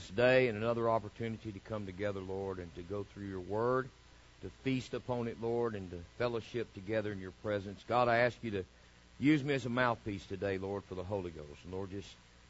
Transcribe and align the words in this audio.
this 0.00 0.08
day 0.16 0.48
and 0.48 0.56
another 0.56 0.88
opportunity 0.88 1.52
to 1.52 1.58
come 1.58 1.84
together, 1.84 2.20
Lord, 2.20 2.58
and 2.58 2.74
to 2.74 2.80
go 2.80 3.04
through 3.12 3.26
your 3.26 3.40
word, 3.40 3.86
to 4.42 4.50
feast 4.64 4.94
upon 4.94 5.28
it, 5.28 5.36
Lord, 5.42 5.74
and 5.74 5.90
to 5.90 5.98
fellowship 6.16 6.72
together 6.72 7.12
in 7.12 7.20
your 7.20 7.34
presence. 7.42 7.84
God, 7.86 8.08
I 8.08 8.18
ask 8.18 8.36
you 8.40 8.50
to 8.52 8.64
use 9.18 9.44
me 9.44 9.52
as 9.52 9.66
a 9.66 9.68
mouthpiece 9.68 10.24
today, 10.24 10.56
Lord, 10.56 10.84
for 10.84 10.94
the 10.94 11.04
Holy 11.04 11.30
Ghost. 11.30 11.64
And 11.64 11.74
Lord, 11.74 11.90
just 11.90 12.08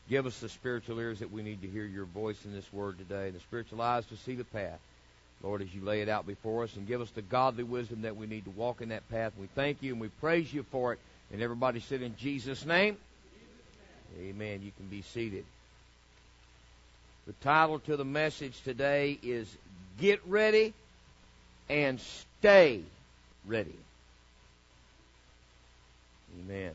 give 0.09 0.27
us 0.27 0.39
the 0.39 0.49
spiritual 0.49 1.01
ears 1.01 1.19
that 1.19 1.33
we 1.33 1.43
need 1.43 1.63
to 1.63 1.69
hear 1.69 1.85
your 1.85 2.05
voice 2.05 2.45
in 2.45 2.53
this 2.53 2.73
word 2.73 2.99
today, 2.99 3.27
and 3.27 3.35
the 3.35 3.41
spiritual 3.41 3.83
eyes 3.83 4.07
to 4.07 4.17
see 4.17 4.37
the 4.37 4.45
path. 4.45 4.79
Lord, 5.43 5.61
as 5.61 5.75
you 5.75 5.83
lay 5.83 6.03
it 6.03 6.09
out 6.09 6.29
before 6.29 6.63
us, 6.63 6.77
and 6.77 6.87
give 6.87 7.01
us 7.01 7.11
the 7.11 7.23
godly 7.23 7.65
wisdom 7.65 8.03
that 8.03 8.17
we 8.17 8.29
need 8.29 8.45
to 8.45 8.51
walk 8.51 8.81
in 8.81 8.91
that 8.91 9.09
path. 9.11 9.33
We 9.37 9.49
thank 9.57 9.83
you 9.83 9.93
and 9.93 10.01
we 10.01 10.09
praise 10.21 10.55
you 10.55 10.63
for 10.71 10.93
it. 10.93 11.01
And 11.33 11.43
everybody 11.43 11.81
said 11.81 12.01
in 12.03 12.17
Jesus' 12.17 12.65
name. 12.65 12.97
Amen. 14.21 14.61
You 14.63 14.71
can 14.77 14.87
be 14.87 15.03
seated. 15.03 15.45
The 17.31 17.45
title 17.45 17.79
to 17.79 17.97
the 17.97 18.05
message 18.05 18.61
today 18.65 19.17
is 19.23 19.47
Get 20.01 20.21
Ready 20.27 20.75
and 21.69 22.01
Stay 22.01 22.83
Ready. 23.47 23.77
Amen. 26.41 26.73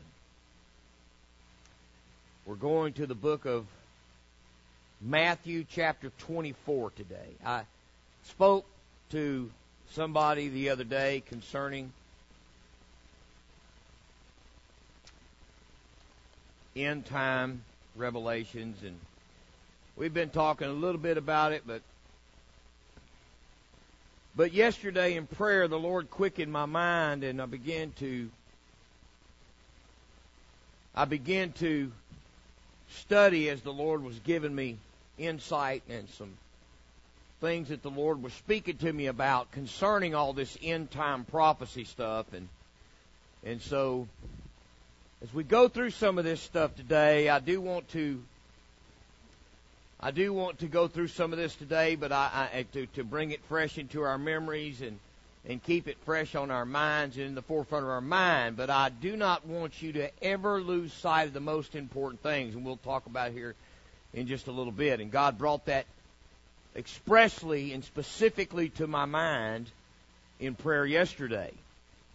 We're 2.46 2.54
going 2.54 2.94
to 2.94 3.06
the 3.06 3.14
book 3.14 3.44
of 3.44 3.66
Matthew, 5.02 5.66
chapter 5.70 6.10
24 6.20 6.90
today. 6.96 7.34
I 7.44 7.64
spoke 8.24 8.64
to 9.10 9.50
somebody 9.90 10.48
the 10.48 10.70
other 10.70 10.84
day 10.84 11.22
concerning 11.28 11.92
end 16.74 17.04
time 17.04 17.62
revelations 17.94 18.82
and 18.82 18.98
We've 19.96 20.12
been 20.12 20.28
talking 20.28 20.68
a 20.68 20.72
little 20.72 21.00
bit 21.00 21.16
about 21.16 21.52
it, 21.52 21.62
but 21.66 21.80
but 24.36 24.52
yesterday 24.52 25.16
in 25.16 25.26
prayer 25.26 25.68
the 25.68 25.78
Lord 25.78 26.10
quickened 26.10 26.52
my 26.52 26.66
mind 26.66 27.24
and 27.24 27.40
I 27.40 27.46
began 27.46 27.92
to 28.00 28.28
I 30.94 31.06
began 31.06 31.52
to 31.52 31.90
study 32.90 33.48
as 33.48 33.62
the 33.62 33.72
Lord 33.72 34.04
was 34.04 34.18
giving 34.18 34.54
me 34.54 34.76
insight 35.16 35.82
and 35.88 36.06
some 36.10 36.34
things 37.40 37.70
that 37.70 37.82
the 37.82 37.90
Lord 37.90 38.22
was 38.22 38.34
speaking 38.34 38.76
to 38.78 38.92
me 38.92 39.06
about 39.06 39.50
concerning 39.50 40.14
all 40.14 40.34
this 40.34 40.58
end 40.62 40.90
time 40.90 41.24
prophecy 41.24 41.84
stuff. 41.84 42.26
And 42.34 42.48
and 43.44 43.62
so 43.62 44.08
as 45.22 45.32
we 45.32 45.42
go 45.42 45.68
through 45.68 45.90
some 45.90 46.18
of 46.18 46.24
this 46.24 46.42
stuff 46.42 46.76
today, 46.76 47.30
I 47.30 47.40
do 47.40 47.62
want 47.62 47.88
to 47.92 48.22
I 49.98 50.10
do 50.10 50.32
want 50.32 50.58
to 50.58 50.66
go 50.66 50.88
through 50.88 51.08
some 51.08 51.32
of 51.32 51.38
this 51.38 51.54
today, 51.54 51.94
but 51.94 52.12
I, 52.12 52.50
I 52.54 52.60
uh, 52.60 52.64
to 52.74 52.86
to 52.86 53.04
bring 53.04 53.30
it 53.30 53.40
fresh 53.48 53.78
into 53.78 54.02
our 54.02 54.18
memories 54.18 54.82
and 54.82 54.98
and 55.48 55.62
keep 55.62 55.88
it 55.88 55.96
fresh 56.04 56.34
on 56.34 56.50
our 56.50 56.66
minds 56.66 57.16
and 57.16 57.26
in 57.26 57.34
the 57.34 57.42
forefront 57.42 57.84
of 57.84 57.90
our 57.90 58.00
mind. 58.00 58.56
But 58.56 58.68
I 58.68 58.90
do 58.90 59.16
not 59.16 59.46
want 59.46 59.80
you 59.80 59.92
to 59.92 60.10
ever 60.22 60.60
lose 60.60 60.92
sight 60.92 61.28
of 61.28 61.32
the 61.32 61.40
most 61.40 61.74
important 61.74 62.22
things, 62.22 62.54
and 62.54 62.64
we'll 62.64 62.76
talk 62.78 63.06
about 63.06 63.32
here 63.32 63.54
in 64.12 64.26
just 64.26 64.48
a 64.48 64.52
little 64.52 64.72
bit. 64.72 65.00
And 65.00 65.10
God 65.10 65.38
brought 65.38 65.64
that 65.66 65.86
expressly 66.74 67.72
and 67.72 67.82
specifically 67.82 68.68
to 68.70 68.86
my 68.86 69.06
mind 69.06 69.70
in 70.40 70.56
prayer 70.56 70.84
yesterday. 70.84 71.52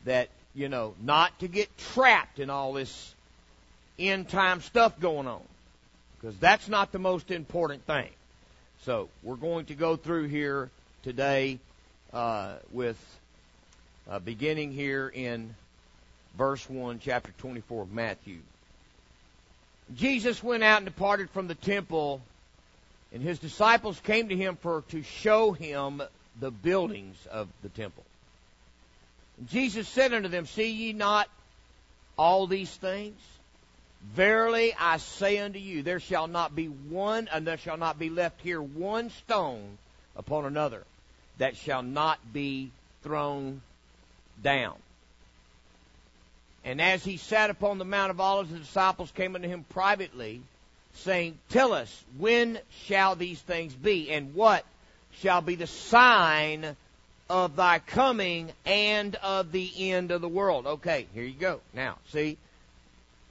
That 0.05 0.29
you 0.53 0.69
know, 0.69 0.93
not 1.01 1.39
to 1.39 1.47
get 1.47 1.75
trapped 1.77 2.37
in 2.37 2.51
all 2.51 2.73
this 2.73 3.15
end 3.97 4.29
time 4.29 4.61
stuff 4.61 4.99
going 4.99 5.27
on 5.27 5.41
because 6.21 6.37
that's 6.37 6.69
not 6.69 6.91
the 6.91 6.99
most 6.99 7.31
important 7.31 7.85
thing. 7.85 8.09
So 8.83 9.09
we're 9.23 9.35
going 9.35 9.65
to 9.65 9.73
go 9.73 9.95
through 9.95 10.27
here 10.27 10.69
today 11.03 11.59
uh, 12.13 12.55
with 12.71 12.97
uh, 14.09 14.19
beginning 14.19 14.71
here 14.71 15.11
in 15.13 15.55
verse 16.37 16.69
1, 16.69 16.99
chapter 16.99 17.31
24 17.39 17.83
of 17.83 17.91
Matthew. 17.91 18.37
Jesus 19.95 20.43
went 20.43 20.63
out 20.63 20.77
and 20.77 20.85
departed 20.85 21.29
from 21.31 21.47
the 21.47 21.55
temple, 21.55 22.21
and 23.11 23.23
his 23.23 23.39
disciples 23.39 23.99
came 23.99 24.29
to 24.29 24.35
him 24.35 24.57
for 24.57 24.83
to 24.89 25.01
show 25.01 25.51
him 25.51 26.01
the 26.39 26.51
buildings 26.51 27.17
of 27.31 27.47
the 27.63 27.69
temple. 27.69 28.03
And 29.39 29.49
Jesus 29.49 29.87
said 29.87 30.13
unto 30.13 30.29
them, 30.29 30.45
See 30.45 30.71
ye 30.71 30.93
not 30.93 31.27
all 32.17 32.45
these 32.45 32.69
things? 32.69 33.19
Verily 34.03 34.73
I 34.77 34.97
say 34.97 35.37
unto 35.37 35.59
you, 35.59 35.83
there 35.83 35.99
shall 35.99 36.27
not 36.27 36.55
be 36.55 36.65
one, 36.65 37.29
and 37.31 37.45
there 37.45 37.57
shall 37.57 37.77
not 37.77 37.99
be 37.99 38.09
left 38.09 38.41
here 38.41 38.61
one 38.61 39.09
stone 39.09 39.77
upon 40.15 40.45
another 40.45 40.83
that 41.37 41.55
shall 41.55 41.83
not 41.83 42.19
be 42.33 42.71
thrown 43.03 43.61
down. 44.41 44.75
And 46.63 46.81
as 46.81 47.03
he 47.03 47.17
sat 47.17 47.49
upon 47.49 47.77
the 47.77 47.85
Mount 47.85 48.11
of 48.11 48.19
Olives, 48.19 48.51
the 48.51 48.59
disciples 48.59 49.11
came 49.11 49.35
unto 49.35 49.47
him 49.47 49.65
privately, 49.69 50.41
saying, 50.93 51.37
Tell 51.49 51.73
us, 51.73 52.03
when 52.17 52.59
shall 52.85 53.15
these 53.15 53.41
things 53.41 53.73
be, 53.73 54.11
and 54.11 54.35
what 54.35 54.65
shall 55.19 55.41
be 55.41 55.55
the 55.55 55.67
sign 55.67 56.75
of 57.29 57.55
thy 57.55 57.79
coming 57.79 58.51
and 58.65 59.15
of 59.15 59.51
the 59.51 59.91
end 59.91 60.11
of 60.11 60.21
the 60.21 60.27
world? 60.27 60.67
Okay, 60.67 61.07
here 61.13 61.23
you 61.23 61.33
go. 61.33 61.61
Now, 61.73 61.97
see, 62.11 62.37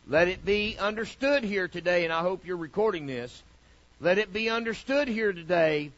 let 0.08 0.28
it 0.28 0.44
be 0.44 0.76
understood 0.78 1.44
here 1.44 1.68
today, 1.68 2.04
and 2.04 2.12
I 2.12 2.20
hope 2.20 2.46
you're 2.46 2.56
recording 2.56 3.06
this. 3.06 3.42
Let 4.00 4.18
it 4.18 4.32
be 4.32 4.48
understood 4.48 5.08
here 5.08 5.32
today 5.32 5.92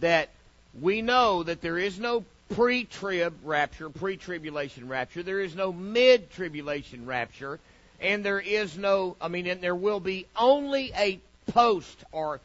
that 0.00 0.28
we 0.80 1.02
know 1.02 1.42
that 1.42 1.60
there 1.60 1.78
is 1.78 1.98
no 1.98 2.24
pre 2.54 2.84
trib 2.84 3.34
rapture, 3.44 3.88
pre 3.90 4.16
tribulation 4.16 4.88
rapture. 4.88 5.22
There 5.22 5.40
is 5.40 5.54
no 5.54 5.72
mid 5.72 6.30
tribulation 6.30 7.06
rapture. 7.06 7.58
And 8.00 8.24
there 8.24 8.40
is 8.40 8.76
no, 8.76 9.16
I 9.20 9.28
mean, 9.28 9.46
and 9.46 9.60
there 9.60 9.74
will 9.74 10.00
be 10.00 10.26
only 10.36 10.92
a 10.96 11.20
post 11.52 12.04
or 12.12 12.40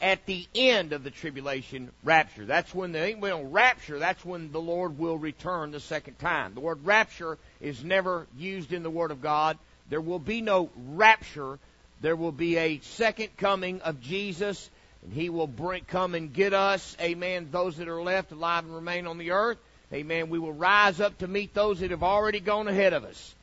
at 0.00 0.26
the 0.26 0.46
end 0.54 0.92
of 0.92 1.04
the 1.04 1.10
tribulation 1.10 1.90
rapture. 2.02 2.44
That's 2.44 2.74
when 2.74 2.92
the 2.92 3.16
well, 3.18 3.44
rapture, 3.44 3.98
that's 3.98 4.24
when 4.24 4.50
the 4.50 4.60
Lord 4.60 4.98
will 4.98 5.16
return 5.16 5.70
the 5.70 5.80
second 5.80 6.18
time. 6.18 6.54
The 6.54 6.60
word 6.60 6.84
rapture 6.84 7.38
is 7.60 7.84
never 7.84 8.26
used 8.36 8.72
in 8.72 8.82
the 8.82 8.90
Word 8.90 9.10
of 9.10 9.22
God. 9.22 9.56
There 9.90 10.00
will 10.00 10.18
be 10.18 10.40
no 10.40 10.70
rapture. 10.76 11.58
There 12.00 12.16
will 12.16 12.32
be 12.32 12.56
a 12.56 12.80
second 12.80 13.36
coming 13.36 13.80
of 13.82 14.00
Jesus, 14.00 14.70
and 15.02 15.12
He 15.12 15.30
will 15.30 15.46
bring, 15.46 15.84
come 15.84 16.14
and 16.14 16.32
get 16.32 16.52
us, 16.52 16.96
amen, 17.00 17.48
those 17.50 17.76
that 17.76 17.88
are 17.88 18.02
left 18.02 18.32
alive 18.32 18.64
and 18.64 18.74
remain 18.74 19.06
on 19.06 19.18
the 19.18 19.32
earth. 19.32 19.58
Amen. 19.92 20.28
We 20.28 20.38
will 20.38 20.52
rise 20.52 21.00
up 21.00 21.18
to 21.18 21.28
meet 21.28 21.54
those 21.54 21.80
that 21.80 21.90
have 21.90 22.02
already 22.02 22.40
gone 22.40 22.66
ahead 22.66 22.92
of 22.94 23.04
us. 23.04 23.34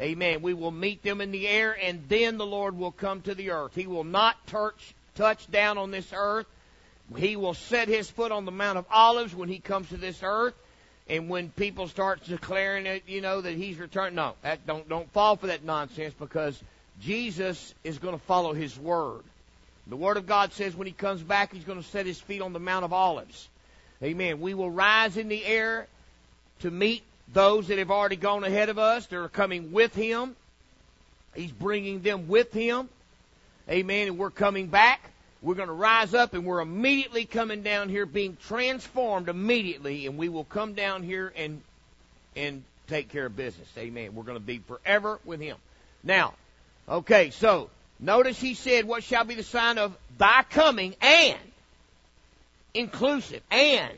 Amen. 0.00 0.42
We 0.42 0.54
will 0.54 0.70
meet 0.70 1.02
them 1.02 1.20
in 1.20 1.30
the 1.30 1.46
air, 1.46 1.76
and 1.80 2.02
then 2.08 2.38
the 2.38 2.46
Lord 2.46 2.76
will 2.76 2.92
come 2.92 3.20
to 3.22 3.34
the 3.34 3.50
earth. 3.50 3.74
He 3.74 3.86
will 3.86 4.04
not 4.04 4.46
touch, 4.46 4.94
touch 5.14 5.50
down 5.50 5.78
on 5.78 5.90
this 5.90 6.10
earth. 6.14 6.46
He 7.16 7.36
will 7.36 7.54
set 7.54 7.88
his 7.88 8.10
foot 8.10 8.32
on 8.32 8.44
the 8.44 8.50
Mount 8.50 8.78
of 8.78 8.86
Olives 8.90 9.34
when 9.34 9.48
he 9.48 9.58
comes 9.58 9.88
to 9.90 9.96
this 9.96 10.20
earth 10.22 10.54
and 11.10 11.28
when 11.28 11.50
people 11.50 11.88
start 11.88 12.22
declaring 12.24 12.86
it, 12.86 13.02
you 13.08 13.20
know, 13.20 13.40
that 13.40 13.54
he's 13.54 13.78
returned, 13.78 14.14
no, 14.14 14.34
that, 14.42 14.64
don't 14.64 14.88
don't 14.88 15.10
fall 15.12 15.36
for 15.36 15.48
that 15.48 15.64
nonsense 15.64 16.14
because 16.18 16.62
Jesus 17.00 17.74
is 17.82 17.98
going 17.98 18.16
to 18.16 18.24
follow 18.24 18.54
his 18.54 18.78
word. 18.78 19.22
The 19.88 19.96
word 19.96 20.16
of 20.16 20.26
God 20.28 20.52
says 20.52 20.76
when 20.76 20.86
he 20.86 20.92
comes 20.92 21.20
back, 21.20 21.52
he's 21.52 21.64
going 21.64 21.82
to 21.82 21.88
set 21.88 22.06
his 22.06 22.20
feet 22.20 22.40
on 22.40 22.52
the 22.52 22.60
Mount 22.60 22.84
of 22.84 22.92
Olives. 22.92 23.48
Amen. 24.02 24.40
We 24.40 24.54
will 24.54 24.70
rise 24.70 25.16
in 25.16 25.28
the 25.28 25.44
air 25.44 25.88
to 26.60 26.70
meet 26.70 27.02
those 27.32 27.68
that 27.68 27.78
have 27.78 27.90
already 27.90 28.16
gone 28.16 28.44
ahead 28.44 28.68
of 28.68 28.78
us. 28.78 29.06
They're 29.06 29.28
coming 29.28 29.72
with 29.72 29.94
him. 29.94 30.36
He's 31.34 31.50
bringing 31.50 32.02
them 32.02 32.28
with 32.28 32.52
him. 32.52 32.88
Amen. 33.68 34.08
And 34.08 34.18
we're 34.18 34.30
coming 34.30 34.68
back. 34.68 35.10
We're 35.42 35.54
going 35.54 35.68
to 35.68 35.74
rise 35.74 36.12
up 36.12 36.34
and 36.34 36.44
we're 36.44 36.60
immediately 36.60 37.24
coming 37.24 37.62
down 37.62 37.88
here 37.88 38.04
being 38.04 38.36
transformed 38.36 39.28
immediately 39.28 40.06
and 40.06 40.18
we 40.18 40.28
will 40.28 40.44
come 40.44 40.74
down 40.74 41.02
here 41.02 41.32
and 41.34 41.62
and 42.36 42.62
take 42.86 43.08
care 43.08 43.26
of 43.26 43.36
business. 43.36 43.68
Amen. 43.78 44.14
We're 44.14 44.24
going 44.24 44.36
to 44.36 44.44
be 44.44 44.58
forever 44.58 45.18
with 45.24 45.40
him. 45.40 45.56
Now, 46.04 46.34
okay, 46.88 47.30
so 47.30 47.70
notice 47.98 48.38
he 48.38 48.54
said, 48.54 48.84
what 48.84 49.02
shall 49.02 49.24
be 49.24 49.34
the 49.34 49.42
sign 49.42 49.78
of 49.78 49.96
thy 50.18 50.44
coming 50.50 50.94
and 51.00 51.38
inclusive 52.74 53.42
and 53.50 53.96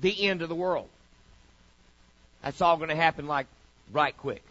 the 0.00 0.28
end 0.28 0.42
of 0.42 0.48
the 0.48 0.54
world. 0.54 0.88
That's 2.42 2.60
all 2.60 2.76
going 2.76 2.88
to 2.88 2.96
happen 2.96 3.26
like 3.26 3.46
right 3.92 4.16
quick. 4.16 4.42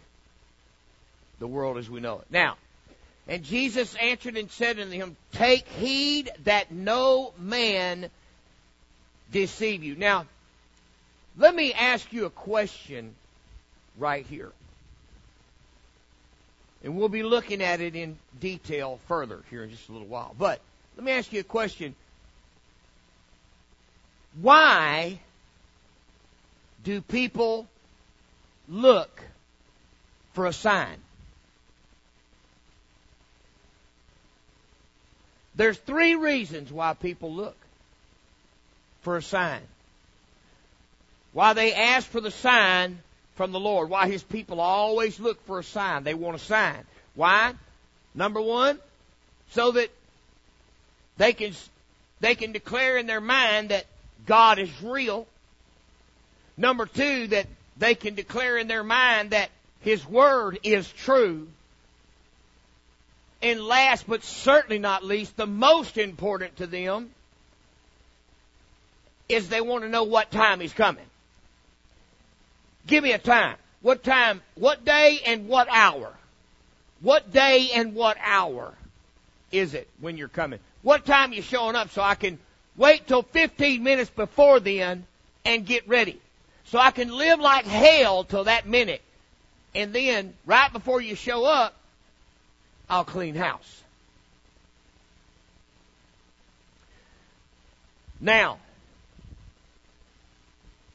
The 1.40 1.46
world 1.46 1.78
as 1.78 1.90
we 1.90 2.00
know 2.00 2.20
it. 2.20 2.26
Now, 2.30 2.56
and 3.28 3.44
Jesus 3.44 3.94
answered 3.96 4.36
and 4.36 4.50
said 4.50 4.78
unto 4.78 4.92
him, 4.92 5.16
Take 5.32 5.68
heed 5.68 6.30
that 6.44 6.72
no 6.72 7.32
man 7.38 8.10
deceive 9.30 9.84
you. 9.84 9.94
Now, 9.96 10.26
Let 11.36 11.54
me 11.54 11.72
ask 11.72 12.12
you 12.12 12.26
a 12.26 12.30
question 12.30 13.14
right 13.98 14.26
here. 14.26 14.52
And 16.82 16.96
we'll 16.96 17.08
be 17.08 17.22
looking 17.22 17.62
at 17.62 17.80
it 17.80 17.94
in 17.94 18.18
detail 18.40 18.98
further 19.06 19.40
here 19.50 19.62
in 19.62 19.70
just 19.70 19.88
a 19.88 19.92
little 19.92 20.08
while. 20.08 20.34
But 20.38 20.60
let 20.96 21.04
me 21.04 21.12
ask 21.12 21.32
you 21.32 21.40
a 21.40 21.44
question. 21.44 21.94
Why 24.40 25.20
do 26.84 27.00
people 27.00 27.66
look 28.68 29.22
for 30.32 30.46
a 30.46 30.52
sign? 30.52 30.96
There's 35.60 35.76
three 35.76 36.14
reasons 36.14 36.72
why 36.72 36.94
people 36.94 37.34
look 37.34 37.56
for 39.02 39.18
a 39.18 39.22
sign. 39.22 39.60
Why 41.34 41.52
they 41.52 41.74
ask 41.74 42.08
for 42.08 42.22
the 42.22 42.30
sign 42.30 43.00
from 43.34 43.52
the 43.52 43.60
Lord. 43.60 43.90
Why 43.90 44.08
His 44.08 44.22
people 44.22 44.58
always 44.58 45.20
look 45.20 45.44
for 45.44 45.58
a 45.58 45.62
sign. 45.62 46.02
They 46.02 46.14
want 46.14 46.36
a 46.36 46.38
sign. 46.38 46.86
Why? 47.14 47.52
Number 48.14 48.40
one, 48.40 48.78
so 49.50 49.72
that 49.72 49.90
they 51.18 51.34
can, 51.34 51.52
they 52.20 52.36
can 52.36 52.52
declare 52.52 52.96
in 52.96 53.06
their 53.06 53.20
mind 53.20 53.68
that 53.68 53.84
God 54.24 54.58
is 54.58 54.70
real. 54.82 55.26
Number 56.56 56.86
two, 56.86 57.26
that 57.26 57.46
they 57.76 57.94
can 57.94 58.14
declare 58.14 58.56
in 58.56 58.66
their 58.66 58.82
mind 58.82 59.32
that 59.32 59.50
His 59.80 60.06
Word 60.06 60.58
is 60.62 60.90
true. 60.90 61.48
And 63.42 63.62
last 63.62 64.06
but 64.06 64.22
certainly 64.22 64.78
not 64.78 65.04
least, 65.04 65.36
the 65.36 65.46
most 65.46 65.96
important 65.96 66.56
to 66.56 66.66
them 66.66 67.10
is 69.28 69.48
they 69.48 69.60
want 69.60 69.84
to 69.84 69.88
know 69.88 70.04
what 70.04 70.30
time 70.30 70.60
He's 70.60 70.72
coming. 70.72 71.04
Give 72.86 73.02
me 73.02 73.12
a 73.12 73.18
time. 73.18 73.56
What 73.82 74.02
time, 74.02 74.42
what 74.56 74.84
day 74.84 75.20
and 75.24 75.48
what 75.48 75.68
hour? 75.70 76.12
What 77.00 77.32
day 77.32 77.70
and 77.74 77.94
what 77.94 78.18
hour 78.20 78.74
is 79.52 79.72
it 79.72 79.88
when 80.00 80.18
you're 80.18 80.28
coming? 80.28 80.58
What 80.82 81.06
time 81.06 81.32
you 81.32 81.40
showing 81.40 81.76
up 81.76 81.90
so 81.90 82.02
I 82.02 82.14
can 82.14 82.38
wait 82.76 83.06
till 83.06 83.22
15 83.22 83.82
minutes 83.82 84.10
before 84.10 84.60
then 84.60 85.06
and 85.44 85.64
get 85.64 85.88
ready. 85.88 86.20
So 86.64 86.78
I 86.78 86.90
can 86.90 87.16
live 87.16 87.40
like 87.40 87.64
hell 87.64 88.24
till 88.24 88.44
that 88.44 88.66
minute. 88.66 89.02
And 89.74 89.92
then, 89.92 90.34
right 90.46 90.72
before 90.72 91.00
you 91.00 91.14
show 91.14 91.44
up, 91.44 91.74
I'll 92.90 93.04
clean 93.04 93.36
house. 93.36 93.82
Now, 98.20 98.58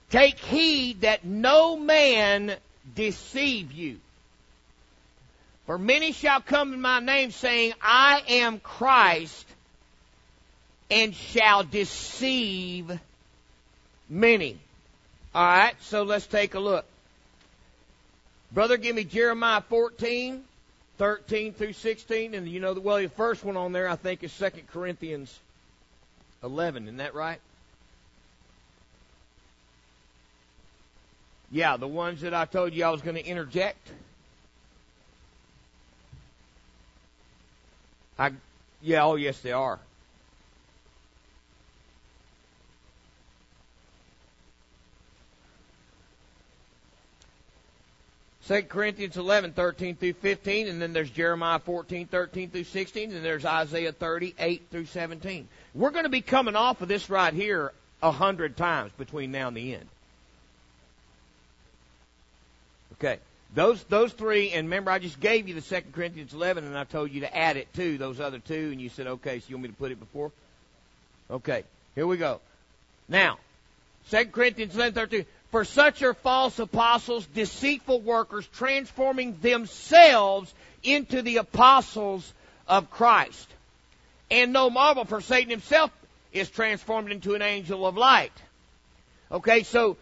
take 0.10 0.38
heed 0.38 1.02
that 1.02 1.24
no 1.24 1.78
man 1.78 2.56
deceive 2.94 3.72
you. 3.72 4.00
For 5.66 5.78
many 5.78 6.12
shall 6.12 6.42
come 6.42 6.74
in 6.74 6.82
my 6.82 7.00
name 7.00 7.32
saying, 7.32 7.74
I 7.82 8.22
am 8.28 8.60
Christ, 8.60 9.48
and 10.92 11.16
shall 11.16 11.64
deceive 11.64 13.00
many. 14.08 14.60
Alright, 15.34 15.76
so 15.82 16.04
let's 16.04 16.28
take 16.28 16.54
a 16.54 16.60
look. 16.60 16.86
Brother, 18.52 18.78
give 18.78 18.96
me 18.96 19.06
Jeremiah 19.06 19.62
14, 19.62 20.44
13 20.98 21.54
through 21.54 21.74
16, 21.74 22.34
and 22.34 22.48
you 22.48 22.60
know, 22.60 22.74
well, 22.74 22.98
the 22.98 23.08
first 23.08 23.44
one 23.44 23.58
on 23.58 23.72
there 23.72 23.88
I 23.88 23.96
think 23.96 24.24
is 24.24 24.38
2 24.38 24.50
Corinthians 24.72 25.40
11, 26.44 26.84
isn't 26.84 26.98
that 26.98 27.14
right? 27.14 27.40
Yeah, 31.52 31.78
the 31.78 31.88
ones 31.88 32.22
that 32.22 32.34
I 32.34 32.46
told 32.46 32.74
you 32.74 32.84
I 32.84 32.90
was 32.90 33.02
going 33.02 33.16
to 33.16 33.26
interject. 33.26 33.92
I, 38.18 38.32
yeah, 38.82 39.06
oh 39.06 39.16
yes, 39.16 39.40
they 39.40 39.52
are. 39.52 39.80
Second 48.46 48.70
Corinthians 48.70 49.18
11, 49.18 49.54
13 49.54 49.96
through 49.96 50.14
15, 50.14 50.68
and 50.68 50.80
then 50.80 50.94
there's 50.94 51.10
Jeremiah 51.10 51.58
14, 51.58 52.06
13 52.06 52.52
through 52.52 52.64
16, 52.64 53.12
and 53.12 53.26
there's 53.26 53.44
Isaiah 53.44 53.92
30, 53.92 54.36
8 54.38 54.62
through 54.70 54.86
17. 54.86 55.48
We're 55.74 55.90
going 55.90 56.04
to 56.04 56.10
be 56.10 56.22
coming 56.22 56.56
off 56.56 56.80
of 56.82 56.88
this 56.88 57.10
right 57.10 57.34
here 57.34 57.74
a 58.04 58.12
hundred 58.12 58.56
times 58.56 58.92
between 59.00 59.32
now 59.32 59.48
and 59.48 59.58
the 59.58 59.74
end. 59.74 59.88
Okay. 62.94 63.18
Those 63.56 63.84
those 63.86 64.12
three, 64.14 64.52
and 64.52 64.68
remember, 64.68 64.92
I 64.92 65.00
just 65.00 65.20
gave 65.20 65.48
you 65.48 65.56
the 65.56 65.62
Second 65.62 65.94
Corinthians 65.94 66.34
11, 66.34 66.66
and 66.66 66.78
I 66.78 66.84
told 66.84 67.12
you 67.12 67.22
to 67.22 67.36
add 67.36 67.58
it 67.58 67.74
to 67.76 67.98
those 67.98 68.20
other 68.20 68.38
two, 68.38 68.70
and 68.72 68.80
you 68.80 68.90
said, 68.90 69.08
okay, 69.08 69.40
so 69.40 69.46
you 69.48 69.56
want 69.56 69.64
me 69.64 69.70
to 69.70 69.76
put 69.76 69.92
it 69.92 70.00
before? 70.00 70.32
Okay, 71.32 71.64
here 71.96 72.06
we 72.06 72.18
go. 72.18 72.42
Now, 73.08 73.40
Second 74.08 74.34
Corinthians 74.34 74.76
11, 74.76 74.94
13. 74.94 75.26
For 75.56 75.64
such 75.64 76.02
are 76.02 76.14
false 76.14 76.60
apostles, 76.60 77.26
deceitful 77.28 78.02
workers, 78.02 78.46
transforming 78.46 79.38
themselves 79.40 80.54
into 80.84 81.22
the 81.22 81.38
apostles 81.38 82.34
of 82.68 82.92
Christ. 82.92 83.48
And 84.30 84.52
no 84.52 84.70
marvel, 84.70 85.06
for 85.06 85.22
Satan 85.22 85.50
himself 85.50 85.92
is 86.34 86.50
transformed 86.50 87.10
into 87.10 87.36
an 87.36 87.42
angel 87.42 87.88
of 87.88 87.96
light. 87.96 88.34
Okay, 89.32 89.64
so 89.64 89.96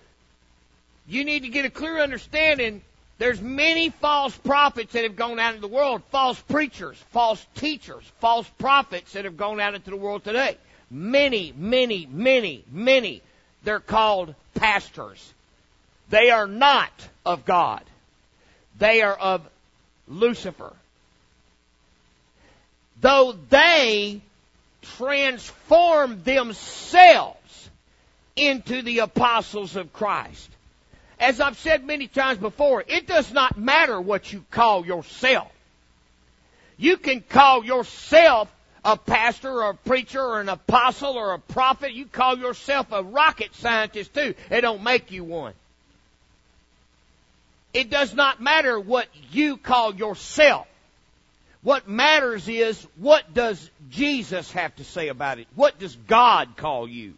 you 1.07 1.23
need 1.23 1.44
to 1.44 1.50
get 1.50 1.65
a 1.65 1.69
clear 1.69 2.00
understanding 2.00 2.81
there's 3.19 3.39
many 3.39 3.91
false 3.91 4.35
prophets 4.35 4.94
that 4.94 5.03
have 5.03 5.15
gone 5.15 5.38
out 5.38 5.53
into 5.53 5.67
the 5.67 5.71
world, 5.71 6.01
false 6.09 6.41
preachers, 6.41 6.97
false 7.11 7.45
teachers, 7.53 8.03
false 8.19 8.50
prophets 8.57 9.13
that 9.13 9.25
have 9.25 9.38
gone 9.38 9.59
out 9.59 9.75
into 9.75 9.91
the 9.91 9.97
world 9.97 10.23
today. 10.23 10.57
Many, 10.89 11.53
many, 11.55 12.07
many, 12.07 12.65
many. 12.71 13.21
They're 13.63 13.79
called 13.79 14.33
pastors. 14.55 15.31
They 16.09 16.29
are 16.29 16.47
not 16.47 16.91
of 17.25 17.45
God. 17.45 17.83
They 18.77 19.01
are 19.01 19.15
of 19.15 19.48
Lucifer. 20.07 20.74
Though 23.01 23.36
they 23.50 24.22
transform 24.81 26.24
themselves 26.24 27.69
into 28.36 28.81
the 28.81 29.00
apostles 29.00 29.75
of 29.75 29.93
Christ. 29.93 30.50
As 31.19 31.39
I've 31.39 31.57
said 31.57 31.86
many 31.86 32.07
times 32.07 32.39
before, 32.39 32.83
it 32.88 33.07
does 33.07 33.31
not 33.31 33.57
matter 33.57 34.00
what 34.00 34.33
you 34.33 34.43
call 34.51 34.86
yourself. 34.86 35.51
You 36.77 36.98
can 36.98 37.22
call 37.22 37.63
yourself 37.63 38.53
a 38.83 38.98
pastor 38.98 39.63
or 39.63 39.69
a 39.69 39.75
preacher 39.75 40.22
or 40.22 40.41
an 40.41 40.50
apostle 40.50 41.13
or 41.13 41.33
a 41.33 41.39
prophet. 41.39 41.93
You 41.93 42.05
call 42.05 42.38
yourself 42.38 42.91
a 42.91 43.03
rocket 43.03 43.55
scientist 43.55 44.13
too. 44.13 44.36
It 44.50 44.62
don't 44.62 44.83
make 44.83 45.12
you 45.12 45.24
one. 45.24 45.53
It 47.74 47.89
does 47.89 48.13
not 48.13 48.42
matter 48.42 48.80
what 48.80 49.08
you 49.32 49.58
call 49.58 49.96
yourself. 49.96 50.68
What 51.63 51.88
matters 51.88 52.48
is 52.48 52.86
what 52.98 53.34
does 53.34 53.70
Jesus 53.89 54.51
have 54.51 54.75
to 54.75 54.84
say 54.84 55.08
about 55.08 55.39
it? 55.39 55.48
What 55.56 55.80
does 55.80 55.96
God 56.08 56.58
call 56.58 56.88
you? 56.88 57.13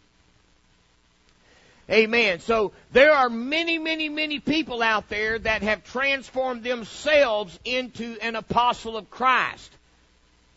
Amen. 1.90 2.40
So 2.40 2.72
there 2.92 3.12
are 3.12 3.28
many, 3.28 3.78
many, 3.78 4.08
many 4.08 4.40
people 4.40 4.82
out 4.82 5.08
there 5.08 5.38
that 5.38 5.62
have 5.62 5.84
transformed 5.84 6.64
themselves 6.64 7.58
into 7.64 8.16
an 8.20 8.34
apostle 8.34 8.96
of 8.96 9.10
Christ. 9.10 9.70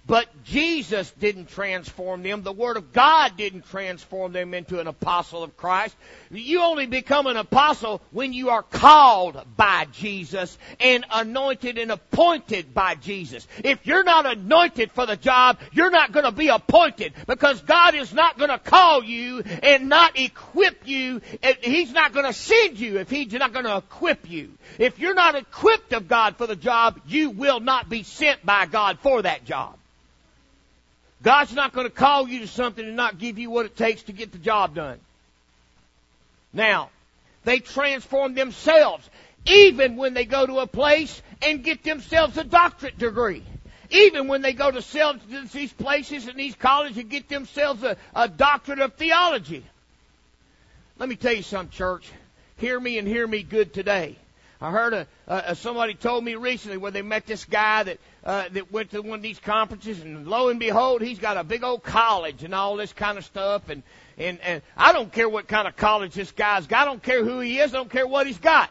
But 0.10 0.44
Jesus 0.44 1.12
didn't 1.20 1.50
transform 1.50 2.24
them. 2.24 2.42
The 2.42 2.52
Word 2.52 2.78
of 2.78 2.94
God 2.94 3.38
didn't 3.38 3.70
transform 3.70 4.34
them 4.34 4.56
into 4.56 4.80
an 4.80 4.88
apostle 4.88 5.44
of 5.44 5.56
Christ. 5.56 5.96
You 6.32 6.64
only 6.64 6.88
become 6.88 7.28
an 7.28 7.38
apostle 7.38 8.02
when 8.10 8.34
you 8.34 8.50
are 8.50 8.64
called 8.64 9.40
by 9.56 9.86
Jesus 9.92 10.58
and 10.80 11.06
anointed 11.12 11.78
and 11.78 11.92
appointed 11.92 12.74
by 12.74 12.96
Jesus. 12.96 13.48
If 13.64 13.86
you're 13.86 14.04
not 14.04 14.26
anointed 14.26 14.92
for 14.94 15.06
the 15.06 15.16
job, 15.16 15.60
you're 15.74 15.92
not 15.92 16.12
going 16.12 16.26
to 16.26 16.32
be 16.32 16.48
appointed 16.48 17.14
because 17.28 17.62
God 17.62 17.94
is 17.94 18.12
not 18.12 18.40
going 18.40 18.50
to 18.50 18.58
call 18.58 19.04
you 19.04 19.44
and 19.62 19.90
not 19.90 20.18
equip 20.18 20.88
you. 20.88 21.22
He's 21.62 21.94
not 21.94 22.14
going 22.14 22.26
to 22.26 22.34
send 22.34 22.80
you 22.80 22.98
if 22.98 23.12
He's 23.12 23.32
not 23.34 23.54
going 23.54 23.66
to 23.66 23.78
equip 23.78 24.28
you. 24.28 24.54
If 24.80 24.98
you're 24.98 25.14
not 25.14 25.36
equipped 25.36 25.94
of 25.94 26.08
God 26.08 26.36
for 26.38 26.48
the 26.48 26.56
job, 26.56 27.00
you 27.06 27.30
will 27.30 27.60
not 27.60 27.90
be 27.90 28.02
sent 28.02 28.44
by 28.44 28.66
God 28.66 28.98
for 29.02 29.22
that 29.22 29.46
job. 29.46 29.76
God's 31.22 31.54
not 31.54 31.74
going 31.74 31.86
to 31.86 31.94
call 31.94 32.28
you 32.28 32.40
to 32.40 32.48
something 32.48 32.86
and 32.86 32.96
not 32.96 33.20
give 33.20 33.38
you 33.38 33.50
what 33.50 33.66
it 33.66 33.76
takes 33.76 34.04
to 34.04 34.14
get 34.14 34.32
the 34.32 34.38
job 34.38 34.76
done. 34.76 35.00
Now, 36.54 36.90
they 37.44 37.60
transform 37.60 38.34
themselves 38.34 39.08
even 39.46 39.96
when 39.96 40.14
they 40.14 40.26
go 40.26 40.46
to 40.46 40.60
a 40.60 40.68
place 40.68 41.22
and 41.42 41.64
get 41.64 41.84
themselves 41.84 42.38
a 42.38 42.44
doctorate 42.44 42.98
degree. 42.98 43.44
Even 43.92 44.28
when 44.28 44.42
they 44.42 44.54
go 44.54 44.70
to 44.70 45.20
these 45.52 45.74
places 45.74 46.28
and 46.28 46.38
these 46.38 46.56
colleges 46.56 46.98
and 46.98 47.10
get 47.10 47.28
themselves 47.28 47.84
a, 47.84 47.98
a 48.16 48.28
doctorate 48.28 48.80
of 48.80 48.94
theology. 48.94 49.66
Let 51.00 51.10
me 51.10 51.16
tell 51.16 51.34
you 51.34 51.42
something, 51.42 51.76
church. 51.76 52.12
hear 52.58 52.80
me 52.80 53.00
and 53.00 53.08
hear 53.08 53.26
me 53.26 53.42
good 53.42 53.74
today. 53.74 54.16
I 54.62 54.72
heard 54.72 54.94
a, 54.94 55.08
uh, 55.26 55.54
somebody 55.54 55.94
told 55.94 56.24
me 56.24 56.36
recently 56.36 56.78
where 56.78 56.92
they 56.92 57.02
met 57.02 57.26
this 57.26 57.46
guy 57.46 57.84
that 57.84 57.98
uh, 58.26 58.50
that 58.52 58.72
went 58.74 58.92
to 58.92 59.02
one 59.02 59.20
of 59.20 59.22
these 59.24 59.40
conferences, 59.40 60.02
and 60.02 60.28
lo 60.28 60.50
and 60.50 60.60
behold, 60.60 61.02
he's 61.02 61.20
got 61.20 61.38
a 61.38 61.46
big 61.46 61.64
old 61.64 61.82
college 61.82 62.44
and 62.44 62.54
all 62.54 62.76
this 62.76 62.92
kind 62.92 63.18
of 63.18 63.24
stuff. 63.24 63.70
And 63.70 63.84
and 64.18 64.38
and 64.42 64.62
I 64.76 64.92
don't 64.92 65.12
care 65.14 65.30
what 65.30 65.48
kind 65.48 65.66
of 65.66 65.78
college 65.78 66.14
this 66.14 66.32
guy's 66.32 66.68
got. 66.68 66.82
I 66.82 66.86
don't 66.86 67.02
care 67.02 67.24
who 67.24 67.40
he 67.40 67.60
is. 67.60 67.74
I 67.74 67.78
don't 67.78 67.90
care 67.90 68.06
what 68.06 68.28
he's 68.28 68.38
got. 68.38 68.70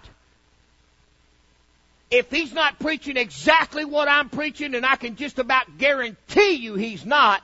If 2.11 2.31
he's 2.31 2.53
not 2.53 2.79
preaching 2.79 3.17
exactly 3.17 3.87
what 3.87 4.09
I'm 4.09 4.29
preaching, 4.29 4.75
and 4.75 4.85
I 4.85 4.97
can 4.97 5.17
just 5.17 5.39
about 5.39 5.79
guarantee 5.79 6.53
you 6.53 6.75
he's 6.75 7.07
not, 7.07 7.43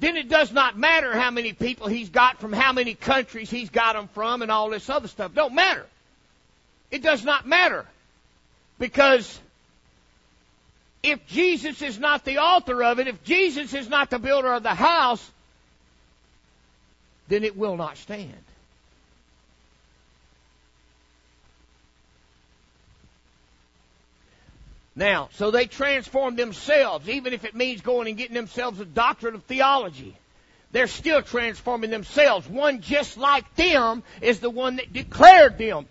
then 0.00 0.16
it 0.16 0.28
does 0.28 0.52
not 0.52 0.76
matter 0.76 1.12
how 1.12 1.30
many 1.30 1.52
people 1.52 1.86
he's 1.86 2.08
got 2.08 2.40
from 2.40 2.52
how 2.52 2.72
many 2.72 2.94
countries 2.94 3.48
he's 3.48 3.70
got 3.70 3.94
them 3.94 4.08
from 4.08 4.42
and 4.42 4.50
all 4.50 4.70
this 4.70 4.90
other 4.90 5.08
stuff. 5.08 5.34
Don't 5.34 5.54
matter. 5.54 5.86
It 6.90 7.02
does 7.02 7.24
not 7.24 7.46
matter. 7.46 7.86
Because 8.78 9.40
if 11.02 11.26
Jesus 11.26 11.82
is 11.82 11.98
not 11.98 12.24
the 12.24 12.38
author 12.38 12.82
of 12.82 12.98
it, 12.98 13.08
if 13.08 13.22
Jesus 13.24 13.74
is 13.74 13.88
not 13.88 14.10
the 14.10 14.18
builder 14.18 14.52
of 14.52 14.62
the 14.62 14.74
house, 14.74 15.30
then 17.28 17.44
it 17.44 17.56
will 17.56 17.76
not 17.76 17.96
stand. 17.96 18.32
Now, 24.94 25.28
so 25.34 25.50
they 25.50 25.66
transform 25.66 26.36
themselves, 26.36 27.08
even 27.08 27.34
if 27.34 27.44
it 27.44 27.54
means 27.54 27.82
going 27.82 28.08
and 28.08 28.16
getting 28.16 28.34
themselves 28.34 28.80
a 28.80 28.86
doctorate 28.86 29.34
of 29.34 29.44
theology. 29.44 30.16
They're 30.72 30.86
still 30.86 31.22
transforming 31.22 31.90
themselves. 31.90 32.48
One 32.48 32.80
just 32.80 33.18
like 33.18 33.54
them 33.56 34.02
is 34.22 34.40
the 34.40 34.50
one 34.50 34.76
that 34.76 34.92
declared 34.92 35.58
them 35.58 35.86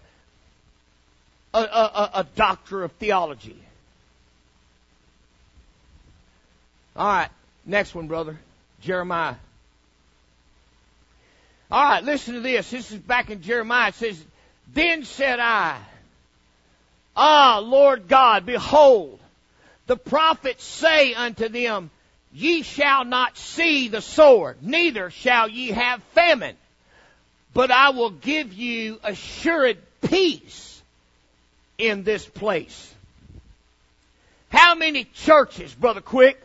a, 1.60 1.60
a, 1.60 2.12
a 2.16 2.24
doctor 2.36 2.84
of 2.84 2.92
theology. 2.94 3.56
All 6.96 7.08
right, 7.08 7.30
next 7.66 7.94
one, 7.94 8.08
brother. 8.08 8.38
Jeremiah. 8.82 9.36
All 11.72 11.84
right, 11.84 12.04
listen 12.04 12.36
to 12.36 12.40
this. 12.40 12.70
This 12.70 12.92
is 12.92 13.00
back 13.00 13.30
in 13.30 13.42
Jeremiah. 13.42 13.90
It 13.90 13.96
says, 13.96 14.24
Then 14.74 15.04
said 15.04 15.40
I, 15.40 15.80
Ah, 17.16 17.60
Lord 17.64 18.08
God, 18.08 18.46
behold, 18.46 19.20
the 19.88 19.98
prophets 19.98 20.64
say 20.64 21.14
unto 21.14 21.50
them, 21.50 21.90
Ye 22.34 22.64
shall 22.64 23.06
not 23.06 23.38
see 23.38 23.88
the 23.88 24.02
sword, 24.02 24.58
neither 24.62 25.10
shall 25.10 25.48
ye 25.48 25.70
have 25.70 26.04
famine, 26.14 26.58
but 27.54 27.72
I 27.72 27.92
will 27.92 28.10
give 28.10 28.52
you 28.52 29.00
assured 29.04 29.78
peace 30.02 30.75
in 31.78 32.04
this 32.04 32.26
place. 32.26 32.94
How 34.50 34.76
many 34.76 35.06
churches, 35.06 35.74
Brother 35.74 36.02
Quick, 36.02 36.42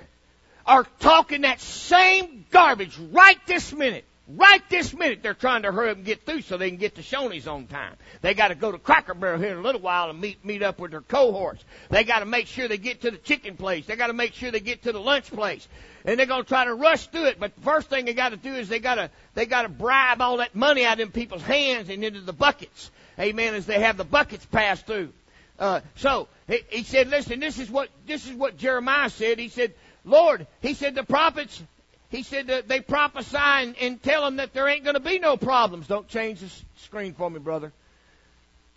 are 0.67 0.87
talking 0.99 1.43
that 1.43 1.61
same 1.61 2.45
garbage 2.51 2.99
right 3.13 3.39
this 3.47 3.73
minute? 3.73 4.05
Right 4.37 4.63
this 4.69 4.95
minute, 4.95 5.21
they're 5.23 5.35
trying 5.35 5.63
to 5.63 5.73
hurry 5.73 5.91
up 5.91 5.97
and 5.97 6.07
get 6.07 6.25
through 6.25 6.43
so 6.43 6.57
they 6.57 6.69
can 6.69 6.79
get 6.79 6.95
to 6.97 7.03
Shoney's 7.03 7.49
on 7.49 7.67
time. 7.67 7.95
They 8.21 8.35
got 8.35 8.49
to 8.49 8.55
go 8.55 8.71
to 8.71 8.79
Cracker 8.79 9.15
Barrel 9.15 9.41
here 9.41 9.53
in 9.53 9.59
a 9.59 9.63
little 9.63 9.81
while 9.81 10.09
and 10.09 10.21
meet 10.21 10.45
meet 10.45 10.63
up 10.63 10.79
with 10.79 10.93
their 10.93 11.01
cohorts. 11.01 11.65
They 11.89 12.05
got 12.05 12.21
to 12.21 12.27
make 12.27 12.47
sure 12.47 12.69
they 12.69 12.79
get 12.79 13.03
to 13.03 13.11
the 13.11 13.17
chicken 13.17 13.57
place. 13.57 13.87
They 13.87 13.97
got 13.97 14.07
to 14.07 14.13
make 14.13 14.35
sure 14.35 14.53
they 14.53 14.61
get 14.61 14.85
to 14.85 14.93
the 14.93 15.01
lunch 15.01 15.33
place, 15.33 15.67
and 16.05 16.19
they're 16.19 16.27
to 16.27 16.45
try 16.45 16.65
to 16.65 16.75
rush 16.75 17.09
through 17.09 17.27
it. 17.27 17.41
But 17.41 17.57
the 17.57 17.63
first 17.63 17.91
thing 17.91 18.05
they 18.05 18.15
got 18.15 18.29
to 18.29 18.37
do 18.37 18.55
is 18.55 18.69
they 18.69 18.79
got 18.79 18.97
to 18.97 19.11
they 19.35 19.47
got 19.47 19.63
to 19.63 19.69
bribe 19.69 20.21
all 20.21 20.37
that 20.37 20.55
money 20.55 20.85
out 20.85 21.01
of 21.01 21.13
people's 21.13 21.43
hands 21.43 21.89
and 21.89 22.05
into 22.05 22.21
the 22.21 22.33
buckets. 22.33 22.93
Amen. 23.19 23.55
As 23.55 23.67
they 23.67 23.81
have 23.81 23.97
the 23.97 24.05
buckets 24.05 24.47
passed 24.47 24.87
through. 24.87 25.13
Uh, 25.61 25.81
so 25.97 26.27
he, 26.49 26.61
he 26.71 26.83
said, 26.83 27.09
"Listen, 27.09 27.39
this 27.39 27.59
is 27.59 27.71
what 27.71 27.91
this 28.07 28.27
is 28.27 28.33
what 28.33 28.57
Jeremiah 28.57 29.11
said." 29.11 29.39
He 29.39 29.49
said, 29.49 29.75
"Lord," 30.05 30.47
he 30.61 30.75
said, 30.75 30.95
"the 30.95 31.05
prophets 31.05 31.63
he 32.11 32.25
said 32.25 32.49
that 32.49 32.67
they 32.67 32.81
prophesy 32.81 33.37
and, 33.39 33.77
and 33.81 34.03
tell 34.03 34.25
them 34.25 34.37
that 34.37 34.53
there 34.53 34.69
ain't 34.69 34.83
going 34.83 34.95
to 34.95 35.01
be 35.01 35.21
no 35.21 35.37
problems. 35.37 35.87
Don't 35.87 36.09
change 36.09 36.41
the 36.41 36.51
screen 36.79 37.15
for 37.15 37.31
me, 37.31 37.39
brother. 37.39 37.73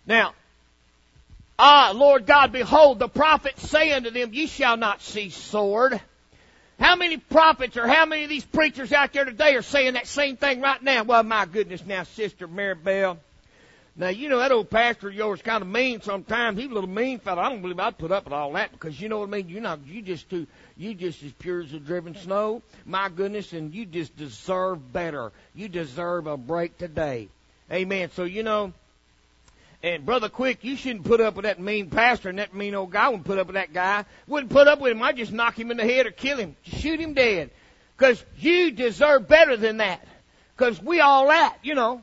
Now, 0.06 0.34
ah, 1.58 1.92
Lord 1.94 2.26
God, 2.26 2.52
behold, 2.52 3.00
the 3.00 3.08
prophets 3.08 3.68
say 3.68 3.92
unto 3.92 4.10
them, 4.10 4.32
Ye 4.32 4.46
shall 4.46 4.76
not 4.76 5.02
see 5.02 5.30
sword. 5.30 6.00
How 6.78 6.94
many 6.94 7.16
prophets 7.16 7.76
or 7.76 7.88
how 7.88 8.06
many 8.06 8.24
of 8.24 8.28
these 8.28 8.44
preachers 8.44 8.92
out 8.92 9.12
there 9.12 9.24
today 9.24 9.56
are 9.56 9.62
saying 9.62 9.94
that 9.94 10.06
same 10.06 10.36
thing 10.36 10.60
right 10.60 10.82
now? 10.82 11.02
Well, 11.02 11.22
my 11.24 11.46
goodness, 11.46 11.84
now, 11.84 12.04
Sister 12.04 12.46
Maribel. 12.46 13.18
Now, 13.96 14.08
you 14.08 14.28
know, 14.28 14.38
that 14.38 14.50
old 14.50 14.70
pastor 14.70 15.08
of 15.08 15.14
yours 15.14 15.40
kind 15.40 15.62
of 15.62 15.68
mean 15.68 16.00
sometimes. 16.00 16.58
He's 16.58 16.70
a 16.70 16.74
little 16.74 16.90
mean 16.90 17.20
fellow. 17.20 17.40
I 17.40 17.48
don't 17.48 17.62
believe 17.62 17.78
I'd 17.78 17.96
put 17.96 18.10
up 18.10 18.24
with 18.24 18.32
all 18.32 18.52
that 18.54 18.72
because 18.72 19.00
you 19.00 19.08
know 19.08 19.20
what 19.20 19.28
I 19.28 19.32
mean? 19.32 19.48
You're 19.48 19.62
not, 19.62 19.86
you 19.86 20.02
just 20.02 20.28
too, 20.28 20.48
you 20.76 20.94
just 20.94 21.22
as 21.22 21.30
pure 21.32 21.62
as 21.62 21.70
the 21.70 21.78
driven 21.78 22.16
snow. 22.16 22.62
My 22.84 23.08
goodness, 23.08 23.52
and 23.52 23.72
you 23.72 23.86
just 23.86 24.16
deserve 24.16 24.92
better. 24.92 25.30
You 25.54 25.68
deserve 25.68 26.26
a 26.26 26.36
break 26.36 26.76
today. 26.76 27.28
Amen. 27.70 28.10
So, 28.14 28.24
you 28.24 28.42
know, 28.42 28.72
and 29.84 30.04
Brother 30.04 30.28
Quick, 30.28 30.64
you 30.64 30.76
shouldn't 30.76 31.04
put 31.04 31.20
up 31.20 31.36
with 31.36 31.44
that 31.44 31.60
mean 31.60 31.90
pastor 31.90 32.30
and 32.30 32.38
that 32.38 32.54
mean 32.54 32.74
old 32.74 32.90
guy. 32.90 33.08
wouldn't 33.08 33.26
put 33.26 33.38
up 33.38 33.46
with 33.46 33.54
that 33.54 33.72
guy. 33.72 34.06
Wouldn't 34.26 34.50
put 34.50 34.66
up 34.66 34.80
with 34.80 34.90
him. 34.90 35.02
I'd 35.02 35.18
just 35.18 35.30
knock 35.30 35.58
him 35.58 35.70
in 35.70 35.76
the 35.76 35.84
head 35.84 36.06
or 36.06 36.10
kill 36.10 36.38
him. 36.38 36.56
Shoot 36.62 36.98
him 36.98 37.14
dead. 37.14 37.50
Cause 37.96 38.24
you 38.38 38.72
deserve 38.72 39.28
better 39.28 39.56
than 39.56 39.76
that. 39.76 40.04
Cause 40.56 40.82
we 40.82 41.00
all 41.00 41.28
that, 41.28 41.58
you 41.62 41.74
know. 41.74 42.02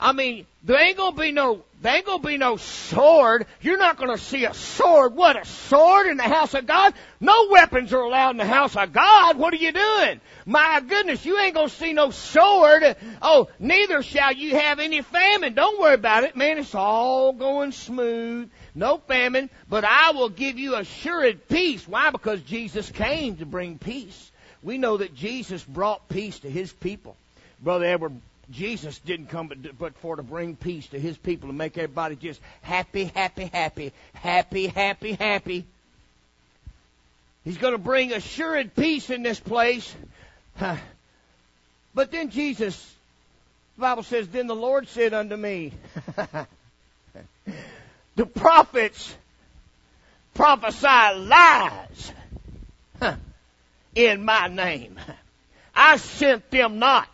I 0.00 0.12
mean, 0.12 0.46
there 0.62 0.80
ain't 0.80 0.96
gonna 0.96 1.16
be 1.16 1.32
no, 1.32 1.64
there 1.82 1.96
ain't 1.96 2.06
gonna 2.06 2.22
be 2.22 2.36
no 2.36 2.56
sword. 2.56 3.46
You're 3.60 3.78
not 3.78 3.96
gonna 3.96 4.16
see 4.16 4.44
a 4.44 4.54
sword. 4.54 5.16
What, 5.16 5.40
a 5.40 5.44
sword 5.44 6.06
in 6.06 6.16
the 6.16 6.22
house 6.22 6.54
of 6.54 6.66
God? 6.66 6.94
No 7.20 7.48
weapons 7.50 7.92
are 7.92 8.00
allowed 8.00 8.30
in 8.30 8.36
the 8.36 8.46
house 8.46 8.76
of 8.76 8.92
God. 8.92 9.38
What 9.38 9.52
are 9.52 9.56
you 9.56 9.72
doing? 9.72 10.20
My 10.46 10.80
goodness, 10.86 11.26
you 11.26 11.38
ain't 11.38 11.54
gonna 11.54 11.68
see 11.68 11.92
no 11.92 12.10
sword. 12.10 12.96
Oh, 13.20 13.48
neither 13.58 14.02
shall 14.02 14.32
you 14.32 14.56
have 14.56 14.78
any 14.78 15.02
famine. 15.02 15.54
Don't 15.54 15.80
worry 15.80 15.94
about 15.94 16.22
it, 16.22 16.36
man. 16.36 16.58
It's 16.58 16.76
all 16.76 17.32
going 17.32 17.72
smooth. 17.72 18.50
No 18.76 18.98
famine, 18.98 19.50
but 19.68 19.84
I 19.84 20.12
will 20.12 20.28
give 20.28 20.58
you 20.58 20.76
assured 20.76 21.48
peace. 21.48 21.88
Why? 21.88 22.10
Because 22.10 22.40
Jesus 22.42 22.88
came 22.92 23.36
to 23.38 23.46
bring 23.46 23.78
peace. 23.78 24.30
We 24.62 24.78
know 24.78 24.96
that 24.98 25.14
Jesus 25.14 25.64
brought 25.64 26.08
peace 26.08 26.38
to 26.40 26.50
his 26.50 26.72
people. 26.72 27.16
Brother 27.60 27.86
Edward 27.86 28.20
Jesus 28.50 28.98
didn't 29.00 29.26
come 29.28 29.48
but, 29.48 29.78
but 29.78 29.96
for 29.98 30.16
to 30.16 30.22
bring 30.22 30.56
peace 30.56 30.86
to 30.88 30.98
his 30.98 31.16
people 31.18 31.48
and 31.50 31.58
make 31.58 31.76
everybody 31.76 32.16
just 32.16 32.40
happy, 32.62 33.04
happy, 33.04 33.44
happy, 33.44 33.92
happy, 34.14 34.66
happy, 34.68 35.12
happy. 35.12 35.66
He's 37.44 37.58
going 37.58 37.72
to 37.72 37.78
bring 37.78 38.12
assured 38.12 38.74
peace 38.74 39.10
in 39.10 39.22
this 39.22 39.40
place. 39.40 39.94
But 41.94 42.10
then 42.12 42.30
Jesus, 42.30 42.76
the 43.76 43.80
Bible 43.80 44.02
says, 44.02 44.28
then 44.28 44.46
the 44.46 44.54
Lord 44.54 44.86
said 44.88 45.14
unto 45.14 45.36
me, 45.36 45.72
the 48.16 48.26
prophets 48.26 49.16
prophesy 50.34 50.86
lies 50.86 52.12
in 53.94 54.24
my 54.24 54.48
name. 54.48 54.98
I 55.74 55.96
sent 55.96 56.50
them 56.50 56.78
not. 56.78 57.08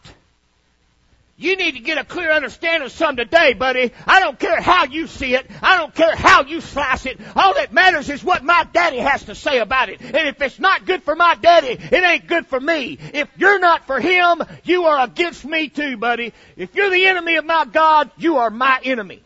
You 1.37 1.57
need 1.57 1.73
to 1.73 1.81
get 1.81 1.99
a 1.99 2.05
clear 2.05 2.31
understanding 2.31 2.87
of 2.87 2.93
something 2.93 3.25
today, 3.25 3.55
buddy. 3.55 3.91
I 4.07 4.21
don't 4.21 4.39
care 4.39 4.61
how 4.61 4.85
you 4.85 5.09
see 5.09 5.35
it. 5.35 5.51
I 5.63 5.79
don't 5.79 5.93
care 5.93 6.15
how 6.15 6.45
you 6.45 6.61
slice 6.61 7.07
it. 7.07 7.19
All 7.35 7.55
that 7.55 7.73
matters 7.73 8.09
is 8.09 8.23
what 8.23 8.45
my 8.45 8.65
daddy 8.73 8.99
has 8.99 9.25
to 9.25 9.35
say 9.35 9.59
about 9.59 9.89
it. 9.89 10.01
And 10.01 10.29
if 10.29 10.41
it's 10.41 10.61
not 10.61 10.87
good 10.87 11.03
for 11.03 11.17
my 11.17 11.35
daddy, 11.35 11.77
it 11.81 11.93
ain't 11.93 12.29
good 12.29 12.47
for 12.47 12.61
me. 12.61 12.99
If 13.13 13.29
you're 13.37 13.59
not 13.59 13.85
for 13.87 13.99
him, 13.99 14.43
you 14.63 14.85
are 14.85 15.05
against 15.05 15.45
me 15.45 15.69
too, 15.69 15.97
buddy. 15.97 16.33
If 16.57 16.77
you're 16.77 16.91
the 16.91 17.07
enemy 17.07 17.35
of 17.35 17.45
my 17.45 17.65
God, 17.65 18.13
you 18.17 18.37
are 18.37 18.51
my 18.51 18.79
enemy. 18.85 19.21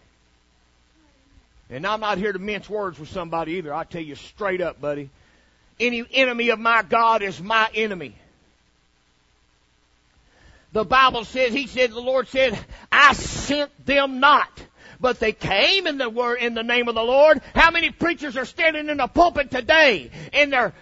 And 1.69 1.87
I'm 1.87 2.01
not 2.01 2.17
here 2.17 2.33
to 2.33 2.39
mince 2.39 2.71
words 2.71 2.99
with 2.99 3.11
somebody 3.11 3.53
either. 3.55 3.75
I 3.75 3.85
tell 3.85 4.01
you 4.01 4.15
straight 4.15 4.63
up, 4.63 4.81
buddy. 4.81 5.11
Any 5.79 6.07
enemy 6.11 6.49
of 6.49 6.59
my 6.59 6.83
God 6.83 7.21
is 7.21 7.41
my 7.43 7.69
enemy. 7.75 8.17
The 10.73 10.85
Bible 10.85 11.25
says, 11.25 11.53
He 11.53 11.67
said, 11.67 11.93
the 11.93 12.01
Lord 12.01 12.29
said, 12.29 12.59
I 12.93 13.13
sent 13.15 13.71
them 13.87 14.21
not. 14.21 14.51
But 15.01 15.21
they 15.21 15.33
came 15.33 15.87
in 15.87 15.99
the 15.99 16.11
word, 16.11 16.41
in 16.41 16.55
the 16.55 16.65
name 16.65 16.89
of 16.89 16.95
the 16.95 17.03
Lord. 17.03 17.41
How 17.55 17.71
many 17.71 17.91
preachers 17.91 18.37
are 18.37 18.45
standing 18.45 18.89
in 18.89 18.97
the 18.97 19.07
pulpit 19.07 19.51
today 19.51 20.11
in 20.33 20.51
their 20.51 20.75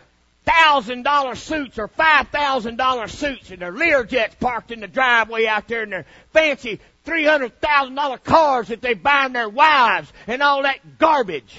thousand 0.47 1.03
dollar 1.03 1.35
suits 1.35 1.79
or 1.79 1.89
five 1.89 2.29
thousand 2.29 2.77
dollar 2.77 3.09
suits 3.09 3.51
and 3.51 3.61
their 3.61 3.73
Learjets 3.73 4.39
parked 4.39 4.71
in 4.71 4.81
the 4.81 4.87
driveway 4.87 5.47
out 5.47 5.67
there 5.67 5.83
in 5.83 5.91
their 5.91 6.07
fancy 6.33 6.79
three 7.05 7.25
hundred 7.25 7.61
thousand 7.61 7.97
dollar 7.97 8.17
cars 8.17 8.69
that 8.69 8.81
they 8.81 8.95
buy 8.95 9.27
in 9.27 9.33
their 9.33 9.49
wives 9.49 10.11
and 10.27 10.43
all 10.43 10.63
that 10.63 10.99
garbage. 10.99 11.59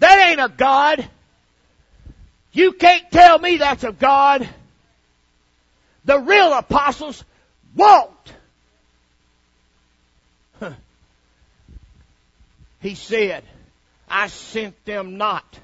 That 0.00 0.30
ain't 0.30 0.40
a 0.40 0.52
God. 0.54 1.08
You 2.52 2.72
can't 2.72 3.10
tell 3.10 3.38
me 3.38 3.58
that's 3.58 3.84
a 3.84 3.92
God 3.92 4.48
the 6.06 6.18
real 6.18 6.52
apostles 6.52 7.22
walked. 7.74 8.32
He 12.80 12.94
said, 12.94 13.42
I 14.08 14.28
sent 14.28 14.84
them 14.84 15.16
not. 15.16 15.58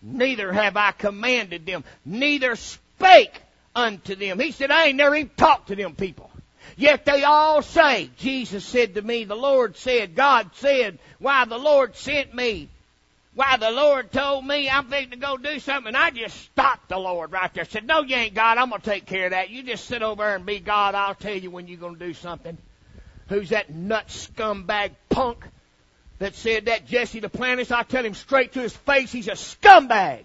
Neither 0.00 0.52
have 0.52 0.76
I 0.76 0.92
commanded 0.92 1.66
them. 1.66 1.82
Neither 2.04 2.54
spake 2.54 3.40
unto 3.74 4.14
them. 4.14 4.38
He 4.38 4.52
said, 4.52 4.70
I 4.70 4.86
ain't 4.86 4.96
never 4.96 5.16
even 5.16 5.30
talked 5.36 5.68
to 5.68 5.76
them 5.76 5.96
people. 5.96 6.30
Yet 6.76 7.04
they 7.04 7.24
all 7.24 7.62
say, 7.62 8.10
Jesus 8.16 8.64
said 8.64 8.94
to 8.94 9.02
me, 9.02 9.24
the 9.24 9.34
Lord 9.34 9.76
said, 9.76 10.14
God 10.14 10.50
said, 10.54 10.98
why 11.18 11.44
the 11.46 11.58
Lord 11.58 11.96
sent 11.96 12.32
me. 12.32 12.68
Why 13.36 13.58
the 13.58 13.70
Lord 13.70 14.10
told 14.12 14.46
me 14.46 14.70
I'm 14.70 14.88
fixing 14.88 15.10
to 15.10 15.16
go 15.18 15.36
do 15.36 15.58
something. 15.60 15.88
And 15.88 15.96
I 15.96 16.08
just 16.08 16.40
stopped 16.40 16.88
the 16.88 16.96
Lord 16.96 17.32
right 17.32 17.52
there. 17.52 17.66
Said, 17.66 17.86
no, 17.86 18.00
you 18.00 18.16
ain't 18.16 18.34
God. 18.34 18.56
I'm 18.56 18.70
going 18.70 18.80
to 18.80 18.90
take 18.90 19.04
care 19.04 19.26
of 19.26 19.32
that. 19.32 19.50
You 19.50 19.62
just 19.62 19.84
sit 19.84 20.02
over 20.02 20.24
there 20.24 20.36
and 20.36 20.46
be 20.46 20.58
God. 20.58 20.94
I'll 20.94 21.14
tell 21.14 21.36
you 21.36 21.50
when 21.50 21.68
you're 21.68 21.78
going 21.78 21.98
to 21.98 22.06
do 22.06 22.14
something. 22.14 22.56
Who's 23.28 23.50
that 23.50 23.68
nut 23.68 24.08
scumbag 24.08 24.92
punk 25.10 25.44
that 26.18 26.34
said 26.34 26.64
that 26.64 26.86
Jesse 26.86 27.20
the 27.20 27.28
Duplantis? 27.28 27.70
I 27.70 27.82
tell 27.82 28.02
him 28.02 28.14
straight 28.14 28.54
to 28.54 28.60
his 28.60 28.74
face, 28.74 29.12
he's 29.12 29.28
a 29.28 29.32
scumbag. 29.32 30.24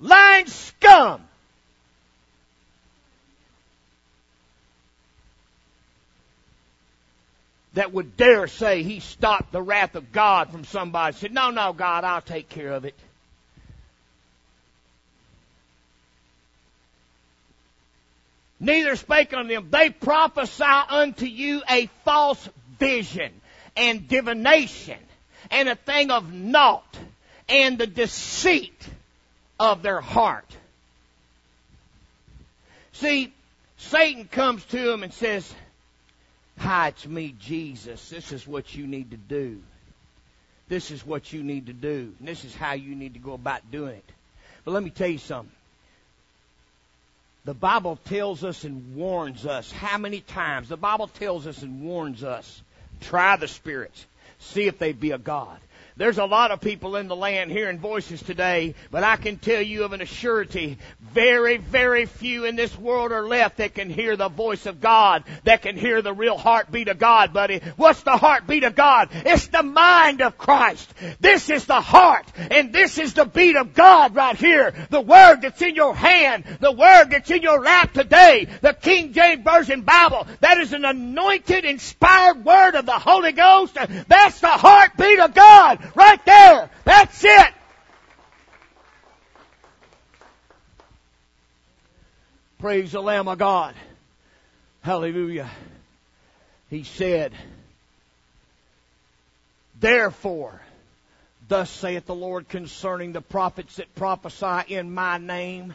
Lying 0.00 0.46
scum. 0.46 1.20
That 7.78 7.92
would 7.92 8.16
dare 8.16 8.48
say 8.48 8.82
he 8.82 8.98
stopped 8.98 9.52
the 9.52 9.62
wrath 9.62 9.94
of 9.94 10.10
God 10.10 10.50
from 10.50 10.64
somebody. 10.64 11.16
Said, 11.16 11.32
no, 11.32 11.50
no, 11.50 11.72
God, 11.72 12.02
I'll 12.02 12.20
take 12.20 12.48
care 12.48 12.72
of 12.72 12.84
it. 12.84 12.96
Neither 18.58 18.96
spake 18.96 19.32
unto 19.32 19.54
them. 19.54 19.68
They 19.70 19.90
prophesy 19.90 20.64
unto 20.64 21.24
you 21.24 21.62
a 21.70 21.86
false 22.04 22.48
vision 22.80 23.30
and 23.76 24.08
divination 24.08 24.98
and 25.52 25.68
a 25.68 25.76
thing 25.76 26.10
of 26.10 26.32
naught 26.32 26.98
and 27.48 27.78
the 27.78 27.86
deceit 27.86 28.88
of 29.60 29.82
their 29.82 30.00
heart. 30.00 30.50
See, 32.94 33.32
Satan 33.76 34.24
comes 34.24 34.64
to 34.64 34.92
him 34.92 35.04
and 35.04 35.14
says, 35.14 35.54
Hi, 36.58 36.88
it's 36.88 37.06
me, 37.06 37.34
Jesus. 37.38 38.10
This 38.10 38.32
is 38.32 38.46
what 38.46 38.74
you 38.74 38.86
need 38.86 39.12
to 39.12 39.16
do. 39.16 39.60
This 40.68 40.90
is 40.90 41.06
what 41.06 41.32
you 41.32 41.42
need 41.42 41.66
to 41.66 41.72
do. 41.72 42.12
And 42.18 42.28
this 42.28 42.44
is 42.44 42.54
how 42.54 42.72
you 42.72 42.94
need 42.94 43.14
to 43.14 43.20
go 43.20 43.32
about 43.32 43.70
doing 43.70 43.94
it. 43.94 44.12
But 44.64 44.72
let 44.72 44.82
me 44.82 44.90
tell 44.90 45.08
you 45.08 45.18
something. 45.18 45.54
The 47.44 47.54
Bible 47.54 47.98
tells 48.04 48.44
us 48.44 48.64
and 48.64 48.94
warns 48.94 49.46
us 49.46 49.72
how 49.72 49.96
many 49.96 50.20
times? 50.20 50.68
The 50.68 50.76
Bible 50.76 51.06
tells 51.06 51.46
us 51.46 51.62
and 51.62 51.82
warns 51.82 52.22
us. 52.22 52.60
Try 53.00 53.36
the 53.36 53.48
spirits. 53.48 54.04
See 54.40 54.66
if 54.66 54.78
they 54.78 54.92
be 54.92 55.12
a 55.12 55.18
God. 55.18 55.58
There's 55.98 56.18
a 56.18 56.24
lot 56.24 56.52
of 56.52 56.60
people 56.60 56.94
in 56.94 57.08
the 57.08 57.16
land 57.16 57.50
hearing 57.50 57.80
voices 57.80 58.22
today, 58.22 58.76
but 58.92 59.02
I 59.02 59.16
can 59.16 59.36
tell 59.36 59.60
you 59.60 59.82
of 59.82 59.92
an 59.92 59.98
assurity, 59.98 60.76
very, 61.00 61.56
very 61.56 62.06
few 62.06 62.44
in 62.44 62.54
this 62.54 62.78
world 62.78 63.10
are 63.10 63.26
left 63.26 63.56
that 63.56 63.74
can 63.74 63.90
hear 63.90 64.16
the 64.16 64.28
voice 64.28 64.66
of 64.66 64.80
God, 64.80 65.24
that 65.42 65.62
can 65.62 65.76
hear 65.76 66.00
the 66.00 66.12
real 66.12 66.38
heartbeat 66.38 66.86
of 66.86 67.00
God, 67.00 67.32
buddy. 67.32 67.60
What's 67.74 68.04
the 68.04 68.16
heartbeat 68.16 68.62
of 68.62 68.76
God? 68.76 69.08
It's 69.12 69.48
the 69.48 69.64
mind 69.64 70.22
of 70.22 70.38
Christ. 70.38 70.88
This 71.18 71.50
is 71.50 71.64
the 71.64 71.80
heart, 71.80 72.26
and 72.36 72.72
this 72.72 72.98
is 72.98 73.14
the 73.14 73.24
beat 73.24 73.56
of 73.56 73.74
God 73.74 74.14
right 74.14 74.36
here. 74.36 74.72
The 74.90 75.00
word 75.00 75.40
that's 75.42 75.62
in 75.62 75.74
your 75.74 75.96
hand, 75.96 76.44
the 76.60 76.70
word 76.70 77.06
that's 77.06 77.32
in 77.32 77.42
your 77.42 77.60
lap 77.60 77.92
today, 77.92 78.46
the 78.60 78.72
King 78.72 79.12
James 79.14 79.42
Version 79.42 79.82
Bible, 79.82 80.28
that 80.42 80.58
is 80.58 80.72
an 80.72 80.84
anointed, 80.84 81.64
inspired 81.64 82.44
word 82.44 82.76
of 82.76 82.86
the 82.86 82.92
Holy 82.92 83.32
Ghost. 83.32 83.76
That's 84.06 84.38
the 84.38 84.46
heartbeat 84.46 85.18
of 85.18 85.34
God. 85.34 85.87
Right 85.94 86.24
there. 86.24 86.70
That's 86.84 87.24
it. 87.24 87.52
Praise 92.58 92.92
the 92.92 93.00
Lamb 93.00 93.28
of 93.28 93.38
God. 93.38 93.74
Hallelujah. 94.82 95.50
He 96.70 96.82
said, 96.82 97.32
Therefore, 99.80 100.60
thus 101.46 101.70
saith 101.70 102.06
the 102.06 102.14
Lord 102.14 102.48
concerning 102.48 103.12
the 103.12 103.20
prophets 103.20 103.76
that 103.76 103.94
prophesy 103.94 104.74
in 104.74 104.92
my 104.92 105.18
name, 105.18 105.74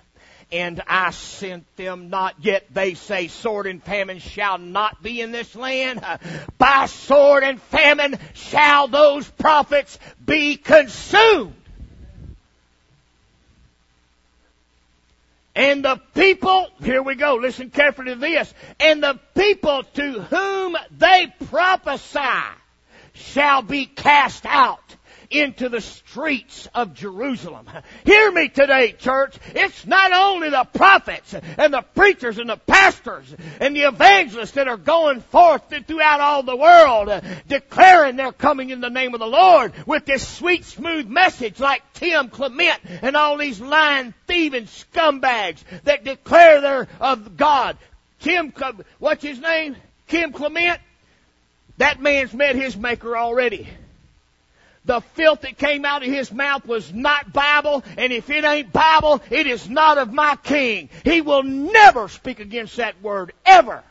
and 0.53 0.83
I 0.87 1.09
sent 1.09 1.65
them 1.75 2.09
not. 2.09 2.35
Yet 2.39 2.67
they 2.71 2.93
say 2.93 3.27
sword 3.27 3.65
and 3.65 3.83
famine 3.83 4.19
shall 4.19 4.59
not 4.59 5.01
be 5.01 5.19
in 5.19 5.31
this 5.31 5.55
land. 5.55 6.05
By 6.59 6.85
sword 6.85 7.43
and 7.43 7.59
famine 7.59 8.19
shall 8.33 8.87
those 8.87 9.27
prophets 9.27 9.97
be 10.23 10.55
consumed. 10.57 11.55
And 15.55 15.83
the 15.83 15.99
people, 16.15 16.67
here 16.83 17.01
we 17.03 17.15
go, 17.15 17.35
listen 17.35 17.69
carefully 17.69 18.13
to 18.13 18.19
this. 18.19 18.53
And 18.79 19.03
the 19.03 19.19
people 19.35 19.83
to 19.83 20.21
whom 20.21 20.77
they 20.91 21.33
prophesy 21.45 22.19
shall 23.13 23.61
be 23.61 23.85
cast 23.85 24.45
out 24.45 24.95
into 25.33 25.69
the 25.69 25.81
streets 25.81 26.67
of 26.75 26.93
Jerusalem. 26.93 27.67
Hear 28.05 28.31
me 28.31 28.49
today, 28.49 28.91
church. 28.91 29.35
It's 29.55 29.85
not 29.85 30.11
only 30.13 30.49
the 30.49 30.63
prophets 30.63 31.33
and 31.33 31.73
the 31.73 31.81
preachers 31.81 32.37
and 32.37 32.49
the 32.49 32.57
pastors 32.57 33.25
and 33.59 33.75
the 33.75 33.87
evangelists 33.87 34.51
that 34.51 34.67
are 34.67 34.77
going 34.77 35.21
forth 35.21 35.63
throughout 35.87 36.21
all 36.21 36.43
the 36.43 36.55
world 36.55 37.09
uh, 37.09 37.21
declaring 37.47 38.15
they're 38.15 38.31
coming 38.31 38.69
in 38.69 38.79
the 38.79 38.89
name 38.89 39.13
of 39.13 39.19
the 39.19 39.25
Lord 39.25 39.73
with 39.87 40.05
this 40.05 40.27
sweet, 40.27 40.65
smooth 40.65 41.07
message 41.07 41.59
like 41.59 41.81
Tim 41.93 42.29
Clement 42.29 42.79
and 43.01 43.15
all 43.15 43.37
these 43.37 43.59
lying, 43.59 44.13
thieving 44.27 44.65
scumbags 44.65 45.63
that 45.83 46.03
declare 46.03 46.61
they're 46.61 46.87
of 46.99 47.37
God. 47.37 47.77
Tim, 48.19 48.53
what's 48.99 49.23
his 49.23 49.39
name? 49.39 49.75
Kim 50.07 50.31
Clement? 50.31 50.79
That 51.77 51.99
man's 51.99 52.33
met 52.33 52.55
his 52.55 52.77
maker 52.77 53.17
already. 53.17 53.67
The 54.85 54.99
filth 54.99 55.41
that 55.41 55.57
came 55.57 55.85
out 55.85 56.03
of 56.03 56.09
his 56.11 56.31
mouth 56.31 56.65
was 56.65 56.91
not 56.91 57.31
Bible, 57.31 57.83
and 57.97 58.11
if 58.11 58.29
it 58.29 58.43
ain't 58.43 58.73
Bible, 58.73 59.21
it 59.29 59.47
is 59.47 59.69
not 59.69 59.97
of 59.97 60.11
my 60.11 60.35
King. 60.43 60.89
He 61.05 61.21
will 61.21 61.43
never 61.43 62.09
speak 62.09 62.39
against 62.41 62.75
that 62.77 63.01
word, 63.01 63.31
ever. 63.45 63.81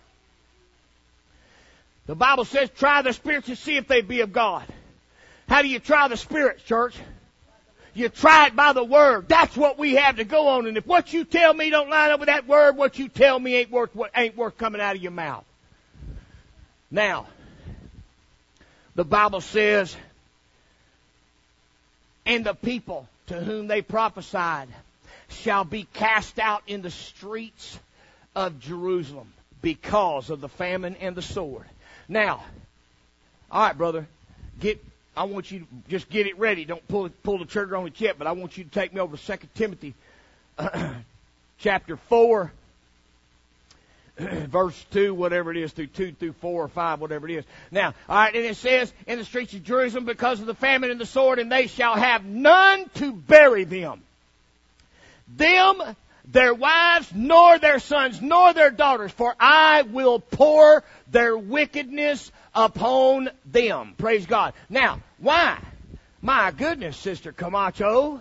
The 2.06 2.14
Bible 2.14 2.44
says, 2.44 2.68
try 2.70 3.00
the 3.00 3.12
spirits 3.12 3.46
to 3.46 3.56
see 3.56 3.76
if 3.76 3.88
they 3.88 4.02
be 4.02 4.20
of 4.20 4.32
God. 4.32 4.64
How 5.48 5.62
do 5.62 5.68
you 5.68 5.78
try 5.78 6.08
the 6.08 6.16
spirits, 6.16 6.62
church? 6.62 6.96
You 7.94 8.08
try 8.08 8.46
it 8.46 8.56
by 8.56 8.72
the 8.72 8.84
word. 8.84 9.28
That's 9.28 9.56
what 9.56 9.78
we 9.78 9.94
have 9.94 10.16
to 10.16 10.24
go 10.24 10.48
on. 10.48 10.66
And 10.66 10.76
if 10.76 10.86
what 10.86 11.12
you 11.12 11.24
tell 11.24 11.52
me 11.52 11.70
don't 11.70 11.90
line 11.90 12.10
up 12.10 12.20
with 12.20 12.28
that 12.28 12.46
word, 12.46 12.76
what 12.76 12.98
you 12.98 13.08
tell 13.08 13.38
me 13.38 13.56
ain't 13.56 13.70
worth 13.70 13.94
what 13.94 14.10
ain't 14.16 14.36
worth 14.36 14.56
coming 14.56 14.80
out 14.80 14.96
of 14.96 15.02
your 15.02 15.12
mouth. 15.12 15.44
Now, 16.90 17.26
the 18.94 19.04
Bible 19.04 19.40
says 19.40 19.94
and 22.24 22.44
the 22.44 22.54
people 22.54 23.08
to 23.26 23.40
whom 23.40 23.66
they 23.66 23.82
prophesied 23.82 24.68
shall 25.28 25.64
be 25.64 25.86
cast 25.94 26.38
out 26.38 26.62
in 26.66 26.82
the 26.82 26.90
streets 26.90 27.78
of 28.34 28.60
Jerusalem 28.60 29.32
because 29.60 30.30
of 30.30 30.40
the 30.40 30.48
famine 30.48 30.96
and 31.00 31.14
the 31.16 31.22
sword. 31.22 31.66
Now, 32.08 32.44
all 33.50 33.62
right, 33.62 33.76
brother, 33.76 34.06
get. 34.60 34.84
I 35.14 35.24
want 35.24 35.50
you 35.50 35.60
to 35.60 35.66
just 35.90 36.08
get 36.08 36.26
it 36.26 36.38
ready. 36.38 36.64
Don't 36.64 36.86
pull 36.88 37.08
pull 37.22 37.38
the 37.38 37.44
trigger 37.44 37.76
on 37.76 37.86
it 37.86 38.00
yet, 38.00 38.18
but 38.18 38.26
I 38.26 38.32
want 38.32 38.56
you 38.56 38.64
to 38.64 38.70
take 38.70 38.94
me 38.94 39.00
over 39.00 39.16
to 39.16 39.22
Second 39.22 39.50
Timothy, 39.54 39.94
chapter 41.58 41.96
four, 41.96 42.52
verse 44.18 44.84
2, 44.90 45.14
whatever 45.14 45.50
it 45.50 45.56
is, 45.56 45.72
through 45.72 45.86
2 45.88 46.12
through 46.12 46.32
4 46.34 46.64
or 46.64 46.68
5, 46.68 47.00
whatever 47.00 47.28
it 47.28 47.38
is. 47.38 47.44
Now, 47.70 47.94
alright, 48.08 48.34
and 48.34 48.44
it 48.44 48.56
says, 48.56 48.92
in 49.06 49.18
the 49.18 49.24
streets 49.24 49.54
of 49.54 49.64
Jerusalem 49.64 50.04
because 50.04 50.40
of 50.40 50.46
the 50.46 50.54
famine 50.54 50.90
and 50.90 51.00
the 51.00 51.06
sword, 51.06 51.38
and 51.38 51.50
they 51.50 51.66
shall 51.66 51.94
have 51.94 52.24
none 52.24 52.88
to 52.94 53.12
bury 53.12 53.64
them. 53.64 54.02
Them, 55.34 55.82
their 56.26 56.52
wives, 56.52 57.10
nor 57.14 57.58
their 57.58 57.78
sons, 57.78 58.20
nor 58.20 58.52
their 58.52 58.70
daughters, 58.70 59.12
for 59.12 59.34
I 59.40 59.82
will 59.82 60.18
pour 60.18 60.84
their 61.10 61.36
wickedness 61.36 62.30
upon 62.54 63.30
them. 63.46 63.94
Praise 63.96 64.26
God. 64.26 64.52
Now, 64.68 65.00
why? 65.18 65.58
My 66.20 66.50
goodness, 66.50 66.96
Sister 66.96 67.32
Camacho. 67.32 68.20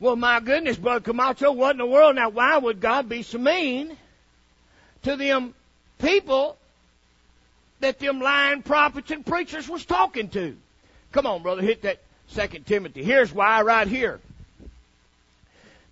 Well, 0.00 0.16
my 0.16 0.40
goodness, 0.40 0.76
Brother 0.76 1.00
Camacho, 1.00 1.52
what 1.52 1.72
in 1.72 1.78
the 1.78 1.86
world? 1.86 2.16
Now, 2.16 2.30
why 2.30 2.56
would 2.56 2.80
God 2.80 3.08
be 3.08 3.22
so 3.22 3.38
mean? 3.38 3.96
To 5.02 5.16
them 5.16 5.54
people 5.98 6.56
that 7.80 7.98
them 7.98 8.20
lying 8.20 8.62
prophets 8.62 9.10
and 9.10 9.24
preachers 9.24 9.68
was 9.68 9.84
talking 9.84 10.28
to. 10.30 10.56
Come 11.12 11.26
on, 11.26 11.42
brother, 11.42 11.62
hit 11.62 11.82
that 11.82 12.00
second 12.28 12.66
Timothy. 12.66 13.02
Here's 13.02 13.32
why 13.32 13.62
right 13.62 13.88
here. 13.88 14.20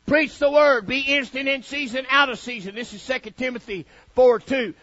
Preach 0.07 0.39
the 0.39 0.51
word. 0.51 0.87
Be 0.87 1.01
instant 1.01 1.49
in 1.49 1.63
season, 1.63 2.07
out 2.11 2.29
of 2.29 2.39
season. 2.39 2.75
This 2.75 2.93
is 2.93 3.03
Second 3.03 3.37
Timothy 3.37 3.87
4 4.15 4.39
2. 4.39 4.75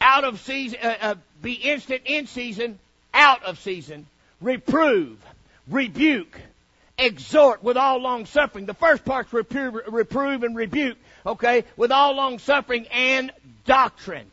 Out 0.00 0.24
of 0.24 0.40
season, 0.40 0.78
uh, 0.82 0.96
uh, 1.00 1.14
be 1.40 1.52
instant 1.52 2.02
in 2.04 2.26
season, 2.26 2.78
out 3.14 3.44
of 3.44 3.58
season. 3.60 4.06
reprove, 4.40 5.18
rebuke, 5.68 6.38
exhort 6.98 7.62
with 7.62 7.76
all 7.76 7.98
long 7.98 8.26
suffering. 8.26 8.66
The 8.66 8.74
first 8.74 9.04
part's 9.04 9.32
reprove, 9.32 9.74
reprove 9.88 10.42
and 10.42 10.56
rebuke, 10.56 10.98
okay, 11.24 11.64
with 11.76 11.92
all 11.92 12.14
long 12.14 12.38
suffering 12.38 12.86
and 12.88 13.32
doctrine. 13.64 14.30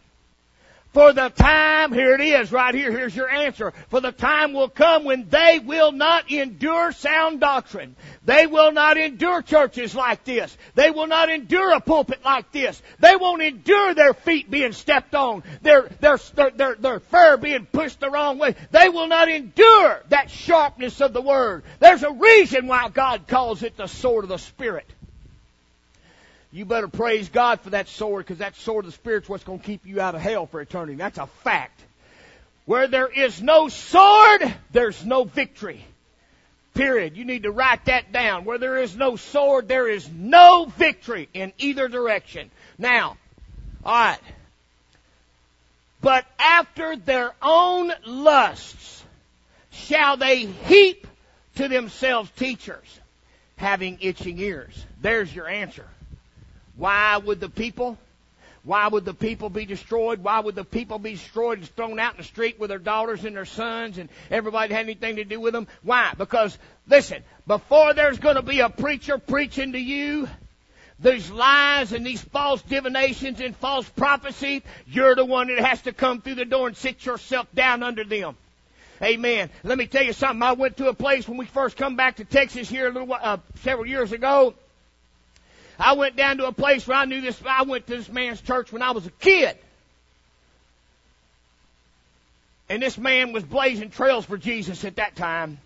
For 0.94 1.12
the 1.12 1.30
time, 1.30 1.92
here 1.92 2.14
it 2.14 2.22
is, 2.22 2.52
right 2.52 2.74
here, 2.74 2.92
here's 2.92 3.16
your 3.16 3.28
answer. 3.28 3.74
For 3.90 4.00
the 4.00 4.12
time 4.12 4.54
will 4.54 4.70
come 4.70 5.06
when 5.06 5.28
they 5.28 5.58
will 5.58 5.92
not 5.92 6.32
endure 6.32 6.92
sound 6.92 7.40
doctrine. 7.40 7.96
They 8.26 8.46
will 8.46 8.72
not 8.72 8.98
endure 8.98 9.42
churches 9.42 9.96
like 9.96 10.24
this. 10.24 10.56
They 10.76 10.92
will 10.92 11.08
not 11.08 11.32
endure 11.32 11.74
a 11.74 11.80
pulpit 11.80 12.24
like 12.24 12.52
this. 12.52 12.80
They 13.00 13.16
won't 13.16 13.42
endure 13.42 13.96
their 13.96 14.14
feet 14.14 14.52
being 14.52 14.72
stepped 14.72 15.16
on, 15.16 15.42
their, 15.64 15.90
their, 16.00 16.20
their, 16.36 16.52
their, 16.52 16.76
their 16.76 17.00
fur 17.00 17.38
being 17.38 17.66
pushed 17.66 18.00
the 18.00 18.12
wrong 18.12 18.38
way. 18.38 18.54
They 18.70 18.90
will 18.90 19.08
not 19.08 19.30
endure 19.30 20.04
that 20.10 20.30
sharpness 20.30 21.02
of 21.02 21.12
the 21.12 21.22
word. 21.22 21.64
There's 21.80 22.04
a 22.04 22.12
reason 22.12 22.68
why 22.68 22.90
God 22.90 23.28
calls 23.28 23.64
it 23.64 23.78
the 23.78 23.88
sword 23.88 24.26
of 24.26 24.30
the 24.30 24.38
Spirit 24.38 24.86
you 26.54 26.66
better 26.66 26.88
praise 26.88 27.30
God 27.30 27.62
for 27.62 27.72
that 27.72 27.88
sword 27.88 28.26
because 28.26 28.38
that 28.38 28.56
sword 28.58 28.86
of 28.86 28.92
the 28.92 28.96
Spirit's 28.96 29.28
what's 29.28 29.44
going 29.44 29.60
to 29.60 29.66
keep 29.66 29.88
you 29.88 30.00
out 30.00 30.14
of 30.14 30.22
hell 30.22 30.46
for 30.46 30.62
eternity. 30.62 30.96
That's 30.96 31.18
a 31.18 31.26
fact. 31.44 31.82
Where 32.66 32.88
there 32.88 33.08
is 33.08 33.42
no 33.42 33.70
sword, 33.70 34.54
there's 34.72 35.04
no 35.04 35.24
victory. 35.24 35.84
Period. 36.76 37.18
You 37.18 37.26
need 37.26 37.44
to 37.44 37.52
write 37.52 37.86
that 37.86 38.12
down. 38.12 38.46
Where 38.46 38.60
there 38.60 38.78
is 38.78 38.96
no 38.96 39.16
sword, 39.16 39.68
there 39.68 39.90
is 39.90 40.08
no 40.10 40.66
victory 40.78 41.28
in 41.34 41.54
either 41.58 41.88
direction. 41.88 42.52
Now, 42.78 43.18
alright. 43.84 44.20
But 46.02 46.26
after 46.38 46.96
their 46.96 47.34
own 47.42 47.92
lusts 48.06 49.04
shall 49.72 50.18
they 50.18 50.46
heap 50.46 51.08
to 51.56 51.68
themselves 51.68 52.30
teachers 52.36 53.00
having 53.56 53.98
itching 54.02 54.38
ears. 54.38 54.86
There's 55.02 55.34
your 55.34 55.48
answer. 55.48 55.88
Why 56.76 57.18
would 57.18 57.40
the 57.40 57.50
people? 57.50 57.98
Why 58.64 58.88
would 58.88 59.04
the 59.04 59.14
people 59.14 59.50
be 59.50 59.66
destroyed? 59.66 60.24
Why 60.24 60.40
would 60.40 60.56
the 60.56 60.64
people 60.64 60.98
be 60.98 61.14
destroyed 61.14 61.60
and 61.60 61.68
thrown 61.68 62.00
out 62.00 62.14
in 62.14 62.18
the 62.20 62.24
street 62.24 62.60
with 62.60 62.70
their 62.70 62.80
daughters 62.80 63.26
and 63.26 63.36
their 63.36 63.46
sons 63.46 63.98
and 63.98 64.08
everybody 64.32 64.74
had 64.74 64.86
anything 64.86 65.18
to 65.18 65.26
do 65.26 65.40
with 65.40 65.54
them? 65.54 65.68
Why? 65.82 66.14
Because, 66.18 66.58
listen, 66.88 67.24
before 67.46 67.94
there's 67.94 68.20
going 68.20 68.38
to 68.38 68.42
be 68.42 68.62
a 68.62 68.70
preacher 68.70 69.18
preaching 69.18 69.74
to 69.74 69.80
you, 69.80 70.30
these 70.98 71.30
lies 71.30 71.92
and 71.92 72.06
these 72.06 72.22
false 72.22 72.62
divinations 72.62 73.42
and 73.42 73.54
false 73.54 73.88
prophecy, 73.90 74.64
you're 74.88 75.16
the 75.16 75.26
one 75.26 75.48
that 75.48 75.60
has 75.60 75.82
to 75.82 75.92
come 75.92 76.22
through 76.22 76.36
the 76.36 76.46
door 76.46 76.68
and 76.68 76.78
sit 76.78 77.06
yourself 77.06 77.48
down 77.54 77.84
under 77.84 78.06
them. 78.06 78.38
Amen. 79.02 79.50
Let 79.64 79.78
me 79.78 79.88
tell 79.88 80.04
you 80.04 80.14
something. 80.14 80.42
I 80.42 80.54
went 80.54 80.78
to 80.78 80.88
a 80.88 80.94
place 80.94 81.28
when 81.28 81.38
we 81.38 81.46
first 81.46 81.76
come 81.76 81.98
back 81.98 82.18
to 82.18 82.26
Texas 82.26 82.70
here 82.70 82.88
a 82.88 82.92
little 82.92 83.14
uh, 83.14 83.38
several 83.56 83.86
years 83.86 84.14
ago 84.14 84.54
I 85.80 85.94
went 85.94 86.16
down 86.16 86.38
to 86.38 86.48
a 86.48 86.52
place 86.52 86.88
where 86.88 86.98
I 86.98 87.06
knew 87.06 87.22
this, 87.22 87.42
I 87.46 87.64
went 87.64 87.88
to 87.88 87.98
this 87.98 88.10
man's 88.10 88.42
church 88.42 88.72
when 88.72 88.82
I 88.82 88.92
was 88.92 89.06
a 89.06 89.12
kid. 89.12 89.58
And 92.70 92.82
this 92.82 92.98
man 92.98 93.34
was 93.34 93.44
blazing 93.44 93.90
trails 93.90 94.26
for 94.26 94.38
Jesus 94.38 94.84
at 94.86 94.96
that 94.96 95.16
time. 95.16 95.60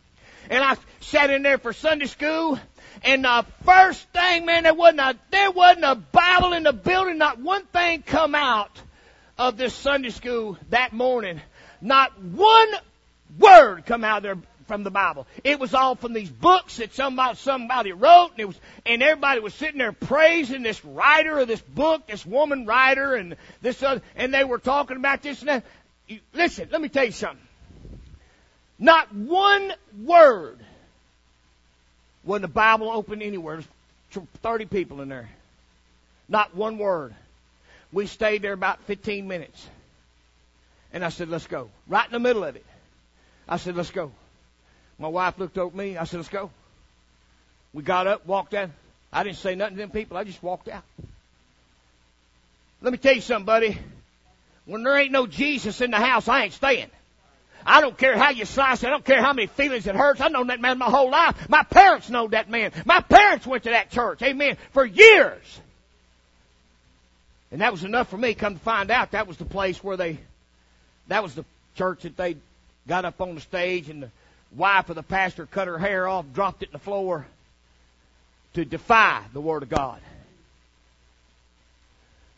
And 0.50 0.64
I 0.64 0.78
sat 1.02 1.30
in 1.30 1.44
there 1.44 1.58
for 1.58 1.74
Sunday 1.74 2.06
school, 2.06 2.60
and 3.04 3.24
the 3.24 3.46
first 3.66 4.08
thing, 4.10 4.46
man, 4.46 4.64
there 4.64 4.74
wasn't 4.74 5.02
a, 5.02 5.16
there 5.30 5.52
wasn't 5.52 5.86
a 5.86 5.96
Bible 5.96 6.54
in 6.54 6.64
the 6.64 6.74
building, 6.74 7.18
not 7.18 7.40
one 7.40 7.66
thing 7.66 8.02
come 8.02 8.34
out 8.34 8.72
of 9.38 9.58
this 9.58 9.74
Sunday 9.74 10.10
school 10.10 10.58
that 10.70 10.94
morning. 10.94 11.42
Not 11.82 12.20
one 12.22 12.70
word 13.38 13.86
come 13.86 14.04
out 14.04 14.18
of 14.18 14.24
there 14.24 14.38
from 14.68 14.84
the 14.84 14.92
Bible. 14.92 15.26
It 15.44 15.60
was 15.60 15.74
all 15.74 15.96
from 15.96 16.14
these 16.14 16.30
books 16.30 16.78
that 16.78 16.94
somebody 16.94 17.36
somebody 17.38 17.92
wrote, 17.92 18.32
and 18.32 18.40
it 18.40 18.46
was 18.46 18.60
and 18.86 19.02
everybody 19.02 19.40
was 19.40 19.54
sitting 19.54 19.80
there 19.80 19.92
praising 19.92 20.64
this 20.64 20.84
writer 20.84 21.40
of 21.40 21.48
this 21.48 21.62
book, 21.62 22.08
this 22.08 22.26
woman 22.26 22.66
writer, 22.66 23.16
and 23.16 23.36
this 23.62 23.82
other, 23.82 24.02
and 24.16 24.34
they 24.34 24.44
were 24.44 24.60
talking 24.60 24.98
about 24.98 25.22
this 25.22 25.40
and 25.40 25.50
that. 25.50 25.64
Listen, 26.34 26.70
let 26.72 26.82
me 26.82 26.90
tell 26.90 27.06
you 27.06 27.12
something. 27.12 27.46
Not 28.80 29.14
one 29.14 29.74
word 30.06 30.60
when 32.24 32.42
the 32.42 32.48
Bible 32.48 32.90
opened 32.90 33.24
anywhere. 33.24 33.62
There's 34.14 34.28
30 34.42 34.66
people 34.66 35.02
in 35.02 35.10
there. 35.10 35.30
Not 36.30 36.56
one 36.56 36.78
word. 36.78 37.16
We 37.92 38.06
stayed 38.06 38.42
there 38.42 38.54
about 38.54 38.82
15 38.84 39.28
minutes. 39.28 39.68
And 40.94 41.04
I 41.04 41.10
said, 41.10 41.30
let's 41.30 41.48
go. 41.48 41.70
Right 41.88 42.06
in 42.06 42.12
the 42.12 42.20
middle 42.20 42.44
of 42.44 42.56
it. 42.56 42.66
I 43.48 43.58
said, 43.58 43.76
let's 43.76 43.92
go. 43.92 44.12
My 45.00 45.08
wife 45.08 45.38
looked 45.38 45.58
over 45.58 45.70
at 45.70 45.76
me. 45.76 45.98
I 45.98 46.06
said, 46.06 46.18
let's 46.18 46.30
go. 46.30 46.50
We 47.74 47.84
got 47.84 48.08
up, 48.08 48.26
walked 48.26 48.54
out. 48.54 48.70
I 49.12 49.24
didn't 49.24 49.38
say 49.38 49.56
nothing 49.56 49.76
to 49.76 49.82
them 49.82 49.92
people. 49.92 50.18
I 50.18 50.24
just 50.24 50.42
walked 50.42 50.68
out. 50.68 50.84
Let 52.82 52.92
me 52.92 52.98
tell 52.98 53.14
you 53.14 53.22
something, 53.22 53.46
buddy. 53.46 53.78
When 54.66 54.84
there 54.84 54.98
ain't 54.98 55.12
no 55.12 55.28
Jesus 55.28 55.82
in 55.82 55.92
the 55.92 55.98
house, 55.98 56.28
I 56.28 56.44
ain't 56.44 56.54
staying. 56.54 56.90
I 57.66 57.82
don't 57.82 57.98
care 57.98 58.18
how 58.18 58.30
you 58.30 58.46
slice 58.46 58.84
it. 58.84 58.88
I 58.88 58.90
don't 58.92 59.04
care 59.04 59.22
how 59.22 59.34
many 59.34 59.48
feelings 59.48 59.88
it 59.88 59.96
hurts. 59.96 60.22
I've 60.22 60.32
known 60.32 60.48
that 60.48 60.62
man 60.62 60.78
my 60.78 60.90
whole 60.90 61.10
life. 61.12 61.50
My 61.50 61.64
parents 61.64 62.10
know 62.10 62.28
that 62.30 62.50
man. 62.50 62.72
My 62.86 63.02
parents 63.02 63.46
went 63.46 63.64
to 63.64 63.72
that 63.72 63.92
church. 63.92 64.22
Amen. 64.22 64.58
For 64.72 64.86
years. 64.86 65.62
And 67.52 67.62
that 67.62 67.72
was 67.72 67.84
enough 67.84 68.10
for 68.10 68.18
me. 68.18 68.34
Come 68.34 68.56
to 68.56 68.60
find 68.60 68.92
out, 68.92 69.12
that 69.12 69.28
was 69.28 69.38
the 69.38 69.46
place 69.46 69.84
where 69.84 69.98
they, 69.98 70.20
that 71.08 71.24
was 71.24 71.36
the 71.36 71.46
church 71.76 72.04
that 72.04 72.18
they 72.18 72.38
got 72.88 73.06
up 73.06 73.20
on 73.22 73.36
the 73.36 73.42
stage 73.42 73.90
and 73.90 74.04
the 74.04 74.12
wife 74.58 74.90
of 74.90 74.96
the 74.96 75.04
pastor 75.04 75.46
cut 75.46 75.68
her 75.68 75.78
hair 75.78 76.08
off, 76.08 76.26
dropped 76.34 76.64
it 76.64 76.70
in 76.70 76.74
the 76.74 76.80
floor 76.80 77.26
to 78.56 78.66
defy 78.66 79.24
the 79.34 79.40
Word 79.40 79.64
of 79.64 79.70
God. 79.70 80.02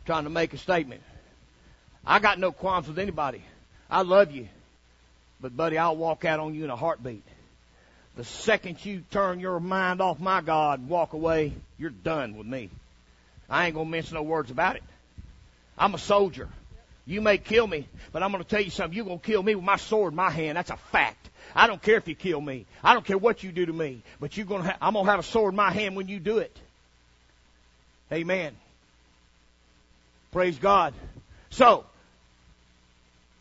Trying 0.06 0.26
to 0.26 0.30
make 0.30 0.54
a 0.54 0.58
statement. 0.58 1.02
I 2.06 2.20
got 2.20 2.40
no 2.40 2.52
qualms 2.52 2.88
with 2.88 3.00
anybody. 3.00 3.42
I 3.90 4.02
love 4.02 4.32
you. 4.32 4.48
But 5.42 5.56
buddy, 5.56 5.78
I'll 5.78 5.96
walk 5.96 6.26
out 6.26 6.40
on 6.40 6.54
you 6.54 6.66
in 6.66 6.70
a 6.70 6.76
heartbeat. 6.76 7.24
The 8.18 8.26
second 8.26 8.84
you 8.84 9.04
turn 9.12 9.40
your 9.40 9.60
mind 9.60 10.02
off 10.02 10.20
my 10.20 10.42
God 10.42 10.80
and 10.80 10.90
walk 10.90 11.14
away, 11.14 11.54
you're 11.78 11.90
done 11.90 12.36
with 12.36 12.48
me. 12.48 12.70
I 13.50 13.68
ain't 13.68 13.76
gonna 13.76 13.90
mention 13.90 14.16
no 14.16 14.24
words 14.24 14.52
about 14.52 14.76
it. 14.76 14.84
I'm 15.78 15.94
a 15.94 15.98
soldier. 15.98 16.50
You 17.06 17.22
may 17.22 17.38
kill 17.38 17.66
me, 17.66 17.88
but 18.12 18.22
I'm 18.22 18.32
gonna 18.32 18.44
tell 18.44 18.62
you 18.62 18.70
something. 18.70 18.96
You're 18.96 19.06
gonna 19.06 19.20
kill 19.20 19.42
me 19.42 19.56
with 19.56 19.64
my 19.64 19.78
sword 19.78 20.14
in 20.14 20.18
my 20.18 20.30
hand. 20.30 20.58
That's 20.58 20.70
a 20.70 20.78
fact. 20.78 21.30
I 21.56 21.68
don't 21.68 21.82
care 21.82 21.98
if 21.98 22.08
you 22.08 22.16
kill 22.16 22.42
me. 22.42 22.66
I 22.84 22.94
don't 22.94 23.06
care 23.06 23.18
what 23.18 23.44
you 23.44 23.52
do 23.52 23.66
to 23.66 23.74
me. 23.74 24.02
But 24.20 24.38
you're 24.38 24.46
gonna 24.46 24.64
ha- 24.64 24.78
I'm 24.82 24.94
gonna 24.94 25.10
have 25.10 25.20
a 25.20 25.24
sword 25.24 25.54
in 25.54 25.58
my 25.58 25.72
hand 25.72 25.96
when 25.96 26.08
you 26.08 26.20
do 26.20 26.40
it. 26.40 26.58
Amen. 28.12 28.56
Praise 30.32 30.58
God. 30.58 30.94
So, 31.50 31.86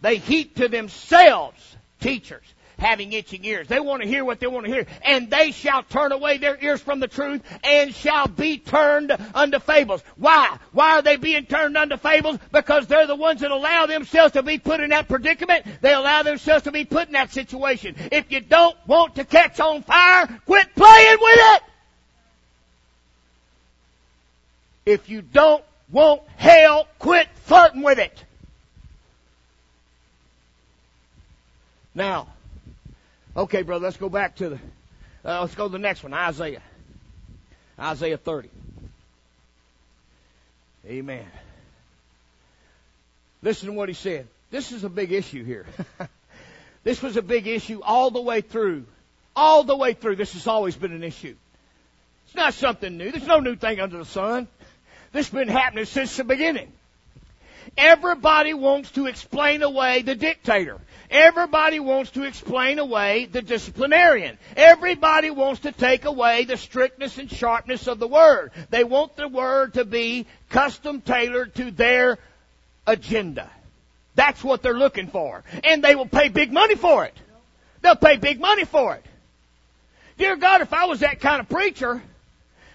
they 0.00 0.16
heap 0.16 0.56
to 0.56 0.68
themselves 0.68 1.76
teachers 2.00 2.44
having 2.78 3.12
itching 3.12 3.44
ears. 3.44 3.68
They 3.68 3.80
want 3.80 4.02
to 4.02 4.08
hear 4.08 4.24
what 4.24 4.40
they 4.40 4.46
want 4.46 4.66
to 4.66 4.72
hear. 4.72 4.86
And 5.02 5.30
they 5.30 5.50
shall 5.50 5.82
turn 5.82 6.12
away 6.12 6.38
their 6.38 6.56
ears 6.62 6.80
from 6.80 7.00
the 7.00 7.08
truth 7.08 7.42
and 7.64 7.94
shall 7.94 8.28
be 8.28 8.58
turned 8.58 9.16
unto 9.34 9.58
fables. 9.58 10.02
Why? 10.16 10.58
Why 10.72 10.98
are 10.98 11.02
they 11.02 11.16
being 11.16 11.46
turned 11.46 11.76
unto 11.76 11.96
fables? 11.96 12.38
Because 12.52 12.86
they're 12.86 13.06
the 13.06 13.16
ones 13.16 13.40
that 13.40 13.50
allow 13.50 13.86
themselves 13.86 14.32
to 14.34 14.42
be 14.42 14.58
put 14.58 14.80
in 14.80 14.90
that 14.90 15.08
predicament. 15.08 15.66
They 15.80 15.92
allow 15.92 16.22
themselves 16.22 16.64
to 16.64 16.72
be 16.72 16.84
put 16.84 17.08
in 17.08 17.12
that 17.12 17.32
situation. 17.32 17.96
If 18.12 18.30
you 18.30 18.40
don't 18.40 18.76
want 18.86 19.16
to 19.16 19.24
catch 19.24 19.60
on 19.60 19.82
fire, 19.82 20.26
quit 20.46 20.74
playing 20.74 21.18
with 21.20 21.38
it! 21.38 21.62
If 24.86 25.08
you 25.10 25.20
don't 25.20 25.62
want 25.90 26.22
hell, 26.36 26.88
quit 26.98 27.28
flirting 27.44 27.82
with 27.82 27.98
it. 27.98 28.24
Now, 31.94 32.28
Okay, 33.38 33.62
brother, 33.62 33.84
let's 33.84 33.96
go 33.96 34.08
back 34.08 34.34
to 34.36 34.48
the, 34.48 34.58
uh, 35.24 35.42
let's 35.42 35.54
go 35.54 35.68
to 35.68 35.72
the 35.72 35.78
next 35.78 36.02
one, 36.02 36.12
Isaiah. 36.12 36.60
Isaiah 37.78 38.16
30. 38.16 38.50
Amen. 40.88 41.24
Listen 43.40 43.68
to 43.68 43.74
what 43.74 43.88
he 43.88 43.94
said. 43.94 44.26
This 44.50 44.72
is 44.72 44.82
a 44.82 44.88
big 44.88 45.12
issue 45.12 45.44
here. 45.44 45.66
this 46.82 47.00
was 47.00 47.16
a 47.16 47.22
big 47.22 47.46
issue 47.46 47.80
all 47.80 48.10
the 48.10 48.20
way 48.20 48.40
through. 48.40 48.86
All 49.36 49.62
the 49.62 49.76
way 49.76 49.92
through. 49.92 50.16
This 50.16 50.32
has 50.32 50.48
always 50.48 50.74
been 50.74 50.92
an 50.92 51.04
issue. 51.04 51.36
It's 52.26 52.34
not 52.34 52.54
something 52.54 52.96
new. 52.96 53.12
There's 53.12 53.24
no 53.24 53.38
new 53.38 53.54
thing 53.54 53.78
under 53.78 53.98
the 53.98 54.04
sun. 54.04 54.48
This 55.12 55.28
has 55.28 55.32
been 55.32 55.46
happening 55.46 55.84
since 55.84 56.16
the 56.16 56.24
beginning. 56.24 56.72
Everybody 57.76 58.52
wants 58.52 58.90
to 58.92 59.06
explain 59.06 59.62
away 59.62 60.02
the 60.02 60.16
dictator. 60.16 60.80
Everybody 61.10 61.80
wants 61.80 62.10
to 62.12 62.24
explain 62.24 62.78
away 62.78 63.26
the 63.26 63.40
disciplinarian. 63.40 64.38
Everybody 64.56 65.30
wants 65.30 65.60
to 65.60 65.72
take 65.72 66.04
away 66.04 66.44
the 66.44 66.56
strictness 66.56 67.16
and 67.18 67.30
sharpness 67.30 67.86
of 67.86 67.98
the 67.98 68.08
word. 68.08 68.52
They 68.68 68.84
want 68.84 69.16
the 69.16 69.28
word 69.28 69.74
to 69.74 69.84
be 69.84 70.26
custom 70.50 71.00
tailored 71.00 71.54
to 71.54 71.70
their 71.70 72.18
agenda. 72.86 73.50
That's 74.14 74.42
what 74.44 74.62
they're 74.62 74.78
looking 74.78 75.08
for. 75.08 75.44
And 75.64 75.82
they 75.82 75.94
will 75.94 76.06
pay 76.06 76.28
big 76.28 76.52
money 76.52 76.74
for 76.74 77.04
it. 77.04 77.14
They'll 77.80 77.96
pay 77.96 78.16
big 78.16 78.40
money 78.40 78.64
for 78.64 78.94
it. 78.94 79.04
Dear 80.18 80.36
God, 80.36 80.60
if 80.60 80.72
I 80.72 80.86
was 80.86 81.00
that 81.00 81.20
kind 81.20 81.40
of 81.40 81.48
preacher, 81.48 82.02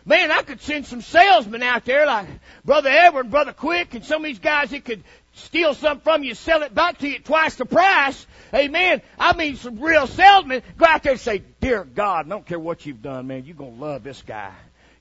man, 0.06 0.32
I 0.32 0.42
could 0.44 0.62
send 0.62 0.86
some 0.86 1.02
salesmen 1.02 1.62
out 1.62 1.84
there 1.84 2.06
like 2.06 2.28
Brother 2.64 2.90
Edward, 2.90 3.30
Brother 3.30 3.52
Quick, 3.52 3.94
and 3.94 4.06
some 4.06 4.24
of 4.24 4.26
these 4.26 4.40
guys 4.40 4.70
that 4.70 4.86
could 4.86 5.04
steal 5.34 5.74
something 5.74 6.04
from 6.04 6.24
you, 6.24 6.36
sell 6.36 6.64
it 6.64 6.74
back 6.74 7.00
to 7.00 7.08
you 7.08 7.20
twice 7.20 7.56
the 7.56 7.66
price. 7.66 8.26
Amen. 8.54 9.02
I 9.18 9.36
mean, 9.36 9.56
some 9.56 9.80
real 9.80 10.08
salesmen 10.08 10.62
go 10.78 10.86
out 10.86 11.04
there 11.04 11.14
and 11.14 11.22
say, 11.22 11.44
Dear 11.60 11.84
God, 11.84 12.26
I 12.26 12.30
don't 12.30 12.46
care 12.46 12.60
what 12.60 12.86
you've 12.86 13.02
done, 13.02 13.28
man, 13.28 13.46
you're 13.46 13.56
going 13.56 13.76
to 13.76 13.82
love 13.82 14.04
this 14.04 14.22
guy. 14.22 14.52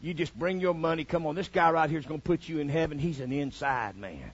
You 0.01 0.15
just 0.15 0.37
bring 0.37 0.61
your 0.61 0.75
money. 0.75 1.05
Come 1.05 1.27
on, 1.27 1.37
this 1.37 1.49
guy 1.49 1.71
right 1.71 1.89
here 1.89 1.99
is 1.99 2.07
going 2.07 2.21
to 2.21 2.27
put 2.27 2.49
you 2.49 2.59
in 2.59 2.69
heaven. 2.69 2.99
He's 2.99 3.21
an 3.21 3.33
inside 3.33 3.97
man. 3.97 4.33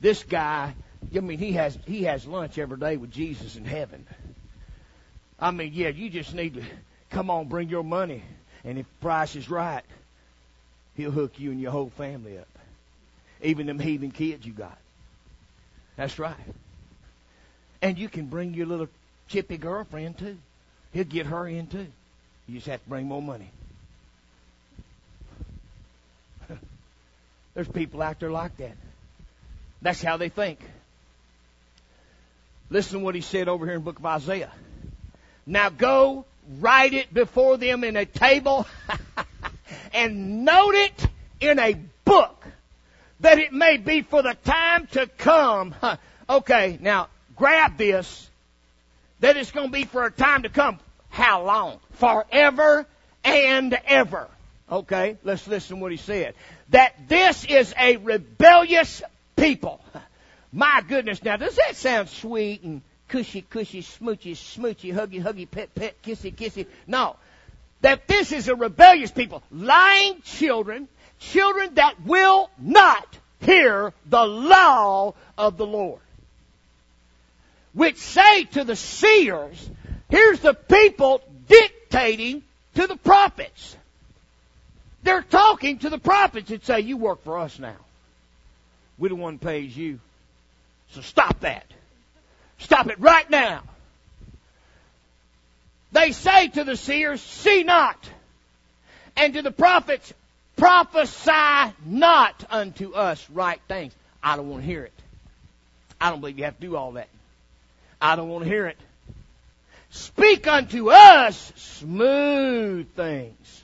This 0.00 0.24
guy, 0.24 0.74
I 1.14 1.20
mean, 1.20 1.38
he 1.38 1.52
has 1.52 1.78
he 1.86 2.04
has 2.04 2.26
lunch 2.26 2.58
every 2.58 2.78
day 2.78 2.96
with 2.96 3.10
Jesus 3.10 3.56
in 3.56 3.64
heaven. 3.64 4.06
I 5.38 5.52
mean, 5.52 5.72
yeah, 5.72 5.88
you 5.88 6.10
just 6.10 6.34
need 6.34 6.54
to 6.54 6.62
come 7.10 7.30
on, 7.30 7.48
bring 7.48 7.68
your 7.68 7.84
money, 7.84 8.22
and 8.64 8.78
if 8.78 8.86
price 9.00 9.36
is 9.36 9.48
right, 9.48 9.84
he'll 10.96 11.10
hook 11.10 11.38
you 11.38 11.52
and 11.52 11.60
your 11.60 11.70
whole 11.70 11.90
family 11.90 12.38
up, 12.38 12.48
even 13.40 13.66
them 13.66 13.78
heathen 13.78 14.10
kids 14.10 14.44
you 14.44 14.52
got. 14.52 14.78
That's 15.98 16.18
right. 16.18 16.36
And 17.82 17.98
you 17.98 18.08
can 18.08 18.26
bring 18.26 18.54
your 18.54 18.66
little 18.66 18.86
chippy 19.26 19.58
girlfriend 19.58 20.16
too. 20.16 20.38
He'll 20.92 21.02
get 21.02 21.26
her 21.26 21.46
in 21.46 21.66
too. 21.66 21.88
You 22.46 22.54
just 22.54 22.68
have 22.68 22.82
to 22.84 22.88
bring 22.88 23.06
more 23.06 23.20
money. 23.20 23.50
There's 27.54 27.66
people 27.66 28.00
out 28.00 28.20
there 28.20 28.30
like 28.30 28.56
that. 28.58 28.76
That's 29.82 30.00
how 30.00 30.16
they 30.16 30.28
think. 30.28 30.60
Listen 32.70 33.00
to 33.00 33.04
what 33.04 33.16
he 33.16 33.20
said 33.20 33.48
over 33.48 33.66
here 33.66 33.74
in 33.74 33.80
the 33.80 33.84
book 33.84 33.98
of 33.98 34.06
Isaiah. 34.06 34.52
Now 35.46 35.68
go 35.68 36.26
write 36.60 36.94
it 36.94 37.12
before 37.12 37.56
them 37.56 37.82
in 37.82 37.96
a 37.96 38.06
table 38.06 38.68
and 39.92 40.44
note 40.44 40.76
it 40.76 41.06
in 41.40 41.58
a 41.58 41.74
book 42.04 42.37
that 43.20 43.38
it 43.38 43.52
may 43.52 43.76
be 43.76 44.02
for 44.02 44.22
the 44.22 44.36
time 44.44 44.86
to 44.88 45.06
come. 45.06 45.74
okay, 46.30 46.78
now 46.80 47.08
grab 47.36 47.76
this 47.76 48.28
that 49.20 49.36
it's 49.36 49.50
going 49.50 49.68
to 49.68 49.72
be 49.72 49.84
for 49.84 50.04
a 50.04 50.10
time 50.10 50.42
to 50.42 50.48
come. 50.48 50.78
How 51.08 51.44
long? 51.44 51.80
Forever 51.92 52.86
and 53.24 53.78
ever. 53.86 54.28
Okay, 54.70 55.16
let's 55.24 55.46
listen 55.48 55.80
what 55.80 55.90
he 55.90 55.96
said. 55.96 56.34
That 56.70 57.08
this 57.08 57.44
is 57.44 57.74
a 57.78 57.96
rebellious 57.96 59.02
people. 59.36 59.80
My 60.52 60.82
goodness, 60.86 61.22
now 61.22 61.36
does 61.36 61.56
that 61.56 61.76
sound 61.76 62.08
sweet 62.08 62.62
and 62.62 62.82
cushy, 63.08 63.42
cushy, 63.42 63.82
smoochy, 63.82 64.32
smoochy, 64.32 64.94
huggy, 64.94 65.22
huggy, 65.22 65.50
pet, 65.50 65.74
pet, 65.74 66.00
kissy, 66.02 66.34
kissy? 66.34 66.66
No. 66.86 67.16
That 67.80 68.08
this 68.08 68.32
is 68.32 68.48
a 68.48 68.56
rebellious 68.56 69.10
people, 69.10 69.42
lying 69.50 70.20
children, 70.22 70.88
children 71.18 71.74
that 71.74 72.04
will 72.04 72.50
not 72.58 73.06
hear 73.40 73.92
the 74.06 74.24
law 74.24 75.14
of 75.36 75.56
the 75.56 75.66
Lord. 75.66 76.00
Which 77.72 77.96
say 77.96 78.44
to 78.44 78.64
the 78.64 78.76
seers, 78.76 79.70
here's 80.08 80.40
the 80.40 80.54
people 80.54 81.22
dictating 81.48 82.42
to 82.74 82.86
the 82.86 82.96
prophets. 82.96 83.76
They're 85.02 85.22
talking 85.22 85.78
to 85.78 85.90
the 85.90 85.98
prophets 85.98 86.50
and 86.50 86.62
say, 86.64 86.80
you 86.80 86.96
work 86.96 87.22
for 87.22 87.38
us 87.38 87.58
now. 87.58 87.76
We're 88.98 89.10
the 89.10 89.14
one 89.14 89.38
pays 89.38 89.76
you. 89.76 90.00
So 90.90 91.00
stop 91.00 91.40
that. 91.40 91.66
Stop 92.58 92.88
it 92.88 92.98
right 92.98 93.28
now. 93.30 93.62
They 95.92 96.12
say 96.12 96.48
to 96.48 96.64
the 96.64 96.76
seers, 96.76 97.20
see 97.20 97.62
not. 97.62 97.96
And 99.16 99.34
to 99.34 99.42
the 99.42 99.50
prophets, 99.50 100.12
prophesy 100.58 101.74
not 101.86 102.44
unto 102.50 102.92
us 102.92 103.26
right 103.30 103.60
things. 103.68 103.94
I 104.22 104.36
don't 104.36 104.50
want 104.50 104.62
to 104.62 104.66
hear 104.66 104.84
it. 104.84 104.92
I 106.00 106.10
don't 106.10 106.20
believe 106.20 106.38
you 106.38 106.44
have 106.44 106.56
to 106.56 106.60
do 106.60 106.76
all 106.76 106.92
that. 106.92 107.08
I 108.00 108.16
don't 108.16 108.28
want 108.28 108.44
to 108.44 108.50
hear 108.50 108.66
it. 108.66 108.76
Speak 109.90 110.46
unto 110.46 110.90
us 110.90 111.52
smooth 111.56 112.88
things. 112.94 113.62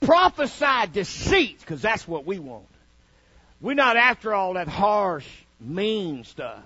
Prophesy 0.00 0.90
deceit, 0.92 1.60
because 1.60 1.80
that's 1.80 2.08
what 2.08 2.26
we 2.26 2.40
want. 2.40 2.66
We're 3.60 3.74
not 3.74 3.96
after 3.96 4.34
all 4.34 4.54
that 4.54 4.66
harsh, 4.66 5.28
mean 5.60 6.24
stuff. 6.24 6.58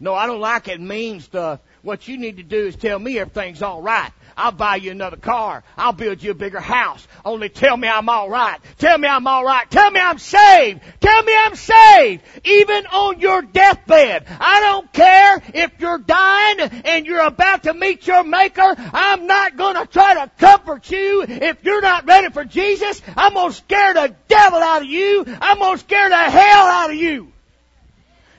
No, 0.00 0.14
I 0.14 0.26
don't 0.26 0.40
like 0.40 0.64
that 0.64 0.80
mean 0.80 1.20
stuff. 1.20 1.60
What 1.84 2.08
you 2.08 2.16
need 2.16 2.38
to 2.38 2.42
do 2.42 2.68
is 2.68 2.76
tell 2.76 2.98
me 2.98 3.18
everything's 3.18 3.60
all 3.60 3.82
right. 3.82 4.10
I'll 4.38 4.52
buy 4.52 4.76
you 4.76 4.90
another 4.90 5.18
car. 5.18 5.62
I'll 5.76 5.92
build 5.92 6.22
you 6.22 6.30
a 6.30 6.34
bigger 6.34 6.58
house. 6.58 7.06
Only 7.26 7.50
tell 7.50 7.76
me 7.76 7.86
I'm 7.86 8.08
all 8.08 8.30
right. 8.30 8.58
Tell 8.78 8.96
me 8.96 9.06
I'm 9.06 9.26
all 9.26 9.44
right. 9.44 9.70
Tell 9.70 9.90
me 9.90 10.00
I'm 10.00 10.16
saved. 10.18 10.80
Tell 11.00 11.22
me 11.22 11.34
I'm 11.36 11.54
saved. 11.54 12.22
Even 12.42 12.86
on 12.86 13.20
your 13.20 13.42
deathbed. 13.42 14.24
I 14.40 14.60
don't 14.60 14.90
care 14.94 15.42
if 15.52 15.72
you're 15.78 15.98
dying 15.98 16.60
and 16.60 17.04
you're 17.04 17.20
about 17.20 17.64
to 17.64 17.74
meet 17.74 18.06
your 18.06 18.24
maker. 18.24 18.74
I'm 18.78 19.26
not 19.26 19.58
gonna 19.58 19.84
try 19.84 20.14
to 20.14 20.30
comfort 20.38 20.90
you 20.90 21.26
if 21.28 21.62
you're 21.64 21.82
not 21.82 22.06
ready 22.06 22.30
for 22.30 22.46
Jesus. 22.46 23.02
I'm 23.14 23.34
gonna 23.34 23.52
scare 23.52 23.92
the 23.92 24.16
devil 24.28 24.58
out 24.58 24.80
of 24.80 24.88
you. 24.88 25.26
I'm 25.26 25.58
gonna 25.58 25.76
scare 25.76 26.08
the 26.08 26.16
hell 26.16 26.64
out 26.64 26.90
of 26.90 26.96
you 26.96 27.33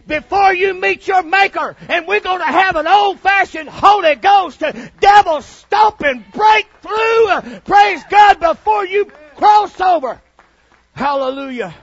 before 0.08 0.54
you 0.54 0.74
meet 0.74 1.08
your 1.08 1.24
maker. 1.24 1.76
And 1.90 2.08
we're 2.08 2.20
going 2.20 2.40
to 2.40 2.46
have 2.46 2.76
an 2.76 2.88
old 2.88 3.20
fashioned 3.20 3.70
Holy 3.70 4.16
Ghost 4.16 4.64
devil 5.00 5.42
stomping 5.42 6.24
breakthrough. 6.34 7.60
Praise 7.62 8.02
God 8.10 8.40
before 8.40 8.86
you 8.86 9.06
cross 9.36 9.80
over. 9.82 10.22
Hallelujah. 10.94 11.74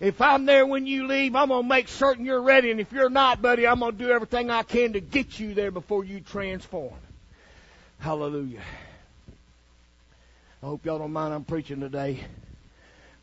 If 0.00 0.20
I'm 0.20 0.46
there 0.46 0.66
when 0.66 0.84
you 0.86 1.06
leave, 1.06 1.36
I'm 1.36 1.48
going 1.48 1.62
to 1.62 1.68
make 1.68 1.86
certain 1.86 2.24
you're 2.24 2.42
ready. 2.42 2.72
And 2.72 2.80
if 2.80 2.92
you're 2.92 3.08
not, 3.08 3.40
buddy, 3.40 3.66
I'm 3.66 3.78
going 3.78 3.92
to 3.92 3.98
do 3.98 4.10
everything 4.10 4.50
I 4.50 4.64
can 4.64 4.94
to 4.94 5.00
get 5.00 5.38
you 5.38 5.54
there 5.54 5.70
before 5.70 6.04
you 6.04 6.20
transform. 6.20 6.94
Hallelujah. 8.00 8.62
I 10.60 10.66
hope 10.66 10.84
y'all 10.84 10.98
don't 10.98 11.12
mind 11.12 11.32
I'm 11.32 11.44
preaching 11.44 11.78
today. 11.78 12.18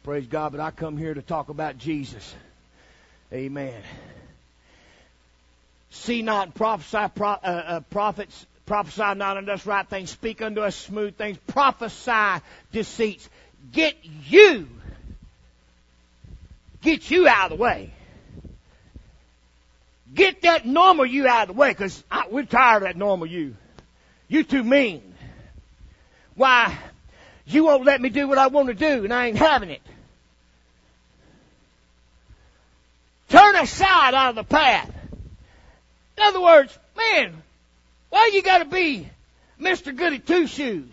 Praise 0.03 0.25
God, 0.27 0.53
but 0.53 0.61
I 0.61 0.71
come 0.71 0.97
here 0.97 1.13
to 1.13 1.21
talk 1.21 1.49
about 1.49 1.77
Jesus. 1.77 2.33
Amen. 3.31 3.81
See 5.91 6.21
not 6.21 6.55
prophesy, 6.55 7.11
pro, 7.13 7.29
uh, 7.29 7.35
uh, 7.43 7.79
prophets, 7.81 8.45
prophesy 8.65 9.15
not 9.15 9.37
unto 9.37 9.51
us 9.51 9.65
right 9.65 9.87
things, 9.87 10.09
speak 10.09 10.41
unto 10.41 10.61
us 10.61 10.75
smooth 10.75 11.15
things, 11.15 11.37
prophesy 11.47 12.43
deceits. 12.71 13.29
Get 13.71 13.95
you, 14.27 14.67
get 16.81 17.11
you 17.11 17.27
out 17.27 17.51
of 17.51 17.57
the 17.57 17.63
way. 17.63 17.91
Get 20.13 20.41
that 20.41 20.65
normal 20.65 21.05
you 21.05 21.27
out 21.27 21.49
of 21.49 21.55
the 21.55 21.59
way, 21.59 21.69
because 21.69 22.03
we're 22.31 22.45
tired 22.45 22.77
of 22.77 22.89
that 22.89 22.97
normal 22.97 23.27
you. 23.27 23.55
You 24.27 24.43
too 24.43 24.63
mean. 24.63 25.03
Why, 26.35 26.75
you 27.45 27.65
won't 27.65 27.85
let 27.85 28.01
me 28.01 28.09
do 28.09 28.27
what 28.27 28.37
I 28.37 28.47
want 28.47 28.69
to 28.69 28.73
do, 28.73 29.03
and 29.03 29.13
I 29.13 29.27
ain't 29.27 29.37
having 29.37 29.69
it. 29.69 29.81
Turn 33.29 33.55
aside 33.55 34.13
out 34.13 34.31
of 34.31 34.35
the 34.35 34.43
path. 34.43 34.91
In 36.17 36.23
other 36.23 36.41
words, 36.41 36.77
man, 36.97 37.41
why 38.09 38.31
you 38.33 38.41
gotta 38.41 38.65
be 38.65 39.07
Mr. 39.59 39.95
Goody 39.95 40.19
Two 40.19 40.47
Shoes? 40.47 40.91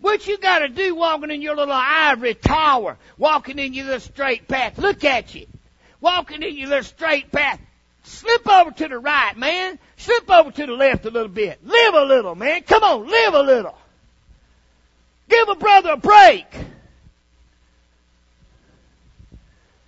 What 0.00 0.26
you 0.26 0.38
gotta 0.38 0.68
do 0.68 0.94
walking 0.94 1.30
in 1.30 1.42
your 1.42 1.56
little 1.56 1.74
ivory 1.74 2.34
tower, 2.34 2.96
walking 3.18 3.58
in 3.58 3.74
your 3.74 3.86
little 3.86 4.00
straight 4.00 4.46
path? 4.46 4.78
Look 4.78 5.04
at 5.04 5.34
you. 5.34 5.46
Walking 6.00 6.42
in 6.42 6.56
your 6.56 6.68
little 6.68 6.84
straight 6.84 7.32
path. 7.32 7.60
Slip 8.04 8.48
over 8.48 8.70
to 8.70 8.88
the 8.88 8.98
right, 8.98 9.36
man. 9.36 9.78
Slip 9.96 10.30
over 10.30 10.52
to 10.52 10.66
the 10.66 10.72
left 10.72 11.04
a 11.06 11.10
little 11.10 11.28
bit. 11.28 11.58
Live 11.66 11.94
a 11.94 12.04
little, 12.04 12.36
man. 12.36 12.62
Come 12.62 12.84
on, 12.84 13.08
live 13.08 13.34
a 13.34 13.42
little. 13.42 13.76
Give 15.28 15.48
a 15.48 15.56
brother 15.56 15.92
a 15.92 15.96
break. 15.96 16.46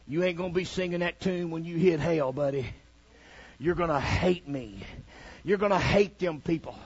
You 0.09 0.25
ain't 0.25 0.39
gonna 0.39 0.55
be 0.55 0.65
singing 0.65 1.01
that 1.01 1.21
tune 1.21 1.51
when 1.51 1.65
you 1.65 1.77
hit 1.77 2.01
hell, 2.01 2.33
buddy. 2.33 2.67
You're 3.59 3.75
gonna 3.75 4.01
hate 4.01 4.49
me. 4.49 4.83
You're 5.45 5.59
gonna 5.59 5.79
hate 5.79 6.19
them 6.19 6.41
people 6.41 6.79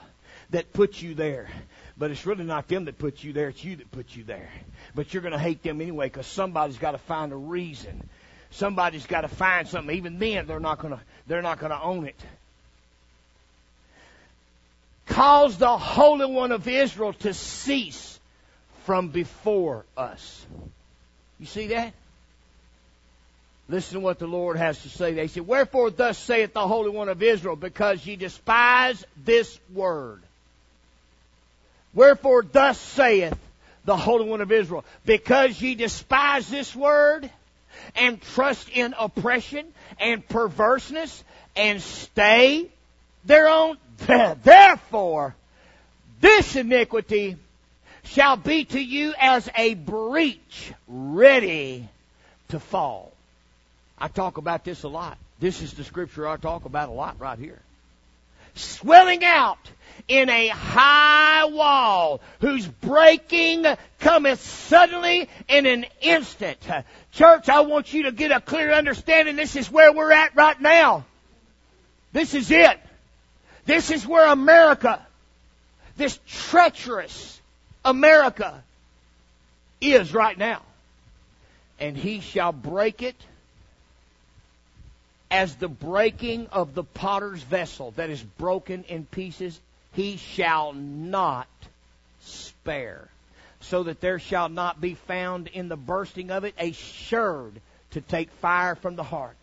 that 0.49 0.73
put 0.73 1.01
you 1.01 1.15
there. 1.15 1.49
But 1.97 2.11
it's 2.11 2.25
really 2.25 2.43
not 2.43 2.67
them 2.67 2.85
that 2.85 2.97
put 2.97 3.23
you 3.23 3.31
there, 3.31 3.49
it's 3.49 3.63
you 3.63 3.77
that 3.77 3.91
put 3.91 4.15
you 4.15 4.23
there. 4.25 4.49
But 4.93 5.13
you're 5.13 5.23
gonna 5.23 5.39
hate 5.39 5.63
them 5.63 5.79
anyway 5.79 6.07
because 6.07 6.27
somebody's 6.27 6.77
gotta 6.77 6.97
find 6.97 7.31
a 7.31 7.37
reason. 7.37 8.09
Somebody's 8.51 9.05
gotta 9.05 9.29
find 9.29 9.67
something. 9.67 9.95
Even 9.95 10.19
then 10.19 10.45
they're 10.45 10.59
not 10.59 10.79
gonna 10.79 10.99
they're 11.25 11.41
not 11.41 11.59
gonna 11.59 11.79
own 11.81 12.05
it. 12.05 12.19
Cause 15.05 15.57
the 15.57 15.77
Holy 15.77 16.25
One 16.25 16.51
of 16.51 16.67
Israel 16.67 17.13
to 17.13 17.33
cease 17.33 18.19
from 18.85 19.09
before 19.09 19.85
us. 19.95 20.45
You 21.39 21.45
see 21.45 21.67
that? 21.67 21.93
Listen 23.69 23.95
to 23.95 23.99
what 24.01 24.19
the 24.19 24.27
Lord 24.27 24.57
has 24.57 24.81
to 24.81 24.89
say. 24.89 25.13
They 25.13 25.27
said, 25.27 25.47
Wherefore 25.47 25.89
thus 25.89 26.17
saith 26.17 26.53
the 26.53 26.67
Holy 26.67 26.89
One 26.89 27.09
of 27.09 27.23
Israel, 27.23 27.55
because 27.55 28.05
ye 28.05 28.15
despise 28.15 29.05
this 29.23 29.57
word. 29.73 30.21
Wherefore 31.93 32.43
thus 32.43 32.77
saith 32.77 33.37
the 33.85 33.95
Holy 33.95 34.27
One 34.27 34.41
of 34.41 34.51
Israel, 34.51 34.83
because 35.05 35.61
ye 35.61 35.75
despise 35.75 36.49
this 36.49 36.75
word, 36.75 37.29
and 37.95 38.21
trust 38.21 38.69
in 38.69 38.93
oppression 38.99 39.65
and 39.99 40.27
perverseness, 40.27 41.23
and 41.55 41.81
stay 41.81 42.69
their 43.25 43.47
own, 43.47 43.77
therefore, 44.43 45.35
this 46.19 46.55
iniquity 46.55 47.37
shall 48.03 48.35
be 48.35 48.65
to 48.65 48.79
you 48.79 49.13
as 49.17 49.49
a 49.55 49.73
breach 49.75 50.73
ready 50.87 51.87
to 52.49 52.59
fall. 52.59 53.12
I 54.03 54.09
talk 54.09 54.35
about 54.35 54.65
this 54.65 54.83
a 54.83 54.89
lot. 54.89 55.17
This 55.39 55.61
is 55.61 55.75
the 55.75 55.85
scripture 55.85 56.27
I 56.27 56.35
talk 56.35 56.65
about 56.65 56.89
a 56.89 56.91
lot 56.91 57.21
right 57.21 57.39
here. 57.39 57.61
Swelling 58.53 59.23
out 59.23 59.71
in 60.09 60.29
a 60.29 60.49
high 60.49 61.45
wall 61.45 62.19
whose 62.41 62.67
breaking 62.67 63.65
cometh 64.01 64.41
suddenly 64.41 65.29
in 65.47 65.65
an 65.65 65.85
instant. 66.01 66.59
Church, 67.13 67.47
I 67.47 67.61
want 67.61 67.93
you 67.93 68.03
to 68.03 68.11
get 68.11 68.33
a 68.33 68.41
clear 68.41 68.73
understanding. 68.73 69.37
This 69.37 69.55
is 69.55 69.71
where 69.71 69.93
we're 69.93 70.11
at 70.11 70.35
right 70.35 70.59
now. 70.59 71.05
This 72.11 72.33
is 72.33 72.51
it. 72.51 72.77
This 73.65 73.89
is 73.89 74.05
where 74.05 74.29
America, 74.29 75.01
this 75.95 76.19
treacherous 76.27 77.39
America 77.85 78.65
is 79.79 80.13
right 80.13 80.37
now. 80.37 80.61
And 81.79 81.95
he 81.95 82.19
shall 82.19 82.51
break 82.51 83.01
it 83.01 83.15
as 85.33 85.55
the 85.55 85.67
breaking 85.67 86.45
of 86.51 86.75
the 86.75 86.83
potter's 86.83 87.41
vessel 87.41 87.89
that 87.95 88.11
is 88.11 88.21
broken 88.21 88.83
in 88.83 89.03
pieces, 89.03 89.59
he 89.93 90.15
shall 90.15 90.73
not 90.73 91.47
spare. 92.21 93.07
So 93.59 93.81
that 93.83 93.99
there 93.99 94.19
shall 94.19 94.47
not 94.47 94.79
be 94.79 94.93
found 94.93 95.47
in 95.47 95.69
the 95.69 95.75
bursting 95.75 96.29
of 96.29 96.43
it 96.43 96.53
a 96.59 96.71
sherd 96.73 97.53
to 97.91 98.01
take 98.01 98.29
fire 98.41 98.75
from 98.75 98.95
the 98.95 99.03
heart, 99.03 99.35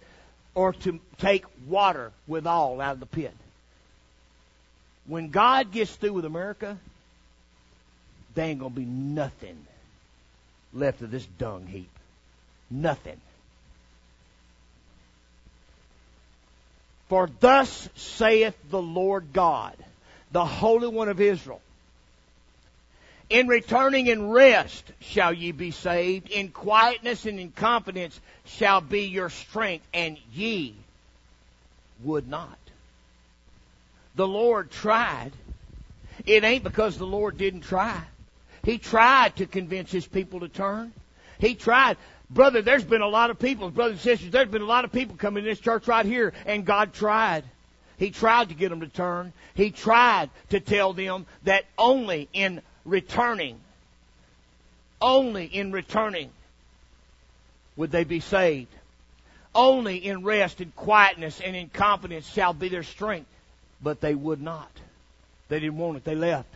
or 0.55 0.75
to 0.75 1.01
take 1.19 1.45
water 1.67 2.13
withal 2.29 2.81
out 2.81 2.95
of 2.95 3.01
the 3.01 3.07
pit. 3.07 3.35
When 5.07 5.31
God 5.31 5.73
gets 5.73 5.93
through 5.97 6.13
with 6.13 6.25
America, 6.25 6.79
there 8.35 8.47
ain't 8.47 8.61
gonna 8.61 8.71
be 8.71 8.85
nothing 8.85 9.67
left 10.73 11.03
of 11.03 11.11
this 11.11 11.27
dung 11.39 11.67
heap. 11.67 11.91
Nothing. 12.71 13.21
For 17.11 17.29
thus 17.41 17.89
saith 17.97 18.57
the 18.71 18.81
Lord 18.81 19.33
God, 19.33 19.75
the 20.31 20.45
Holy 20.45 20.87
One 20.87 21.09
of 21.09 21.21
Israel. 21.21 21.61
In 23.29 23.49
returning 23.49 24.07
in 24.07 24.31
rest 24.31 24.85
shall 25.01 25.33
ye 25.33 25.51
be 25.51 25.73
saved. 25.73 26.31
In 26.31 26.51
quietness 26.51 27.27
and 27.27 27.41
in 27.41 27.51
confidence 27.51 28.21
shall 28.45 28.81
be 28.81 29.07
your 29.07 29.29
strength, 29.29 29.85
and 29.93 30.19
ye 30.33 30.77
would 32.05 32.29
not. 32.29 32.59
The 34.15 34.29
Lord 34.29 34.71
tried. 34.71 35.33
It 36.27 36.45
ain't 36.45 36.63
because 36.63 36.97
the 36.97 37.07
Lord 37.07 37.37
didn't 37.37 37.63
try. 37.63 38.01
He 38.63 38.79
tried 38.79 39.35
to 39.37 39.47
convince 39.47 39.91
his 39.91 40.07
people 40.07 40.41
to 40.41 40.49
turn. 40.49 40.93
He 41.41 41.57
tried. 41.57 41.97
Brother, 42.31 42.63
there's 42.63 42.85
been 42.85 43.03
a 43.03 43.09
lot 43.09 43.31
of 43.31 43.39
people, 43.39 43.71
brothers 43.71 43.95
and 43.95 44.01
sisters, 44.01 44.31
there's 44.31 44.49
been 44.49 44.63
a 44.63 44.67
lot 44.67 44.85
of 44.85 44.93
people 44.93 45.17
coming 45.17 45.43
to 45.43 45.51
this 45.51 45.59
church 45.59 45.89
right 45.89 46.07
here, 46.07 46.33
and 46.47 46.65
God 46.65 46.93
tried. 46.93 47.45
He 47.99 48.11
tried 48.11 48.49
to 48.51 48.55
get 48.55 48.71
them 48.71 48.81
to 48.81 48.89
turn. 48.89 49.33
He 49.55 49.73
tried 49.73 50.31
to 50.51 50.61
tell 50.61 50.93
them 50.93 51.27
that 51.43 51.65
only 51.77 52.29
in 52.33 52.63
returning, 52.85 53.59
only 55.03 55.45
in 55.45 55.73
returning 55.73 56.31
would 57.77 57.91
they 57.91 58.05
be 58.05 58.21
saved. 58.21 58.73
Only 59.53 59.97
in 59.97 60.23
rest 60.23 60.61
and 60.61 60.75
quietness 60.77 61.41
and 61.41 61.57
in 61.57 61.69
confidence 61.71 62.31
shall 62.33 62.53
be 62.53 62.69
their 62.69 62.85
strength. 62.85 63.29
But 63.83 64.01
they 64.01 64.15
would 64.15 64.41
not. 64.41 64.71
They 65.49 65.59
didn't 65.59 65.79
want 65.79 65.97
it. 65.97 66.05
They 66.05 66.15
left. 66.15 66.49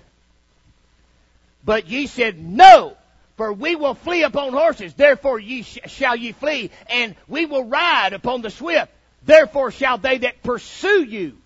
But 1.65 1.89
ye 1.89 2.07
said, 2.07 2.39
No! 2.39 2.97
For 3.37 3.53
we 3.53 3.75
will 3.75 3.95
flee 3.95 4.23
upon 4.23 4.53
horses, 4.53 4.95
therefore 4.95 5.41
ye 5.41 5.63
sh- 5.63 5.79
shall 5.87 6.15
ye 6.15 6.33
flee, 6.33 6.71
and 6.89 7.17
we 7.27 7.47
will 7.47 7.65
ride 7.65 8.13
upon 8.13 8.43
the 8.43 8.51
swift, 8.51 8.93
therefore 9.25 9.73
shall 9.73 9.99
they 9.99 10.19
that 10.19 10.43
pursue 10.43 11.03
you 11.03 11.37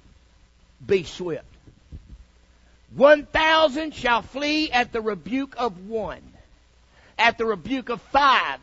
be 0.87 1.05
swift. 1.05 1.45
One 2.95 3.25
thousand 3.27 3.95
shall 3.95 4.23
flee 4.23 4.71
at 4.71 4.93
the 4.93 5.01
rebuke 5.01 5.55
of 5.57 5.89
one. 5.89 6.23
At 7.19 7.39
the 7.39 7.47
rebuke 7.47 7.89
of 7.89 8.01
five 8.03 8.61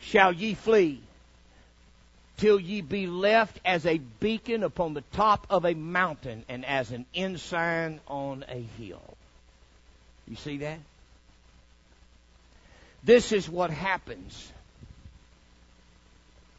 shall 0.00 0.32
ye 0.32 0.54
flee, 0.54 1.00
till 2.36 2.60
ye 2.60 2.80
be 2.80 3.06
left 3.06 3.58
as 3.64 3.86
a 3.86 3.98
beacon 4.20 4.62
upon 4.62 4.94
the 4.94 5.04
top 5.12 5.46
of 5.50 5.64
a 5.64 5.74
mountain 5.74 6.44
and 6.48 6.64
as 6.64 6.90
an 6.90 7.06
ensign 7.14 8.00
on 8.06 8.44
a 8.48 8.60
hill. 8.78 9.16
You 10.28 10.36
see 10.36 10.58
that? 10.58 10.78
This 13.04 13.32
is 13.32 13.48
what 13.48 13.70
happens 13.70 14.50